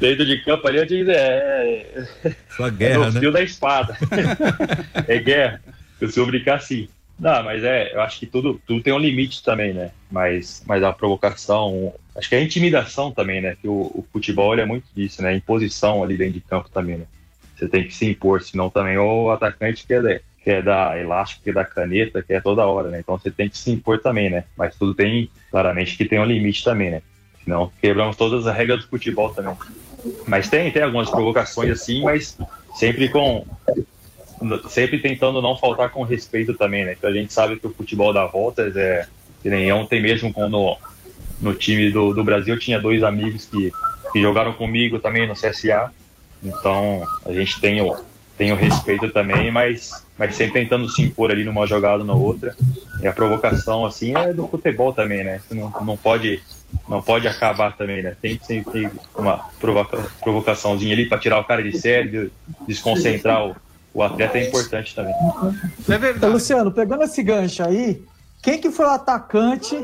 dentro 0.00 0.26
de 0.26 0.44
campo 0.44 0.66
ali, 0.66 0.80
Antigo 0.80 1.10
é. 1.10 2.06
Só 2.56 2.68
guerra, 2.70 3.06
é 3.06 3.10
né? 3.10 3.20
fio 3.20 3.32
da 3.32 3.42
espada. 3.42 3.96
é 5.06 5.18
guerra. 5.18 5.62
Eu 6.00 6.10
sou 6.10 6.26
brincar 6.26 6.56
assim. 6.56 6.88
Não, 7.18 7.44
mas 7.44 7.62
é, 7.62 7.94
eu 7.94 8.00
acho 8.00 8.18
que 8.18 8.26
tudo, 8.26 8.60
tudo 8.66 8.82
tem 8.82 8.92
um 8.92 8.98
limite 8.98 9.42
também, 9.42 9.72
né? 9.72 9.92
Mas, 10.10 10.62
mas 10.66 10.82
a 10.82 10.92
provocação, 10.92 11.94
acho 12.16 12.28
que 12.28 12.34
a 12.34 12.42
intimidação 12.42 13.12
também, 13.12 13.40
né? 13.40 13.56
Que 13.60 13.68
o, 13.68 13.72
o 13.72 14.04
futebol 14.12 14.58
é 14.58 14.64
muito 14.64 14.86
disso, 14.94 15.22
né? 15.22 15.34
Imposição 15.34 16.02
ali 16.02 16.16
dentro 16.16 16.34
de 16.34 16.40
campo 16.40 16.68
também, 16.70 16.98
né? 16.98 17.06
Você 17.56 17.68
tem 17.68 17.84
que 17.84 17.94
se 17.94 18.06
impor, 18.06 18.42
senão 18.42 18.68
também 18.68 18.98
o 18.98 19.30
atacante 19.30 19.86
quer, 19.86 20.22
quer 20.42 20.62
dar 20.62 20.98
elástico, 21.00 21.42
quer 21.44 21.54
dar 21.54 21.64
caneta, 21.64 22.22
quer 22.22 22.42
toda 22.42 22.66
hora, 22.66 22.88
né? 22.88 23.00
Então 23.00 23.18
você 23.18 23.30
tem 23.30 23.48
que 23.48 23.56
se 23.56 23.70
impor 23.70 24.00
também, 24.00 24.28
né? 24.28 24.44
Mas 24.56 24.76
tudo 24.76 24.94
tem, 24.94 25.30
claramente, 25.50 25.96
que 25.96 26.04
tem 26.04 26.18
um 26.18 26.24
limite 26.24 26.64
também, 26.64 26.90
né? 26.90 27.02
Senão 27.42 27.70
quebramos 27.80 28.16
todas 28.16 28.46
as 28.46 28.56
regras 28.56 28.82
do 28.82 28.88
futebol 28.88 29.30
também. 29.30 29.54
Mas 30.26 30.48
tem, 30.48 30.70
tem 30.70 30.82
algumas 30.82 31.10
provocações 31.10 31.70
assim, 31.70 32.02
mas 32.02 32.36
sempre 32.74 33.08
com 33.08 33.46
sempre 34.68 34.98
tentando 34.98 35.40
não 35.40 35.56
faltar 35.56 35.90
com 35.90 36.02
respeito 36.02 36.54
também, 36.54 36.84
né? 36.84 36.94
Que 36.94 37.06
a 37.06 37.12
gente 37.12 37.32
sabe 37.32 37.56
que 37.56 37.66
o 37.66 37.72
futebol 37.72 38.12
dá 38.12 38.26
voltas, 38.26 38.76
é 38.76 39.06
que 39.42 39.48
nem 39.48 39.72
ontem 39.72 40.00
mesmo 40.00 40.32
quando 40.32 40.76
no 41.40 41.54
time 41.54 41.90
do, 41.90 42.12
do 42.12 42.24
Brasil 42.24 42.58
tinha 42.58 42.80
dois 42.80 43.02
amigos 43.02 43.46
que, 43.46 43.70
que 44.12 44.20
jogaram 44.20 44.52
comigo 44.54 44.98
também 44.98 45.26
no 45.26 45.34
CSA, 45.34 45.92
então 46.44 47.02
a 47.24 47.32
gente 47.32 47.60
tem 47.60 47.80
o, 47.80 47.96
tem 48.36 48.52
o 48.52 48.56
respeito 48.56 49.10
também, 49.10 49.50
mas, 49.50 50.04
mas 50.18 50.34
sempre 50.34 50.60
tentando 50.60 50.88
se 50.88 51.02
impor 51.02 51.30
ali 51.30 51.44
numa 51.44 51.66
jogada 51.66 51.98
ou 51.98 52.04
na 52.04 52.14
outra. 52.14 52.54
E 53.00 53.06
a 53.06 53.12
provocação 53.12 53.84
assim 53.84 54.16
é 54.16 54.32
do 54.32 54.46
futebol 54.48 54.92
também, 54.92 55.24
né? 55.24 55.40
Você 55.40 55.54
não, 55.54 55.72
não 55.82 55.96
pode 55.96 56.42
não 56.88 57.00
pode 57.00 57.28
acabar 57.28 57.76
também, 57.76 58.02
né? 58.02 58.16
Tem 58.20 58.36
que 58.36 58.46
sempre 58.46 58.90
uma 59.16 59.38
provoca, 59.60 59.96
provocaçãozinha 60.20 60.92
ali 60.92 61.08
para 61.08 61.18
tirar 61.18 61.38
o 61.38 61.44
cara 61.44 61.62
de 61.62 61.78
sério, 61.78 62.30
desconcentrar 62.66 63.46
o, 63.46 63.56
o 63.92 64.02
atleta 64.02 64.38
é 64.38 64.48
importante 64.48 64.94
também. 64.94 65.14
É 65.88 65.98
verdade. 65.98 66.32
Luciano, 66.32 66.72
pegando 66.72 67.04
esse 67.04 67.22
gancho 67.22 67.62
aí, 67.62 68.02
quem 68.42 68.60
que 68.60 68.70
foi 68.70 68.86
o 68.86 68.90
atacante 68.90 69.76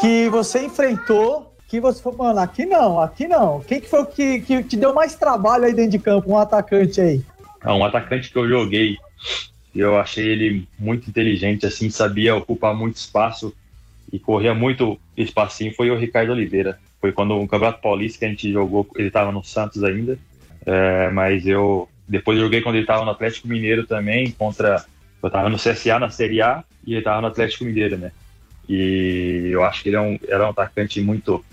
que 0.00 0.28
você 0.30 0.64
enfrentou 0.64 1.55
que 1.68 1.80
você 1.80 2.02
falou, 2.02 2.18
mano, 2.18 2.40
aqui 2.40 2.64
não, 2.64 3.00
aqui 3.00 3.26
não. 3.26 3.60
Quem 3.60 3.80
que 3.80 3.88
foi 3.88 4.02
o 4.02 4.06
que, 4.06 4.40
que 4.40 4.62
te 4.62 4.76
deu 4.76 4.94
mais 4.94 5.14
trabalho 5.14 5.64
aí 5.64 5.74
dentro 5.74 5.92
de 5.92 5.98
campo, 5.98 6.30
um 6.30 6.38
atacante 6.38 7.00
aí? 7.00 7.22
Ah, 7.60 7.74
um 7.74 7.84
atacante 7.84 8.30
que 8.30 8.38
eu 8.38 8.48
joguei, 8.48 8.96
eu 9.74 9.98
achei 9.98 10.26
ele 10.26 10.68
muito 10.78 11.08
inteligente, 11.10 11.66
assim, 11.66 11.90
sabia 11.90 12.34
ocupar 12.34 12.74
muito 12.74 12.96
espaço 12.96 13.54
e 14.12 14.18
corria 14.18 14.54
muito 14.54 14.98
espacinho, 15.16 15.74
foi 15.74 15.90
o 15.90 15.98
Ricardo 15.98 16.32
Oliveira. 16.32 16.78
Foi 17.00 17.12
quando 17.12 17.34
o 17.34 17.48
Campeonato 17.48 17.82
Paulista 17.82 18.20
que 18.20 18.24
a 18.24 18.28
gente 18.28 18.52
jogou, 18.52 18.86
ele 18.96 19.08
estava 19.08 19.32
no 19.32 19.42
Santos 19.44 19.82
ainda, 19.82 20.18
é, 20.64 21.10
mas 21.10 21.46
eu 21.46 21.88
depois 22.08 22.38
joguei 22.38 22.60
quando 22.60 22.76
ele 22.76 22.84
estava 22.84 23.04
no 23.04 23.10
Atlético 23.10 23.48
Mineiro 23.48 23.86
também, 23.86 24.30
contra. 24.30 24.84
Eu 25.22 25.26
estava 25.28 25.48
no 25.48 25.56
CSA 25.56 25.98
na 25.98 26.10
Série 26.10 26.40
A 26.40 26.62
e 26.86 26.92
ele 26.92 27.00
estava 27.00 27.20
no 27.20 27.26
Atlético 27.26 27.64
Mineiro, 27.64 27.96
né? 27.96 28.12
E 28.68 29.48
eu 29.50 29.64
acho 29.64 29.82
que 29.82 29.88
ele 29.88 29.96
é 29.96 30.00
um, 30.00 30.18
era 30.28 30.46
um 30.46 30.50
atacante 30.50 31.00
muito. 31.00 31.44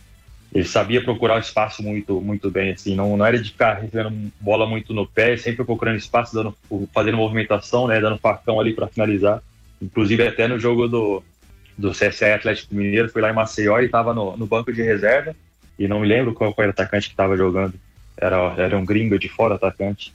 Ele 0.54 0.66
sabia 0.66 1.04
procurar 1.04 1.38
o 1.38 1.39
espaço 1.39 1.82
muito, 1.82 2.22
muito 2.22 2.52
bem, 2.52 2.72
assim. 2.72 2.96
Não, 2.96 3.18
não 3.18 3.26
era 3.26 3.39
de 3.39 3.50
ficar 3.50 3.74
recebendo 3.74 4.32
bola 4.39 4.68
muito 4.68 4.94
no 4.94 5.08
pé, 5.08 5.36
sempre 5.36 5.66
procurando 5.66 5.98
espaço, 5.98 6.36
dando, 6.36 6.56
fazendo 6.94 7.18
movimentação, 7.18 7.88
né? 7.88 8.00
Dando 8.00 8.20
facão 8.20 8.60
ali 8.60 8.74
para 8.74 8.88
finalizar. 8.88 9.42
Inclusive, 9.82 10.28
até 10.28 10.48
no 10.48 10.60
jogo 10.60 10.88
do, 10.88 11.24
do 11.76 11.92
CSA 11.92 12.36
Atlético 12.36 12.76
Mineiro, 12.76 13.10
fui 13.10 13.22
lá 13.22 13.32
em 13.32 13.34
Maceió 13.34 13.80
e 13.80 13.86
estava 13.86 14.13
no, 14.13 14.38
no 14.38 14.46
banco 14.46 14.72
de 14.72 14.84
reserva. 14.84 15.36
E 15.78 15.88
não 15.88 16.02
me 16.02 16.08
lembro 16.08 16.36
qual 16.36 16.54
foi 16.54 16.68
o 16.68 16.70
atacante 16.70 17.08
que 17.08 17.13
estava 17.13 17.36
jogando. 17.36 17.74
Era, 18.16 18.54
era 18.58 18.78
um 18.78 18.86
gringo 18.86 19.18
de 19.18 19.28
fora 19.28 19.56
atacante. 19.56 20.13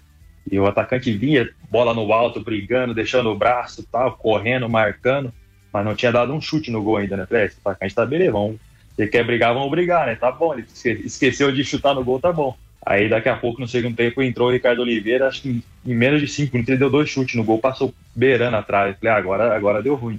E 0.50 0.58
o 0.58 0.66
atacante 0.66 1.12
vinha, 1.12 1.48
bola 1.68 1.92
no 1.92 2.12
alto, 2.12 2.40
brigando, 2.40 2.94
deixando 2.94 3.28
o 3.30 3.36
braço 3.36 3.86
tal, 3.90 4.16
correndo, 4.16 4.68
marcando, 4.68 5.32
mas 5.72 5.84
não 5.84 5.96
tinha 5.96 6.12
dado 6.12 6.32
um 6.32 6.40
chute 6.40 6.70
no 6.70 6.82
gol 6.82 6.98
ainda, 6.98 7.16
né? 7.16 7.26
Falei, 7.26 7.42
é, 7.42 7.46
esse 7.46 7.56
atacante 7.62 7.94
tá 7.94 8.06
beleza, 8.06 8.32
vamos. 8.32 8.67
Ele 8.98 9.08
quer 9.08 9.24
brigar, 9.24 9.54
vamos 9.54 9.70
brigar, 9.70 10.06
né? 10.06 10.16
Tá 10.16 10.32
bom, 10.32 10.52
ele 10.52 10.66
esqueceu 11.04 11.52
de 11.52 11.64
chutar 11.64 11.94
no 11.94 12.02
gol, 12.02 12.18
tá 12.18 12.32
bom. 12.32 12.56
Aí 12.84 13.08
daqui 13.08 13.28
a 13.28 13.36
pouco, 13.36 13.60
no 13.60 13.68
segundo 13.68 13.94
tempo, 13.94 14.22
entrou 14.22 14.48
o 14.48 14.50
Ricardo 14.50 14.82
Oliveira, 14.82 15.28
acho 15.28 15.42
que 15.42 15.62
em 15.86 15.94
menos 15.94 16.20
de 16.20 16.26
cinco 16.26 16.54
minutos 16.54 16.70
ele 16.70 16.78
deu 16.78 16.90
dois 16.90 17.08
chutes 17.08 17.34
no 17.34 17.44
gol, 17.44 17.58
passou 17.58 17.94
beirando 18.14 18.56
atrás. 18.56 18.96
Falei, 18.98 19.14
ah, 19.14 19.16
agora, 19.16 19.54
agora 19.54 19.82
deu 19.82 19.94
ruim. 19.94 20.18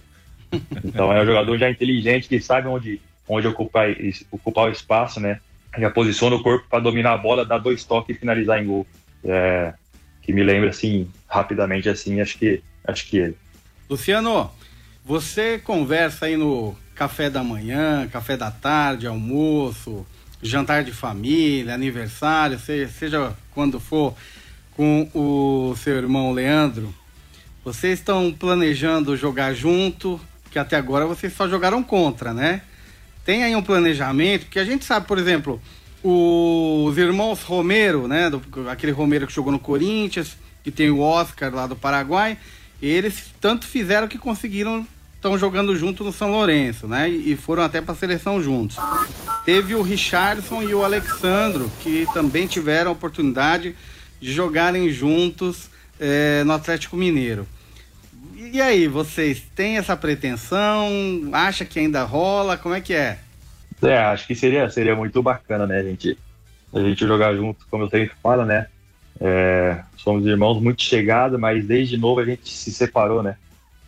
Então 0.84 1.14
é 1.14 1.22
um 1.22 1.26
jogador 1.26 1.58
já 1.58 1.70
inteligente, 1.70 2.28
que 2.28 2.40
sabe 2.40 2.68
onde, 2.68 3.00
onde 3.28 3.48
ocupar, 3.48 3.88
ocupar 4.32 4.68
o 4.68 4.72
espaço, 4.72 5.20
né? 5.20 5.40
Já 5.78 5.92
posiciona 5.92 6.36
o 6.36 6.42
corpo 6.42 6.66
para 6.68 6.80
dominar 6.80 7.14
a 7.14 7.18
bola, 7.18 7.46
dar 7.46 7.60
dois 7.60 7.84
toques 7.84 8.16
e 8.16 8.20
finalizar 8.20 8.62
em 8.62 8.66
gol. 8.66 8.88
É, 9.24 9.74
que 10.22 10.34
me 10.34 10.44
lembra 10.44 10.70
assim, 10.70 11.08
rapidamente 11.28 11.90
assim, 11.90 12.22
acho 12.22 12.38
que 12.38 12.62
acho 12.86 13.08
que 13.08 13.18
ele. 13.18 13.38
Luciano, 13.90 14.52
você 15.06 15.58
conversa 15.58 16.26
aí 16.26 16.38
no 16.38 16.76
café 16.96 17.30
da 17.30 17.44
manhã, 17.44 18.08
café 18.12 18.36
da 18.36 18.52
tarde, 18.52 19.08
almoço, 19.08 20.06
jantar 20.42 20.84
de 20.84 20.92
família, 20.92 21.74
aniversário, 21.74 22.60
seja 22.60 23.34
quando 23.54 23.80
for, 23.80 24.14
com 24.76 25.10
o 25.14 25.76
seu 25.78 25.96
irmão 25.98 26.32
Leandro. 26.32 26.94
Vocês 27.64 28.00
estão 28.00 28.32
planejando 28.32 29.18
jogar 29.18 29.54
junto, 29.54 30.20
que 30.50 30.58
até 30.58 30.76
agora 30.76 31.06
vocês 31.06 31.34
só 31.34 31.48
jogaram 31.48 31.84
contra, 31.84 32.34
né? 32.34 32.62
Tem 33.26 33.44
aí 33.44 33.56
um 33.56 33.62
planejamento, 33.62 34.46
porque 34.46 34.60
a 34.60 34.66
gente 34.66 34.86
sabe, 34.86 35.06
por 35.06 35.18
exemplo, 35.18 35.62
os 36.04 36.98
irmãos 36.98 37.44
Romero, 37.44 38.08
né? 38.08 38.32
Aquele 38.72 38.92
Romero 38.92 39.28
que 39.28 39.34
jogou 39.34 39.52
no 39.52 39.60
Corinthians, 39.60 40.38
que 40.64 40.72
tem 40.72 40.90
o 40.90 41.00
Oscar 41.00 41.54
lá 41.54 41.68
do 41.68 41.76
Paraguai, 41.76 42.38
eles 42.82 43.34
tanto 43.42 43.68
fizeram 43.68 44.08
que 44.08 44.18
conseguiram 44.18 44.88
estão 45.20 45.38
jogando 45.38 45.76
junto 45.76 46.04
no 46.04 46.14
São 46.14 46.32
Lourenço, 46.32 46.88
né? 46.88 47.10
E, 47.10 47.36
foram 47.36 47.64
até 47.64 47.82
para 47.82 47.92
a 47.92 47.98
seleção 47.98 48.42
juntos. 48.42 48.78
Teve 49.44 49.76
o 49.76 49.82
Richardson 49.82 50.64
e 50.64 50.74
o 50.74 50.84
Alexandro, 50.84 51.70
que 51.82 52.08
também 52.14 52.48
tiveram 52.48 52.92
a 52.92 52.94
oportunidade 52.94 53.76
de 54.20 54.32
jogarem 54.32 54.90
juntos 54.90 55.70
é, 56.00 56.44
no 56.46 56.54
Atlético 56.54 56.96
Mineiro. 56.96 57.46
E 58.38 58.62
aí, 58.62 58.88
vocês 58.88 59.44
têm 59.54 59.78
essa 59.78 59.96
pretensão? 59.98 60.90
Acha 61.34 61.66
que 61.66 61.80
ainda 61.80 62.04
rola? 62.04 62.58
Como 62.58 62.74
é 62.74 62.80
que 62.80 62.94
é? 62.94 63.20
É, 63.82 63.98
acho 63.98 64.26
que 64.26 64.34
seria, 64.34 64.70
seria 64.70 64.96
muito 64.96 65.22
bacana, 65.22 65.68
né, 65.68 65.80
a 65.80 65.84
gente, 65.84 66.18
a 66.74 66.80
gente 66.80 67.06
jogar 67.06 67.34
junto, 67.36 67.66
como 67.70 67.84
eu 67.84 67.90
sempre 67.90 68.12
falo, 68.24 68.46
né? 68.46 68.68
É, 69.20 69.84
somos 69.98 70.26
irmãos 70.26 70.62
muito 70.62 70.82
chegados, 70.82 71.38
mas 71.38 71.66
desde 71.66 71.98
novo 71.98 72.22
a 72.22 72.26
gente 72.26 72.50
se 72.50 72.72
separou, 72.72 73.22
né? 73.22 73.36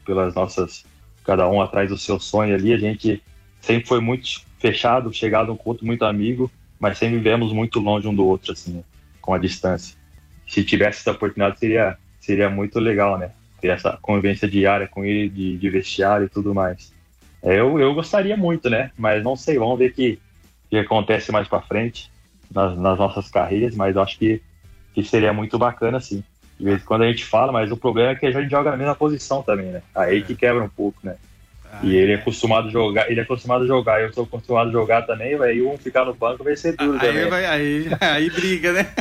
Pelas 0.06 0.36
nossas, 0.36 0.84
cada 1.24 1.48
um 1.50 1.62
atrás 1.62 1.90
do 1.90 1.98
seu 1.98 2.20
sonho 2.20 2.56
ali, 2.56 2.74
a 2.74 2.78
gente 2.78 3.22
sempre 3.60 3.88
foi 3.88 4.00
muito 4.00 4.42
fechado, 4.60 5.14
chegado 5.14 5.52
um 5.52 5.60
outro, 5.64 5.86
muito 5.86 6.06
amigo, 6.06 6.52
mas 6.80 6.98
sempre 6.98 7.18
vivemos 7.18 7.54
muito 7.54 7.80
longe 7.80 8.08
um 8.08 8.14
do 8.14 8.26
outro, 8.26 8.52
assim, 8.52 8.84
com 9.22 9.34
a 9.34 9.38
distância. 9.38 9.98
Se 10.48 10.64
tivesse 10.64 11.00
essa 11.00 11.12
oportunidade, 11.12 11.60
seria, 11.60 11.98
seria 12.20 12.50
muito 12.50 12.80
legal, 12.80 13.18
né? 13.18 13.32
Ter 13.60 13.70
essa 13.70 13.98
convivência 14.02 14.48
diária 14.48 14.88
com 14.88 15.06
ele, 15.06 15.30
de, 15.30 15.58
de 15.58 15.70
vestiário 15.70 16.26
e 16.26 16.30
tudo 16.30 16.54
mais. 16.54 16.94
É, 17.42 17.60
eu, 17.60 17.80
eu 17.80 17.94
gostaria 17.94 18.36
muito, 18.38 18.70
né? 18.70 18.92
Mas 18.98 19.24
não 19.24 19.36
sei, 19.36 19.58
vamos 19.58 19.78
ver 19.78 19.92
o 19.92 19.94
que, 19.94 20.20
que 20.70 20.78
acontece 20.78 21.32
mais 21.32 21.48
para 21.48 21.62
frente 21.62 22.12
nas, 22.54 22.78
nas, 22.78 22.98
nossas 22.98 23.30
carreiras, 23.30 23.76
mas 23.76 23.96
eu 23.96 24.02
acho 24.02 24.18
que, 24.18 24.42
que 24.94 25.04
seria 25.04 25.34
muito 25.34 25.58
bacana, 25.58 26.00
sim. 26.00 26.24
De 26.62 26.66
vez 26.66 26.80
em 26.80 26.86
quando 26.86 27.02
a 27.02 27.08
gente 27.08 27.26
fala, 27.26 27.52
mas 27.52 27.72
o 27.72 27.76
problema 27.76 28.12
é 28.12 28.16
que 28.16 28.24
a 28.24 28.32
gente 28.32 28.52
joga 28.52 28.70
na 28.70 28.78
mesma 28.78 28.94
posição 28.94 29.42
também, 29.42 29.72
né? 29.72 29.82
Aí 29.96 30.22
que 30.22 30.36
quebra 30.36 30.64
um 30.64 30.70
pouco, 30.70 31.00
né? 31.02 31.16
e 31.82 31.96
ele 31.96 32.12
é 32.12 32.16
acostumado 32.16 32.68
a 32.68 32.72
jogar, 32.72 33.10
ele 33.10 33.20
é 33.20 33.24
acostumado 33.24 33.64
a 33.64 33.68
jogar, 33.68 34.00
eu 34.00 34.14
sou 34.14 34.26
acostumado 34.26 34.70
a 34.70 34.72
jogar 34.72 35.02
também, 35.04 35.42
aí 35.42 35.62
um 35.64 35.76
ficar 35.76 36.06
no 36.06 36.14
banco 36.14 36.44
vai 36.44 36.56
ser 36.56 36.76
duro 36.76 37.00
aí, 37.00 37.00
também. 37.00 37.30
Vai, 37.30 37.46
aí, 37.46 37.88
aí 38.00 38.30
briga, 38.30 38.74
né? 38.74 38.94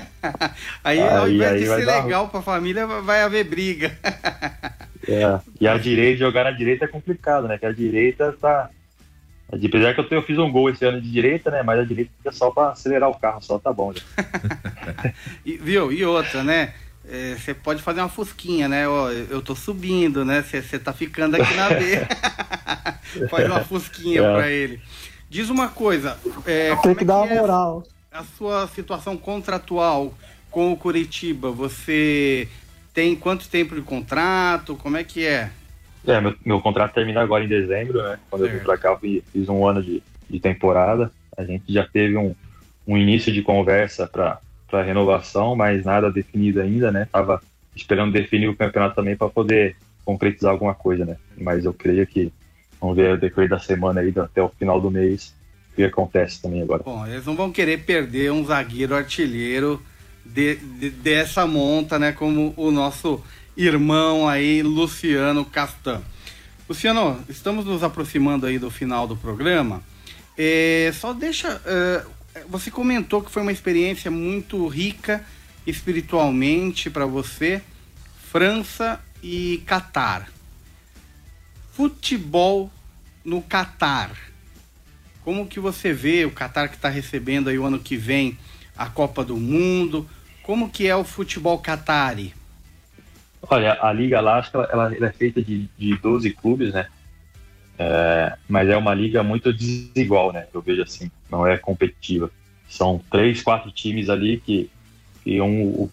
Aí, 0.82 1.00
aí 1.02 1.16
ao 1.18 1.28
invés 1.28 1.60
de 1.60 1.66
ser 1.66 1.84
legal 1.84 2.28
para 2.28 2.40
a 2.40 2.42
família, 2.42 2.86
vai 2.86 3.20
haver 3.20 3.44
briga. 3.44 3.92
É, 5.08 5.40
e 5.58 5.66
a 5.66 5.78
direita, 5.78 6.18
jogar 6.18 6.44
na 6.44 6.50
direita 6.50 6.84
é 6.84 6.88
complicado, 6.88 7.48
né? 7.48 7.56
Que 7.56 7.64
a 7.64 7.72
direita 7.72 8.36
tá. 8.38 8.68
Apesar 9.50 9.94
que 9.94 10.00
eu, 10.00 10.06
eu 10.10 10.22
fiz 10.22 10.38
um 10.38 10.52
gol 10.52 10.68
esse 10.68 10.84
ano 10.84 11.00
de 11.00 11.10
direita, 11.10 11.50
né? 11.50 11.62
Mas 11.62 11.80
a 11.80 11.84
direita 11.84 12.10
é 12.26 12.30
só 12.30 12.50
para 12.50 12.72
acelerar 12.72 13.08
o 13.08 13.18
carro, 13.18 13.40
só 13.40 13.58
tá 13.58 13.72
bom. 13.72 13.94
e, 15.44 15.56
viu? 15.56 15.90
E 15.90 16.04
outra, 16.04 16.44
né? 16.44 16.74
Você 17.10 17.50
é, 17.50 17.54
pode 17.54 17.82
fazer 17.82 18.00
uma 18.00 18.08
fusquinha, 18.08 18.68
né? 18.68 18.86
Ó, 18.86 19.10
eu 19.10 19.42
tô 19.42 19.56
subindo, 19.56 20.24
né? 20.24 20.42
Você 20.42 20.78
tá 20.78 20.92
ficando 20.92 21.34
aqui 21.34 21.54
na 21.54 21.68
B. 21.68 22.06
Faz 23.28 23.46
uma 23.46 23.64
fusquinha 23.64 24.22
é. 24.22 24.32
para 24.32 24.50
ele. 24.50 24.80
Diz 25.28 25.50
uma 25.50 25.68
coisa. 25.68 26.16
É, 26.46 26.74
Tem 26.76 26.94
que 26.94 27.02
é 27.02 27.06
dar 27.06 27.16
uma 27.16 27.32
é 27.32 27.34
moral. 27.40 27.82
A 28.12 28.22
sua 28.22 28.68
situação 28.68 29.16
contratual 29.16 30.14
com 30.52 30.72
o 30.72 30.76
Curitiba, 30.76 31.50
você 31.50 32.46
tem 32.94 33.16
quanto 33.16 33.48
tempo 33.48 33.74
de 33.74 33.82
contrato? 33.82 34.76
Como 34.76 34.96
é 34.96 35.02
que 35.02 35.26
é? 35.26 35.50
É, 36.06 36.20
meu, 36.20 36.34
meu 36.44 36.60
contrato 36.60 36.94
termina 36.94 37.20
agora 37.20 37.44
em 37.44 37.48
dezembro, 37.48 38.02
né? 38.02 38.20
Quando 38.30 38.42
certo. 38.42 38.54
eu 38.54 38.58
vim 38.58 38.64
pra 38.64 38.78
cá, 38.78 38.90
eu 38.90 39.22
fiz 39.32 39.48
um 39.48 39.66
ano 39.66 39.82
de, 39.82 40.00
de 40.28 40.38
temporada. 40.38 41.10
A 41.36 41.44
gente 41.44 41.72
já 41.72 41.84
teve 41.84 42.16
um, 42.16 42.34
um 42.86 42.96
início 42.96 43.32
de 43.32 43.42
conversa 43.42 44.06
para 44.06 44.38
para 44.70 44.82
renovação, 44.82 45.56
mas 45.56 45.84
nada 45.84 46.10
definido 46.10 46.60
ainda, 46.60 46.90
né? 46.90 47.08
Tava 47.10 47.42
esperando 47.74 48.12
definir 48.12 48.48
o 48.48 48.56
campeonato 48.56 48.94
também 48.94 49.16
para 49.16 49.28
poder 49.28 49.76
concretizar 50.04 50.52
alguma 50.52 50.74
coisa, 50.74 51.04
né? 51.04 51.16
Mas 51.38 51.64
eu 51.64 51.72
creio 51.72 52.06
que 52.06 52.32
vamos 52.80 52.96
ver 52.96 53.14
o 53.14 53.18
decorrer 53.18 53.48
da 53.48 53.58
semana 53.58 54.00
aí 54.00 54.12
até 54.16 54.42
o 54.42 54.48
final 54.48 54.80
do 54.80 54.90
mês 54.90 55.34
o 55.72 55.76
que 55.76 55.84
acontece 55.84 56.42
também 56.42 56.62
agora. 56.62 56.82
Bom, 56.82 57.06
eles 57.06 57.24
não 57.24 57.36
vão 57.36 57.52
querer 57.52 57.84
perder 57.84 58.32
um 58.32 58.44
zagueiro 58.44 58.94
artilheiro 58.94 59.80
de, 60.24 60.56
de, 60.56 60.90
dessa 60.90 61.46
monta, 61.46 61.98
né? 61.98 62.12
Como 62.12 62.52
o 62.56 62.70
nosso 62.70 63.22
irmão 63.56 64.28
aí, 64.28 64.62
Luciano 64.62 65.44
Castan. 65.44 66.00
Luciano, 66.68 67.20
estamos 67.28 67.64
nos 67.64 67.82
aproximando 67.82 68.46
aí 68.46 68.58
do 68.58 68.70
final 68.70 69.06
do 69.06 69.16
programa. 69.16 69.82
É, 70.36 70.90
só 70.94 71.12
deixa 71.12 71.56
uh, 71.56 72.10
você 72.48 72.70
comentou 72.70 73.22
que 73.22 73.30
foi 73.30 73.42
uma 73.42 73.52
experiência 73.52 74.10
muito 74.10 74.66
rica 74.66 75.24
espiritualmente 75.66 76.88
para 76.90 77.06
você, 77.06 77.62
França 78.30 79.00
e 79.22 79.62
Catar. 79.66 80.28
Futebol 81.72 82.70
no 83.24 83.42
Catar. 83.42 84.10
Como 85.22 85.46
que 85.46 85.60
você 85.60 85.92
vê 85.92 86.24
o 86.24 86.30
Catar 86.30 86.68
que 86.68 86.76
está 86.76 86.88
recebendo 86.88 87.48
aí 87.48 87.58
o 87.58 87.64
ano 87.64 87.78
que 87.78 87.96
vem 87.96 88.38
a 88.76 88.86
Copa 88.86 89.24
do 89.24 89.36
Mundo? 89.36 90.08
Como 90.42 90.70
que 90.70 90.86
é 90.86 90.96
o 90.96 91.04
futebol 91.04 91.58
catari? 91.58 92.34
Olha, 93.42 93.78
a 93.80 93.92
liga 93.92 94.18
que 94.50 94.56
ela, 94.56 94.66
ela 94.72 95.06
é 95.06 95.12
feita 95.12 95.42
de, 95.42 95.68
de 95.78 95.96
12 95.98 96.30
clubes, 96.32 96.72
né? 96.72 96.88
É, 97.82 98.36
mas 98.46 98.68
é 98.68 98.76
uma 98.76 98.92
liga 98.92 99.22
muito 99.22 99.54
desigual, 99.54 100.34
né? 100.34 100.46
Eu 100.52 100.60
vejo 100.60 100.82
assim, 100.82 101.10
não 101.30 101.46
é 101.46 101.56
competitiva. 101.56 102.30
São 102.68 103.00
três, 103.10 103.42
quatro 103.42 103.72
times 103.72 104.10
ali 104.10 104.38
que, 104.38 104.68
que 105.24 105.40
um, 105.40 105.62
o, 105.62 105.90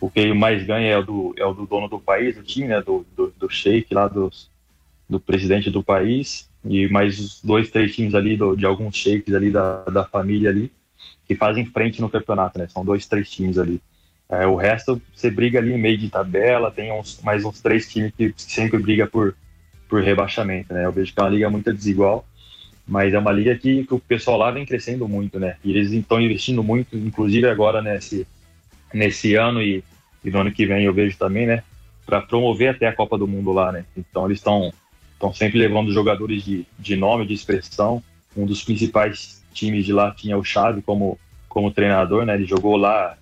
o 0.00 0.08
que 0.10 0.32
mais 0.32 0.64
ganha 0.64 0.88
é 0.88 0.96
o 0.96 1.02
do, 1.02 1.34
é 1.36 1.44
o 1.44 1.52
do 1.52 1.66
dono 1.66 1.88
do 1.88 2.00
país, 2.00 2.36
do 2.36 2.42
time, 2.42 2.68
né? 2.68 2.80
Do, 2.80 3.04
do, 3.14 3.34
do 3.38 3.50
sheik 3.50 3.92
lá, 3.92 4.08
dos, 4.08 4.50
do 5.06 5.20
presidente 5.20 5.70
do 5.70 5.82
país, 5.82 6.48
e 6.64 6.88
mais 6.88 7.42
dois, 7.42 7.68
três 7.70 7.94
times 7.94 8.14
ali 8.14 8.34
do, 8.34 8.56
de 8.56 8.64
alguns 8.64 8.96
sheiks 8.96 9.34
ali 9.34 9.50
da, 9.50 9.84
da 9.84 10.04
família 10.06 10.48
ali, 10.48 10.72
que 11.28 11.34
fazem 11.34 11.66
frente 11.66 12.00
no 12.00 12.08
campeonato, 12.08 12.58
né? 12.58 12.66
São 12.68 12.82
dois, 12.82 13.06
três 13.06 13.30
times 13.30 13.58
ali. 13.58 13.78
É, 14.26 14.46
o 14.46 14.56
resto 14.56 15.02
você 15.14 15.30
briga 15.30 15.58
ali 15.58 15.74
em 15.74 15.78
meio 15.78 15.98
de 15.98 16.08
tabela, 16.08 16.70
tem 16.70 16.90
uns, 16.90 17.20
mais 17.20 17.44
uns 17.44 17.60
três 17.60 17.86
times 17.92 18.10
que 18.16 18.32
sempre 18.38 18.78
briga 18.78 19.06
por 19.06 19.36
por 19.88 20.02
rebaixamento, 20.02 20.72
né? 20.72 20.84
Eu 20.84 20.92
vejo 20.92 21.12
que 21.12 21.20
é 21.20 21.22
uma 21.22 21.30
liga 21.30 21.50
muito 21.50 21.72
desigual, 21.72 22.26
mas 22.86 23.14
é 23.14 23.18
uma 23.18 23.32
liga 23.32 23.56
que, 23.56 23.84
que 23.84 23.94
o 23.94 23.98
pessoal 23.98 24.38
lá 24.38 24.50
vem 24.50 24.66
crescendo 24.66 25.08
muito, 25.08 25.38
né? 25.38 25.56
E 25.64 25.70
eles 25.70 25.92
estão 25.92 26.20
investindo 26.20 26.62
muito, 26.62 26.96
inclusive 26.96 27.48
agora 27.48 27.80
nesse, 27.80 28.26
nesse 28.92 29.34
ano 29.34 29.62
e, 29.62 29.82
e 30.24 30.30
no 30.30 30.40
ano 30.40 30.52
que 30.52 30.66
vem 30.66 30.84
eu 30.84 30.94
vejo 30.94 31.16
também, 31.16 31.46
né? 31.46 31.62
Para 32.04 32.22
promover 32.22 32.70
até 32.70 32.86
a 32.86 32.92
Copa 32.94 33.18
do 33.18 33.26
Mundo 33.26 33.52
lá, 33.52 33.72
né? 33.72 33.84
Então 33.96 34.26
eles 34.26 34.38
estão 34.38 34.72
estão 35.12 35.32
sempre 35.32 35.58
levando 35.58 35.92
jogadores 35.92 36.44
de, 36.44 36.66
de 36.78 36.94
nome, 36.94 37.26
de 37.26 37.32
expressão. 37.32 38.02
Um 38.36 38.44
dos 38.44 38.62
principais 38.62 39.42
times 39.50 39.86
de 39.86 39.92
lá 39.92 40.10
tinha 40.10 40.36
o 40.36 40.44
Xavi 40.44 40.82
como, 40.82 41.18
como 41.48 41.70
treinador, 41.70 42.26
né? 42.26 42.34
Ele 42.34 42.44
jogou 42.44 42.76
lá 42.76 43.16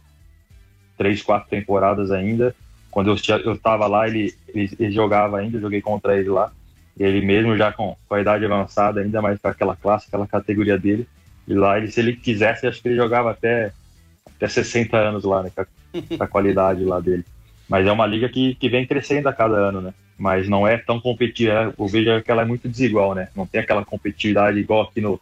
três, 0.99 1.23
quatro 1.23 1.49
temporadas 1.49 2.11
ainda 2.11 2.55
quando 2.95 3.11
eu, 3.11 3.16
eu 3.45 3.59
tava 3.59 3.88
lá, 3.88 4.07
ele, 4.07 4.32
ele, 4.55 4.70
ele, 4.78 4.92
jogava 4.92 5.38
ainda, 5.38 5.57
eu 5.57 5.62
joguei 5.62 5.82
contra 5.82 6.16
ele 6.16 6.28
lá. 6.28 6.53
Ele 6.97 7.20
mesmo 7.26 7.57
já 7.57 7.72
com, 7.72 7.97
com 8.09 8.14
a 8.14 8.20
idade 8.20 8.45
avançada, 8.45 9.01
ainda 9.01 9.20
mais 9.20 9.36
com 9.40 9.49
aquela 9.49 9.74
classe, 9.74 10.07
aquela 10.07 10.28
categoria 10.28 10.78
dele. 10.78 11.09
E 11.49 11.55
lá, 11.55 11.76
ele, 11.76 11.90
se 11.90 11.99
ele 11.99 12.14
quisesse, 12.14 12.68
acho 12.68 12.80
que 12.80 12.86
ele 12.86 12.97
jogava 12.97 13.32
até, 13.32 13.72
até 14.36 14.47
60 14.47 14.97
anos 14.97 15.24
lá, 15.24 15.42
né? 15.42 15.51
Com 15.53 15.62
a, 15.62 15.66
com 16.16 16.22
a 16.22 16.28
qualidade 16.28 16.84
lá 16.84 17.01
dele. 17.01 17.24
Mas 17.68 17.84
é 17.84 17.90
uma 17.90 18.07
liga 18.07 18.28
que, 18.28 18.55
que 18.55 18.68
vem 18.68 18.86
crescendo 18.86 19.28
a 19.28 19.32
cada 19.32 19.57
ano, 19.57 19.80
né? 19.80 19.92
Mas 20.16 20.49
não 20.49 20.64
é 20.64 20.76
tão 20.76 21.01
competitiva. 21.01 21.74
Eu 21.76 21.88
vejo 21.88 22.22
que 22.22 22.30
ela 22.30 22.42
é 22.42 22.45
muito 22.45 22.68
desigual, 22.68 23.12
né? 23.12 23.26
Não 23.34 23.45
tem 23.45 23.61
aquela 23.61 23.84
competitividade 23.84 24.57
igual 24.57 24.82
aqui 24.82 25.01
no, 25.01 25.20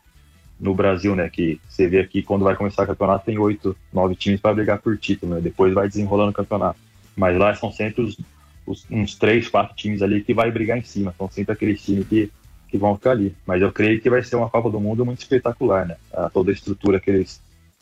no 0.60 0.74
Brasil, 0.74 1.16
né? 1.16 1.30
Que 1.30 1.58
você 1.66 1.88
vê 1.88 2.00
aqui 2.00 2.22
quando 2.22 2.44
vai 2.44 2.54
começar 2.54 2.82
o 2.82 2.86
campeonato 2.86 3.24
tem 3.24 3.38
oito, 3.38 3.74
nove 3.90 4.14
times 4.14 4.42
para 4.42 4.52
brigar 4.54 4.78
por 4.78 4.98
título, 4.98 5.36
né? 5.36 5.40
Depois 5.40 5.72
vai 5.72 5.88
desenrolando 5.88 6.32
o 6.32 6.34
campeonato. 6.34 6.78
Mas 7.16 7.36
lá 7.36 7.54
são 7.54 7.72
sempre 7.72 8.02
os, 8.02 8.18
os, 8.66 8.86
uns 8.90 9.14
três, 9.14 9.48
quatro 9.48 9.74
times 9.74 10.02
ali 10.02 10.22
que 10.22 10.34
vai 10.34 10.50
brigar 10.50 10.78
em 10.78 10.82
cima. 10.82 11.14
São 11.16 11.28
sempre 11.30 11.52
aqueles 11.52 11.82
times 11.82 12.06
que, 12.06 12.30
que 12.68 12.78
vão 12.78 12.96
ficar 12.96 13.12
ali. 13.12 13.34
Mas 13.46 13.62
eu 13.62 13.72
creio 13.72 14.00
que 14.00 14.10
vai 14.10 14.22
ser 14.22 14.36
uma 14.36 14.48
Copa 14.48 14.70
do 14.70 14.80
Mundo 14.80 15.04
muito 15.04 15.20
espetacular, 15.20 15.86
né? 15.86 15.96
A, 16.12 16.30
toda 16.30 16.50
a 16.50 16.54
estrutura 16.54 17.00
que 17.00 17.10
eles, 17.10 17.40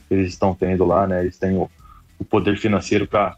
que 0.08 0.14
eles 0.14 0.28
estão 0.28 0.54
tendo 0.54 0.84
lá, 0.84 1.06
né? 1.06 1.22
Eles 1.22 1.38
têm 1.38 1.56
o, 1.56 1.70
o 2.18 2.24
poder 2.24 2.58
financeiro 2.58 3.06
para 3.06 3.36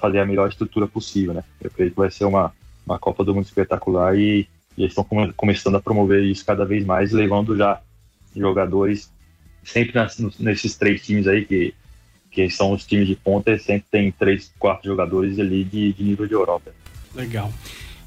fazer 0.00 0.18
a 0.18 0.26
melhor 0.26 0.48
estrutura 0.48 0.86
possível, 0.86 1.34
né? 1.34 1.44
Eu 1.60 1.70
creio 1.70 1.90
que 1.90 1.96
vai 1.96 2.10
ser 2.10 2.24
uma, 2.24 2.52
uma 2.84 2.98
Copa 2.98 3.24
do 3.24 3.34
Mundo 3.34 3.44
espetacular 3.44 4.18
e, 4.18 4.48
e 4.76 4.82
eles 4.82 4.92
estão 4.92 5.04
come, 5.04 5.32
começando 5.32 5.76
a 5.76 5.80
promover 5.80 6.22
isso 6.24 6.44
cada 6.44 6.64
vez 6.64 6.84
mais, 6.84 7.12
levando 7.12 7.56
já 7.56 7.80
jogadores 8.34 9.12
sempre 9.64 9.94
nas, 9.94 10.18
nesses 10.38 10.76
três 10.76 11.04
times 11.04 11.26
aí 11.26 11.44
que 11.44 11.74
que 12.32 12.48
são 12.48 12.72
os 12.72 12.84
times 12.84 13.06
de 13.06 13.14
ponta, 13.14 13.56
sempre 13.58 13.84
tem 13.90 14.10
três, 14.10 14.50
quatro 14.58 14.88
jogadores 14.88 15.38
ali 15.38 15.62
de, 15.62 15.92
de 15.92 16.02
nível 16.02 16.26
de 16.26 16.32
Europa. 16.32 16.72
Legal. 17.14 17.52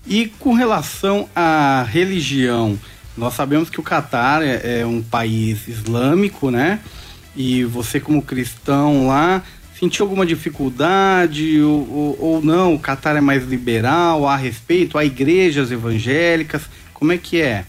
E 0.06 0.28
com 0.28 0.54
relação 0.54 1.30
à 1.36 1.84
religião, 1.84 2.78
nós 3.16 3.34
sabemos 3.34 3.70
que 3.70 3.80
o 3.80 3.84
Catar 3.84 4.42
é, 4.42 4.82
é 4.82 4.86
um 4.86 5.02
país 5.02 5.68
islâmico, 5.68 6.50
né? 6.50 6.80
E 7.36 7.64
você, 7.64 8.00
como 8.00 8.22
cristão 8.22 9.08
lá, 9.08 9.44
sentiu 9.78 10.06
alguma 10.06 10.26
dificuldade 10.26 11.62
ou, 11.62 11.90
ou, 11.90 12.18
ou, 12.20 12.42
não? 12.42 12.74
O 12.74 12.80
Catar 12.80 13.16
é 13.16 13.22
mais 13.22 13.44
liberal, 13.44 14.28
há 14.28 14.36
respeito, 14.36 14.98
há 14.98 15.06
igrejas 15.06 15.72
evangélicas, 15.72 16.70
como 16.94 17.12
é 17.12 17.18
que 17.18 17.42
é? 17.42 17.66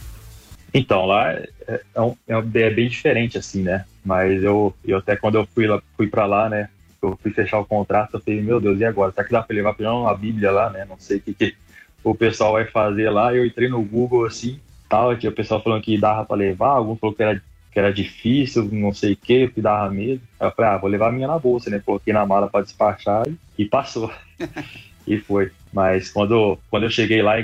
Então, 0.72 1.04
lá 1.04 1.34
é, 1.68 1.80
é, 1.94 2.34
é, 2.34 2.62
é 2.62 2.70
bem 2.70 2.88
diferente, 2.88 3.38
assim, 3.38 3.62
né? 3.62 3.84
Mas 4.04 4.42
eu, 4.42 4.74
eu 4.84 4.98
até 4.98 5.16
quando 5.16 5.36
eu 5.36 5.46
fui, 5.46 5.66
lá, 5.66 5.82
fui 5.96 6.06
para 6.06 6.26
lá, 6.26 6.48
né? 6.48 6.68
Eu 7.02 7.18
fui 7.22 7.30
fechar 7.30 7.58
o 7.58 7.66
contrato, 7.66 8.14
eu 8.14 8.20
falei, 8.20 8.40
meu 8.40 8.60
Deus, 8.60 8.80
e 8.80 8.84
agora? 8.84 9.12
Será 9.12 9.26
que 9.26 9.32
dá 9.32 9.42
para 9.42 9.54
levar 9.54 9.74
para 9.74 9.92
uma 9.92 10.14
Bíblia 10.14 10.50
lá, 10.50 10.70
né? 10.70 10.84
Não 10.88 10.98
sei 10.98 11.18
o 11.18 11.20
que, 11.20 11.34
que 11.34 11.54
o 12.02 12.14
pessoal 12.14 12.52
vai 12.52 12.64
fazer 12.64 13.10
lá. 13.10 13.34
Eu 13.34 13.44
entrei 13.44 13.68
no 13.68 13.82
Google 13.82 14.24
assim, 14.26 14.60
tal. 14.88 15.16
Tinha 15.16 15.30
o 15.30 15.34
pessoal 15.34 15.62
falando 15.62 15.82
que 15.82 15.98
dava 15.98 16.24
para 16.24 16.36
levar, 16.36 16.70
algum 16.70 16.96
falou 16.96 17.14
que 17.14 17.22
era, 17.22 17.42
que 17.72 17.78
era 17.78 17.92
difícil, 17.92 18.68
não 18.72 18.92
sei 18.92 19.12
o 19.12 19.16
que, 19.16 19.48
que 19.48 19.60
dava 19.60 19.90
medo. 19.90 20.20
Aí 20.38 20.48
eu 20.48 20.52
falei, 20.52 20.70
ah, 20.70 20.78
vou 20.78 20.90
levar 20.90 21.08
a 21.08 21.12
minha 21.12 21.28
na 21.28 21.38
bolsa, 21.38 21.68
né? 21.68 21.82
Coloquei 21.84 22.12
na 22.12 22.24
mala 22.24 22.48
para 22.48 22.64
despachar 22.64 23.24
e, 23.28 23.36
e 23.58 23.64
passou. 23.64 24.10
e 25.06 25.18
foi. 25.18 25.50
Mas 25.72 26.10
quando, 26.10 26.58
quando 26.70 26.84
eu 26.84 26.90
cheguei 26.90 27.22
lá, 27.22 27.34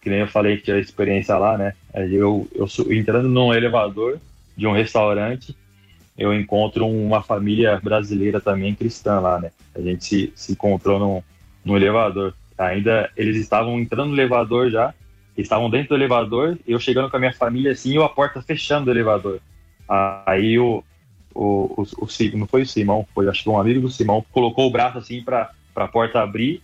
que 0.00 0.08
nem 0.08 0.20
eu 0.20 0.28
falei 0.28 0.56
que 0.56 0.64
tinha 0.64 0.78
experiência 0.78 1.36
lá, 1.36 1.58
né? 1.58 1.74
Eu, 1.94 2.48
eu 2.54 2.66
entrando 2.92 3.28
num 3.28 3.52
elevador 3.52 4.18
de 4.56 4.66
um 4.66 4.72
restaurante, 4.72 5.56
eu 6.16 6.34
encontro 6.34 6.86
uma 6.86 7.22
família 7.22 7.78
brasileira 7.82 8.40
também 8.40 8.74
cristã 8.74 9.20
lá, 9.20 9.40
né? 9.40 9.50
A 9.74 9.80
gente 9.80 10.04
se, 10.04 10.32
se 10.34 10.52
encontrou 10.52 10.98
num, 10.98 11.22
num 11.64 11.76
elevador. 11.76 12.34
Ainda 12.56 13.10
eles 13.16 13.36
estavam 13.36 13.78
entrando 13.78 14.08
no 14.08 14.14
elevador 14.14 14.70
já, 14.70 14.92
estavam 15.36 15.70
dentro 15.70 15.90
do 15.90 15.94
elevador, 15.94 16.58
eu 16.66 16.80
chegando 16.80 17.08
com 17.08 17.16
a 17.16 17.20
minha 17.20 17.32
família 17.32 17.72
assim, 17.72 17.94
e 17.94 18.02
a 18.02 18.08
porta 18.08 18.42
fechando 18.42 18.86
do 18.86 18.90
elevador. 18.90 19.40
Aí 20.26 20.58
o, 20.58 20.82
o, 21.32 21.82
o, 21.82 21.82
o, 21.82 22.36
não 22.36 22.46
foi 22.46 22.62
o 22.62 22.66
Simão, 22.66 23.06
foi 23.14 23.28
acho 23.28 23.44
que 23.44 23.48
um 23.48 23.58
amigo 23.58 23.80
do 23.80 23.90
Simão, 23.90 24.24
colocou 24.32 24.66
o 24.66 24.70
braço 24.70 24.98
assim 24.98 25.22
para 25.22 25.50
a 25.76 25.88
porta 25.88 26.20
abrir 26.20 26.60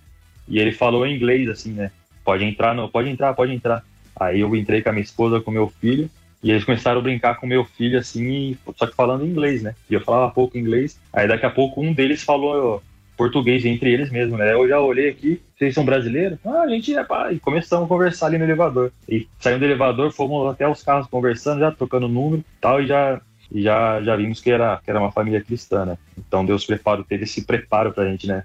e 0.49 0.59
ele 0.59 0.72
falou 0.72 1.07
em 1.07 1.14
inglês 1.14 1.49
assim, 1.49 1.72
né? 1.72 1.93
Pode 2.24 2.44
entrar, 2.44 2.74
não, 2.74 2.88
pode 2.88 3.08
entrar, 3.08 3.34
pode 3.34 3.52
entrar. 3.52 3.84
Aí 4.16 4.40
eu 4.40 4.54
entrei 4.56 4.82
com 4.82 4.88
a 4.88 4.92
minha 4.92 5.02
esposa, 5.02 5.40
com 5.40 5.50
meu 5.50 5.68
filho, 5.68 6.08
e 6.42 6.50
eles 6.50 6.64
começaram 6.64 7.00
a 7.00 7.02
brincar 7.02 7.36
com 7.36 7.46
meu 7.46 7.64
filho 7.64 7.98
assim, 7.98 8.56
só 8.76 8.86
que 8.86 8.94
falando 8.94 9.26
inglês, 9.26 9.62
né? 9.62 9.74
E 9.88 9.94
eu 9.94 10.00
falava 10.00 10.32
pouco 10.32 10.58
inglês. 10.58 10.98
Aí 11.12 11.26
daqui 11.26 11.46
a 11.46 11.50
pouco 11.50 11.80
um 11.80 11.92
deles 11.92 12.22
falou 12.22 12.82
português 13.16 13.64
entre 13.64 13.92
eles 13.92 14.10
mesmo, 14.10 14.36
né? 14.36 14.52
Eu 14.52 14.68
já 14.68 14.80
olhei 14.80 15.08
aqui, 15.08 15.40
vocês 15.56 15.74
são 15.74 15.84
brasileiros? 15.84 16.38
Ah, 16.44 16.62
a 16.62 16.68
gente 16.68 16.94
é 16.94 17.04
pá. 17.04 17.32
E 17.32 17.38
começamos 17.38 17.86
a 17.86 17.88
conversar 17.88 18.26
ali 18.26 18.38
no 18.38 18.44
elevador. 18.44 18.92
E 19.08 19.26
saindo 19.40 19.60
do 19.60 19.64
elevador, 19.64 20.12
fomos 20.12 20.52
até 20.52 20.68
os 20.68 20.82
carros 20.82 21.06
conversando, 21.06 21.60
já 21.60 21.70
trocando 21.70 22.08
número 22.08 22.44
tal, 22.60 22.82
e 22.82 22.86
já, 22.86 23.20
e 23.50 23.62
já, 23.62 24.02
já 24.02 24.16
vimos 24.16 24.40
que 24.40 24.50
era, 24.50 24.80
que 24.84 24.90
era 24.90 25.00
uma 25.00 25.12
família 25.12 25.40
cristã, 25.40 25.86
né? 25.86 25.98
Então 26.18 26.44
Deus 26.44 26.64
preparo, 26.64 27.04
teve 27.04 27.24
esse 27.24 27.44
preparo 27.44 27.92
pra 27.92 28.04
gente, 28.04 28.26
né? 28.26 28.44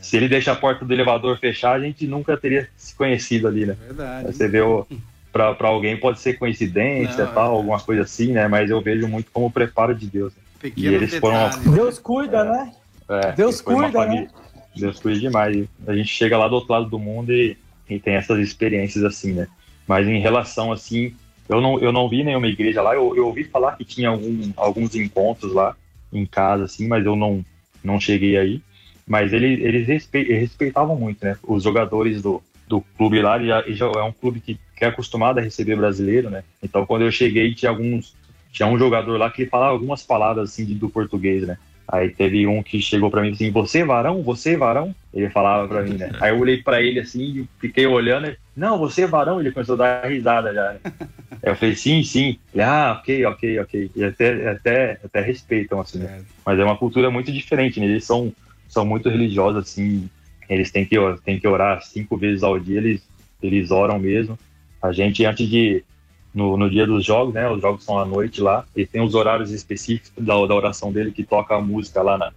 Se 0.00 0.16
ele 0.16 0.28
deixa 0.28 0.52
a 0.52 0.56
porta 0.56 0.84
do 0.84 0.92
elevador 0.92 1.38
fechar, 1.38 1.72
a 1.72 1.80
gente 1.80 2.06
nunca 2.06 2.36
teria 2.36 2.68
se 2.76 2.94
conhecido 2.94 3.46
ali, 3.46 3.66
né? 3.66 3.76
Verdade. 3.80 4.26
Você 4.26 4.48
vê 4.48 4.60
o. 4.60 4.86
Pra, 5.32 5.54
pra 5.54 5.68
alguém 5.68 5.96
pode 5.96 6.18
ser 6.18 6.38
coincidência, 6.38 7.24
Não, 7.24 7.32
tal, 7.32 7.52
é. 7.52 7.56
alguma 7.56 7.78
coisa 7.78 8.02
assim, 8.02 8.32
né? 8.32 8.48
Mas 8.48 8.68
eu 8.68 8.80
vejo 8.80 9.06
muito 9.06 9.30
como 9.30 9.50
preparo 9.50 9.94
de 9.94 10.06
Deus. 10.06 10.32
Né? 10.34 10.72
e 10.76 10.86
eles 10.86 11.14
foram. 11.16 11.50
Deus 11.72 11.98
cuida, 11.98 12.38
é, 12.38 12.44
né? 12.44 12.72
É, 13.08 13.32
Deus 13.32 13.60
cuida, 13.60 14.06
né? 14.06 14.28
Deus 14.76 14.98
cuida 14.98 15.20
demais. 15.20 15.68
A 15.86 15.94
gente 15.94 16.08
chega 16.08 16.36
lá 16.36 16.48
do 16.48 16.56
outro 16.56 16.72
lado 16.72 16.86
do 16.88 16.98
mundo 16.98 17.32
e, 17.32 17.56
e 17.88 17.98
tem 17.98 18.14
essas 18.14 18.38
experiências 18.40 19.04
assim, 19.04 19.32
né? 19.32 19.48
Mas 19.86 20.06
em 20.06 20.20
relação 20.20 20.72
assim, 20.72 21.14
eu 21.48 21.60
não, 21.60 21.80
eu 21.80 21.92
não 21.92 22.08
vi 22.08 22.22
nenhuma 22.22 22.46
igreja 22.46 22.80
lá. 22.80 22.94
Eu, 22.94 23.16
eu 23.16 23.26
ouvi 23.26 23.44
falar 23.44 23.76
que 23.76 23.84
tinha 23.84 24.08
algum, 24.08 24.52
alguns 24.56 24.94
encontros 24.94 25.52
lá 25.52 25.76
em 26.12 26.24
casa, 26.24 26.64
assim, 26.64 26.86
mas 26.86 27.04
eu 27.04 27.16
não, 27.16 27.44
não 27.82 27.98
cheguei 27.98 28.36
aí. 28.36 28.62
Mas 29.10 29.32
eles, 29.32 29.58
eles 29.58 29.88
respeitavam 30.14 30.94
muito, 30.94 31.24
né? 31.24 31.36
Os 31.42 31.64
jogadores 31.64 32.22
do, 32.22 32.40
do 32.68 32.80
clube 32.96 33.20
lá, 33.20 33.42
já, 33.42 33.64
já 33.66 33.86
é 33.86 34.02
um 34.04 34.12
clube 34.12 34.38
que, 34.38 34.56
que 34.76 34.84
é 34.84 34.86
acostumado 34.86 35.40
a 35.40 35.42
receber 35.42 35.74
brasileiro, 35.74 36.30
né? 36.30 36.44
Então, 36.62 36.86
quando 36.86 37.02
eu 37.02 37.10
cheguei, 37.10 37.52
tinha 37.52 37.70
alguns 37.70 38.14
tinha 38.52 38.68
um 38.68 38.78
jogador 38.78 39.16
lá 39.16 39.28
que 39.28 39.46
falava 39.46 39.72
algumas 39.72 40.04
palavras 40.04 40.50
assim 40.50 40.64
do 40.64 40.88
português, 40.88 41.44
né? 41.44 41.58
Aí 41.88 42.10
teve 42.10 42.46
um 42.46 42.62
que 42.62 42.80
chegou 42.80 43.10
para 43.10 43.22
mim 43.22 43.32
assim, 43.32 43.50
você 43.50 43.82
varão, 43.82 44.22
você 44.22 44.56
varão? 44.56 44.94
Ele 45.12 45.28
falava 45.28 45.66
para 45.66 45.82
mim, 45.82 45.94
né? 45.94 46.12
Aí 46.22 46.30
eu 46.30 46.38
olhei 46.38 46.62
para 46.62 46.80
ele 46.80 47.00
assim, 47.00 47.48
fiquei 47.60 47.88
olhando, 47.88 48.28
e, 48.28 48.36
não, 48.56 48.78
você 48.78 49.08
varão? 49.08 49.40
Ele 49.40 49.50
começou 49.50 49.74
a 49.74 49.78
dar 49.78 50.08
risada 50.08 50.54
já. 50.54 50.72
Né? 50.72 50.80
Aí 50.84 51.40
eu 51.50 51.56
falei, 51.56 51.74
sim, 51.74 52.04
sim. 52.04 52.38
Ele, 52.54 52.62
ah, 52.62 52.96
ok, 52.96 53.26
ok, 53.26 53.58
ok. 53.58 53.90
E 53.96 54.04
até, 54.04 54.50
até, 54.50 55.00
até 55.04 55.20
respeitam, 55.20 55.80
assim, 55.80 55.98
né? 55.98 56.22
Mas 56.46 56.60
é 56.60 56.64
uma 56.64 56.76
cultura 56.76 57.10
muito 57.10 57.32
diferente, 57.32 57.80
né? 57.80 57.86
Eles 57.86 58.04
são 58.04 58.32
são 58.70 58.86
muito 58.86 59.10
religiosos, 59.10 59.64
assim, 59.64 60.08
eles 60.48 60.70
têm 60.70 60.86
que, 60.86 60.96
têm 61.24 61.38
que 61.38 61.46
orar 61.46 61.82
cinco 61.82 62.16
vezes 62.16 62.42
ao 62.42 62.58
dia, 62.58 62.78
eles, 62.78 63.02
eles 63.42 63.70
oram 63.70 63.98
mesmo. 63.98 64.38
A 64.80 64.92
gente, 64.92 65.24
antes 65.24 65.48
de, 65.48 65.84
no, 66.32 66.56
no 66.56 66.70
dia 66.70 66.86
dos 66.86 67.04
jogos, 67.04 67.34
né, 67.34 67.50
os 67.50 67.60
jogos 67.60 67.84
são 67.84 67.98
à 67.98 68.04
noite 68.04 68.40
lá, 68.40 68.64
e 68.74 68.86
tem 68.86 69.02
os 69.02 69.14
horários 69.14 69.50
específicos 69.50 70.24
da, 70.24 70.34
da 70.46 70.54
oração 70.54 70.92
dele, 70.92 71.10
que 71.10 71.24
toca 71.24 71.56
a 71.56 71.60
música 71.60 72.00
lá 72.00 72.16
na, 72.16 72.32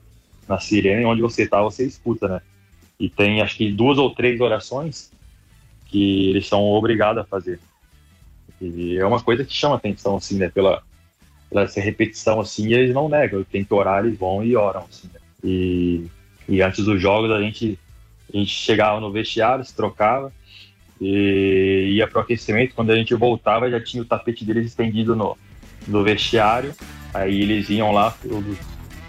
na 0.47 0.59
sirene, 0.59 1.05
onde 1.05 1.21
você 1.21 1.47
tá, 1.47 1.61
você 1.61 1.85
escuta, 1.85 2.27
né? 2.27 2.41
E 2.99 3.09
tem, 3.09 3.41
acho 3.41 3.55
que 3.55 3.71
duas 3.71 3.97
ou 3.97 4.09
três 4.13 4.41
orações 4.41 5.11
que 5.85 6.31
eles 6.31 6.47
são 6.47 6.63
obrigados 6.63 7.21
a 7.21 7.25
fazer. 7.25 7.59
E 8.59 8.97
é 8.97 9.05
uma 9.05 9.21
coisa 9.21 9.45
que 9.45 9.53
chama 9.53 9.75
atenção, 9.75 10.17
assim, 10.17 10.37
né, 10.37 10.49
pela, 10.49 10.81
pela 11.47 11.63
essa 11.63 11.79
repetição, 11.79 12.39
assim, 12.41 12.73
eles 12.73 12.93
não 12.93 13.07
negam, 13.07 13.43
tem 13.43 13.63
que 13.63 13.73
orar, 13.73 14.03
eles 14.03 14.17
vão 14.17 14.43
e 14.43 14.55
oram, 14.55 14.85
assim, 14.89 15.07
né? 15.13 15.19
E 15.43 16.07
e 16.53 16.61
antes 16.61 16.85
dos 16.85 17.01
jogos 17.01 17.31
a 17.31 17.41
gente, 17.41 17.79
a 18.31 18.37
gente 18.37 18.51
chegava 18.51 18.99
no 18.99 19.11
vestiário, 19.11 19.65
se 19.65 19.75
trocava 19.75 20.31
e 21.01 21.95
ia 21.95 22.07
pro 22.07 22.19
aquecimento. 22.19 22.75
Quando 22.75 22.91
a 22.91 22.95
gente 22.95 23.15
voltava 23.15 23.71
já 23.71 23.81
tinha 23.81 24.03
o 24.03 24.05
tapete 24.05 24.45
deles 24.45 24.67
estendido 24.67 25.15
no, 25.15 25.35
no 25.87 26.03
vestiário. 26.03 26.71
Aí 27.11 27.41
eles 27.41 27.71
iam 27.71 27.91
lá, 27.91 28.11
todos 28.11 28.55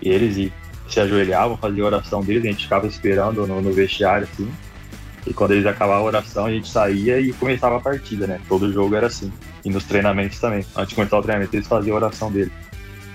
eles 0.01 0.38
e 0.38 0.53
se 0.88 1.01
ajoelhavam, 1.01 1.59
faziam 1.59 1.84
a 1.84 1.90
oração 1.90 2.22
deles, 2.22 2.45
a 2.45 2.49
gente 2.49 2.64
ficava 2.64 2.86
esperando 2.86 3.47
no, 3.47 3.61
no 3.61 3.72
vestiário 3.72 4.26
assim. 4.30 4.51
E 5.26 5.34
quando 5.34 5.53
eles 5.53 5.66
acabavam 5.66 6.05
a 6.05 6.07
oração, 6.07 6.47
a 6.47 6.51
gente 6.51 6.68
saía 6.68 7.20
e 7.20 7.30
começava 7.34 7.76
a 7.76 7.80
partida, 7.80 8.26
né? 8.26 8.40
Todo 8.49 8.72
jogo 8.72 8.95
era 8.95 9.09
assim. 9.09 9.30
E 9.66 9.68
nos 9.68 9.84
treinamentos 9.84 10.38
também. 10.38 10.64
Antes 10.74 10.90
de 10.90 10.95
começar 10.95 11.18
o 11.18 11.22
treinamento, 11.22 11.55
eles 11.55 11.66
faziam 11.66 11.95
a 11.95 12.01
oração 12.01 12.32
deles. 12.32 12.53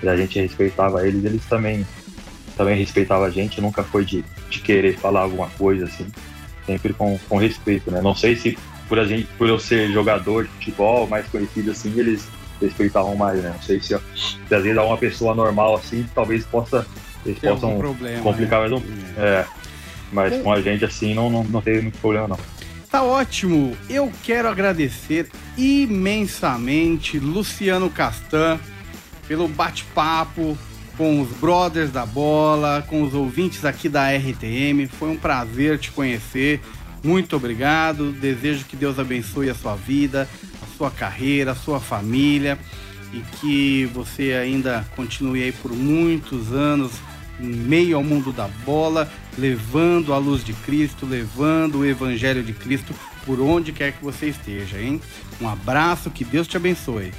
E 0.04 0.08
a 0.08 0.16
gente 0.16 0.40
respeitava 0.40 1.08
eles, 1.08 1.26
eles 1.26 1.46
também 1.46 1.86
também 2.60 2.76
respeitava 2.78 3.26
a 3.26 3.30
gente, 3.30 3.62
nunca 3.62 3.86
foi 3.86 4.03
de, 4.03 4.22
de 4.49 4.60
querer 4.60 4.97
falar 4.97 5.22
alguma 5.22 5.47
coisa 5.51 5.86
assim, 5.86 6.05
sempre 6.66 6.91
com, 6.91 7.18
com 7.30 7.38
respeito, 7.38 7.89
né? 7.89 8.01
Não 8.01 8.14
sei 8.14 8.36
se 8.36 8.57
por 8.89 8.99
a 8.99 9.05
gente, 9.05 9.30
por 9.38 9.47
eu 9.47 9.57
ser 9.57 9.89
jogador 9.93 10.43
de 10.43 10.49
futebol 10.49 11.07
mais 11.07 11.26
conhecido 11.28 11.72
assim, 11.72 11.97
eles 11.97 12.28
respeitavam 12.62 13.16
mais, 13.16 13.41
né? 13.41 13.51
Não 13.55 13.62
sei 13.62 13.80
se, 13.80 13.97
se 14.14 14.53
às 14.53 14.62
vezes 14.64 14.78
uma 14.78 14.97
pessoa 14.97 15.34
normal 15.34 15.76
assim, 15.76 16.05
talvez 16.14 16.45
possa 16.45 16.86
eles 17.26 17.39
Tem 17.39 17.49
possam 17.49 17.78
problema, 17.78 18.22
complicar 18.22 18.62
né? 18.64 18.68
mais 18.70 18.84
um, 18.84 18.86
é, 19.18 19.45
mas 20.12 20.41
com 20.41 20.51
a 20.51 20.62
gente 20.62 20.84
assim 20.84 21.14
não, 21.14 21.30
não, 21.30 21.45
não 21.45 21.62
teve 21.62 21.82
muito 21.82 21.97
problema 21.99 22.28
não. 22.28 22.39
Tá 22.91 23.03
ótimo. 23.03 23.78
Eu 23.89 24.12
quero 24.24 24.49
agradecer 24.49 25.30
imensamente 25.57 27.20
Luciano 27.20 27.89
Castan 27.89 28.60
pelo 29.30 29.47
bate-papo, 29.47 30.57
com 31.00 31.22
os 31.22 31.30
brothers 31.38 31.91
da 31.91 32.06
bola, 32.06 32.86
com 32.86 33.02
os 33.04 33.14
ouvintes 33.14 33.64
aqui 33.64 33.88
da 33.88 34.12
RTM. 34.12 34.86
Foi 34.86 35.10
um 35.10 35.16
prazer 35.16 35.80
te 35.80 35.91
conhecer. 35.91 36.60
Muito 37.02 37.38
obrigado. 37.38 38.12
Desejo 38.12 38.66
que 38.66 38.76
Deus 38.76 39.00
abençoe 39.00 39.50
a 39.50 39.56
sua 39.56 39.78
vida, 39.78 40.28
a 40.62 40.78
sua 40.78 40.91
carreira, 40.91 41.54
a 41.54 41.56
sua 41.56 41.80
família 41.80 42.60
e 43.14 43.22
que 43.38 43.86
você 43.93 44.34
ainda 44.34 44.86
continue 44.93 45.41
aí 45.41 45.54
por 45.54 45.72
muitos 45.72 46.52
anos 46.52 46.91
em 47.39 47.47
meio 47.47 47.95
ao 47.95 48.04
mundo 48.04 48.34
da 48.34 48.50
bola, 48.66 49.10
levando 49.38 50.14
a 50.14 50.18
luz 50.18 50.43
de 50.43 50.52
Cristo, 50.52 51.06
levando 51.06 51.80
o 51.80 51.86
evangelho 51.86 52.43
de 52.43 52.52
Cristo 52.52 52.93
por 53.26 53.39
onde 53.39 53.72
quer 53.72 53.93
que 53.93 54.04
você 54.04 54.28
esteja, 54.28 54.78
hein? 54.78 55.00
Um 55.39 55.47
abraço, 55.47 56.10
que 56.10 56.26
Deus 56.26 56.45
te 56.45 56.58
abençoe. 56.58 57.14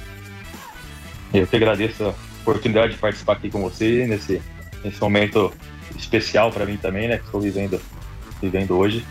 Eu 1.33 1.47
te 1.47 1.55
agradeço 1.55 2.13
oportunidade 2.41 2.93
de 2.93 2.99
participar 2.99 3.33
aqui 3.33 3.49
com 3.49 3.61
você 3.61 4.05
nesse, 4.07 4.41
nesse 4.83 4.99
momento 4.99 5.53
especial 5.97 6.51
para 6.51 6.65
mim 6.65 6.77
também, 6.77 7.07
né? 7.07 7.17
Que 7.17 7.25
estou 7.25 7.41
vivendo, 7.41 7.79
vivendo 8.41 8.77
hoje. 8.77 9.05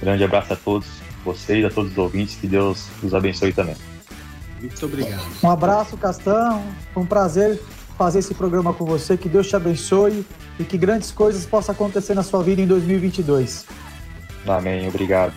Grande 0.00 0.24
abraço 0.24 0.52
a 0.52 0.56
todos 0.56 0.86
vocês, 1.24 1.64
a 1.64 1.70
todos 1.70 1.92
os 1.92 1.98
ouvintes. 1.98 2.36
Que 2.36 2.46
Deus 2.46 2.88
os 3.02 3.14
abençoe 3.14 3.52
também. 3.52 3.76
Muito 4.60 4.84
obrigado. 4.84 5.22
Um 5.42 5.50
abraço, 5.50 5.96
Castão. 5.96 6.62
Foi 6.92 7.02
um 7.02 7.06
prazer 7.06 7.60
fazer 7.96 8.20
esse 8.20 8.34
programa 8.34 8.72
com 8.72 8.84
você. 8.84 9.16
Que 9.16 9.28
Deus 9.28 9.48
te 9.48 9.56
abençoe 9.56 10.24
e 10.58 10.64
que 10.64 10.76
grandes 10.76 11.10
coisas 11.10 11.46
possam 11.46 11.74
acontecer 11.74 12.14
na 12.14 12.22
sua 12.22 12.42
vida 12.42 12.60
em 12.60 12.66
2022. 12.66 13.66
Amém. 14.46 14.88
Obrigado. 14.88 15.34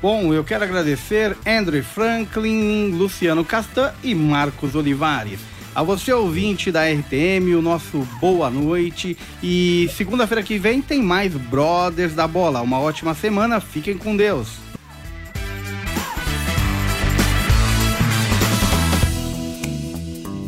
Bom, 0.00 0.34
eu 0.34 0.42
quero 0.42 0.64
agradecer 0.64 1.36
Andrew 1.46 1.84
Franklin, 1.84 2.90
Luciano 2.90 3.44
Castan 3.44 3.92
e 4.02 4.14
Marcos 4.14 4.74
Olivares. 4.74 5.51
A 5.74 5.82
você, 5.82 6.12
ouvinte 6.12 6.70
da 6.70 6.82
RTM, 6.84 7.54
o 7.54 7.62
nosso 7.62 8.06
boa 8.20 8.50
noite. 8.50 9.16
E 9.42 9.88
segunda-feira 9.96 10.42
que 10.42 10.58
vem 10.58 10.82
tem 10.82 11.00
mais 11.02 11.32
Brothers 11.34 12.14
da 12.14 12.28
Bola. 12.28 12.60
Uma 12.60 12.78
ótima 12.78 13.14
semana, 13.14 13.58
fiquem 13.58 13.96
com 13.96 14.14
Deus. 14.14 14.48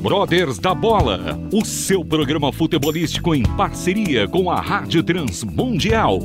Brothers 0.03 0.59
da 0.59 0.75
Bola, 0.75 1.41
o 1.51 1.64
seu 1.64 2.05
programa 2.05 2.53
futebolístico 2.53 3.35
em 3.35 3.45
parceria 3.57 4.29
com 4.29 4.51
a 4.51 4.61
Rádio 4.61 5.03
Transmundial. 5.03 6.18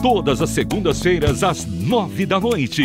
Todas 0.00 0.40
as 0.40 0.50
segundas-feiras, 0.50 1.42
às 1.42 1.66
nove 1.66 2.24
da 2.24 2.38
noite 2.38 2.84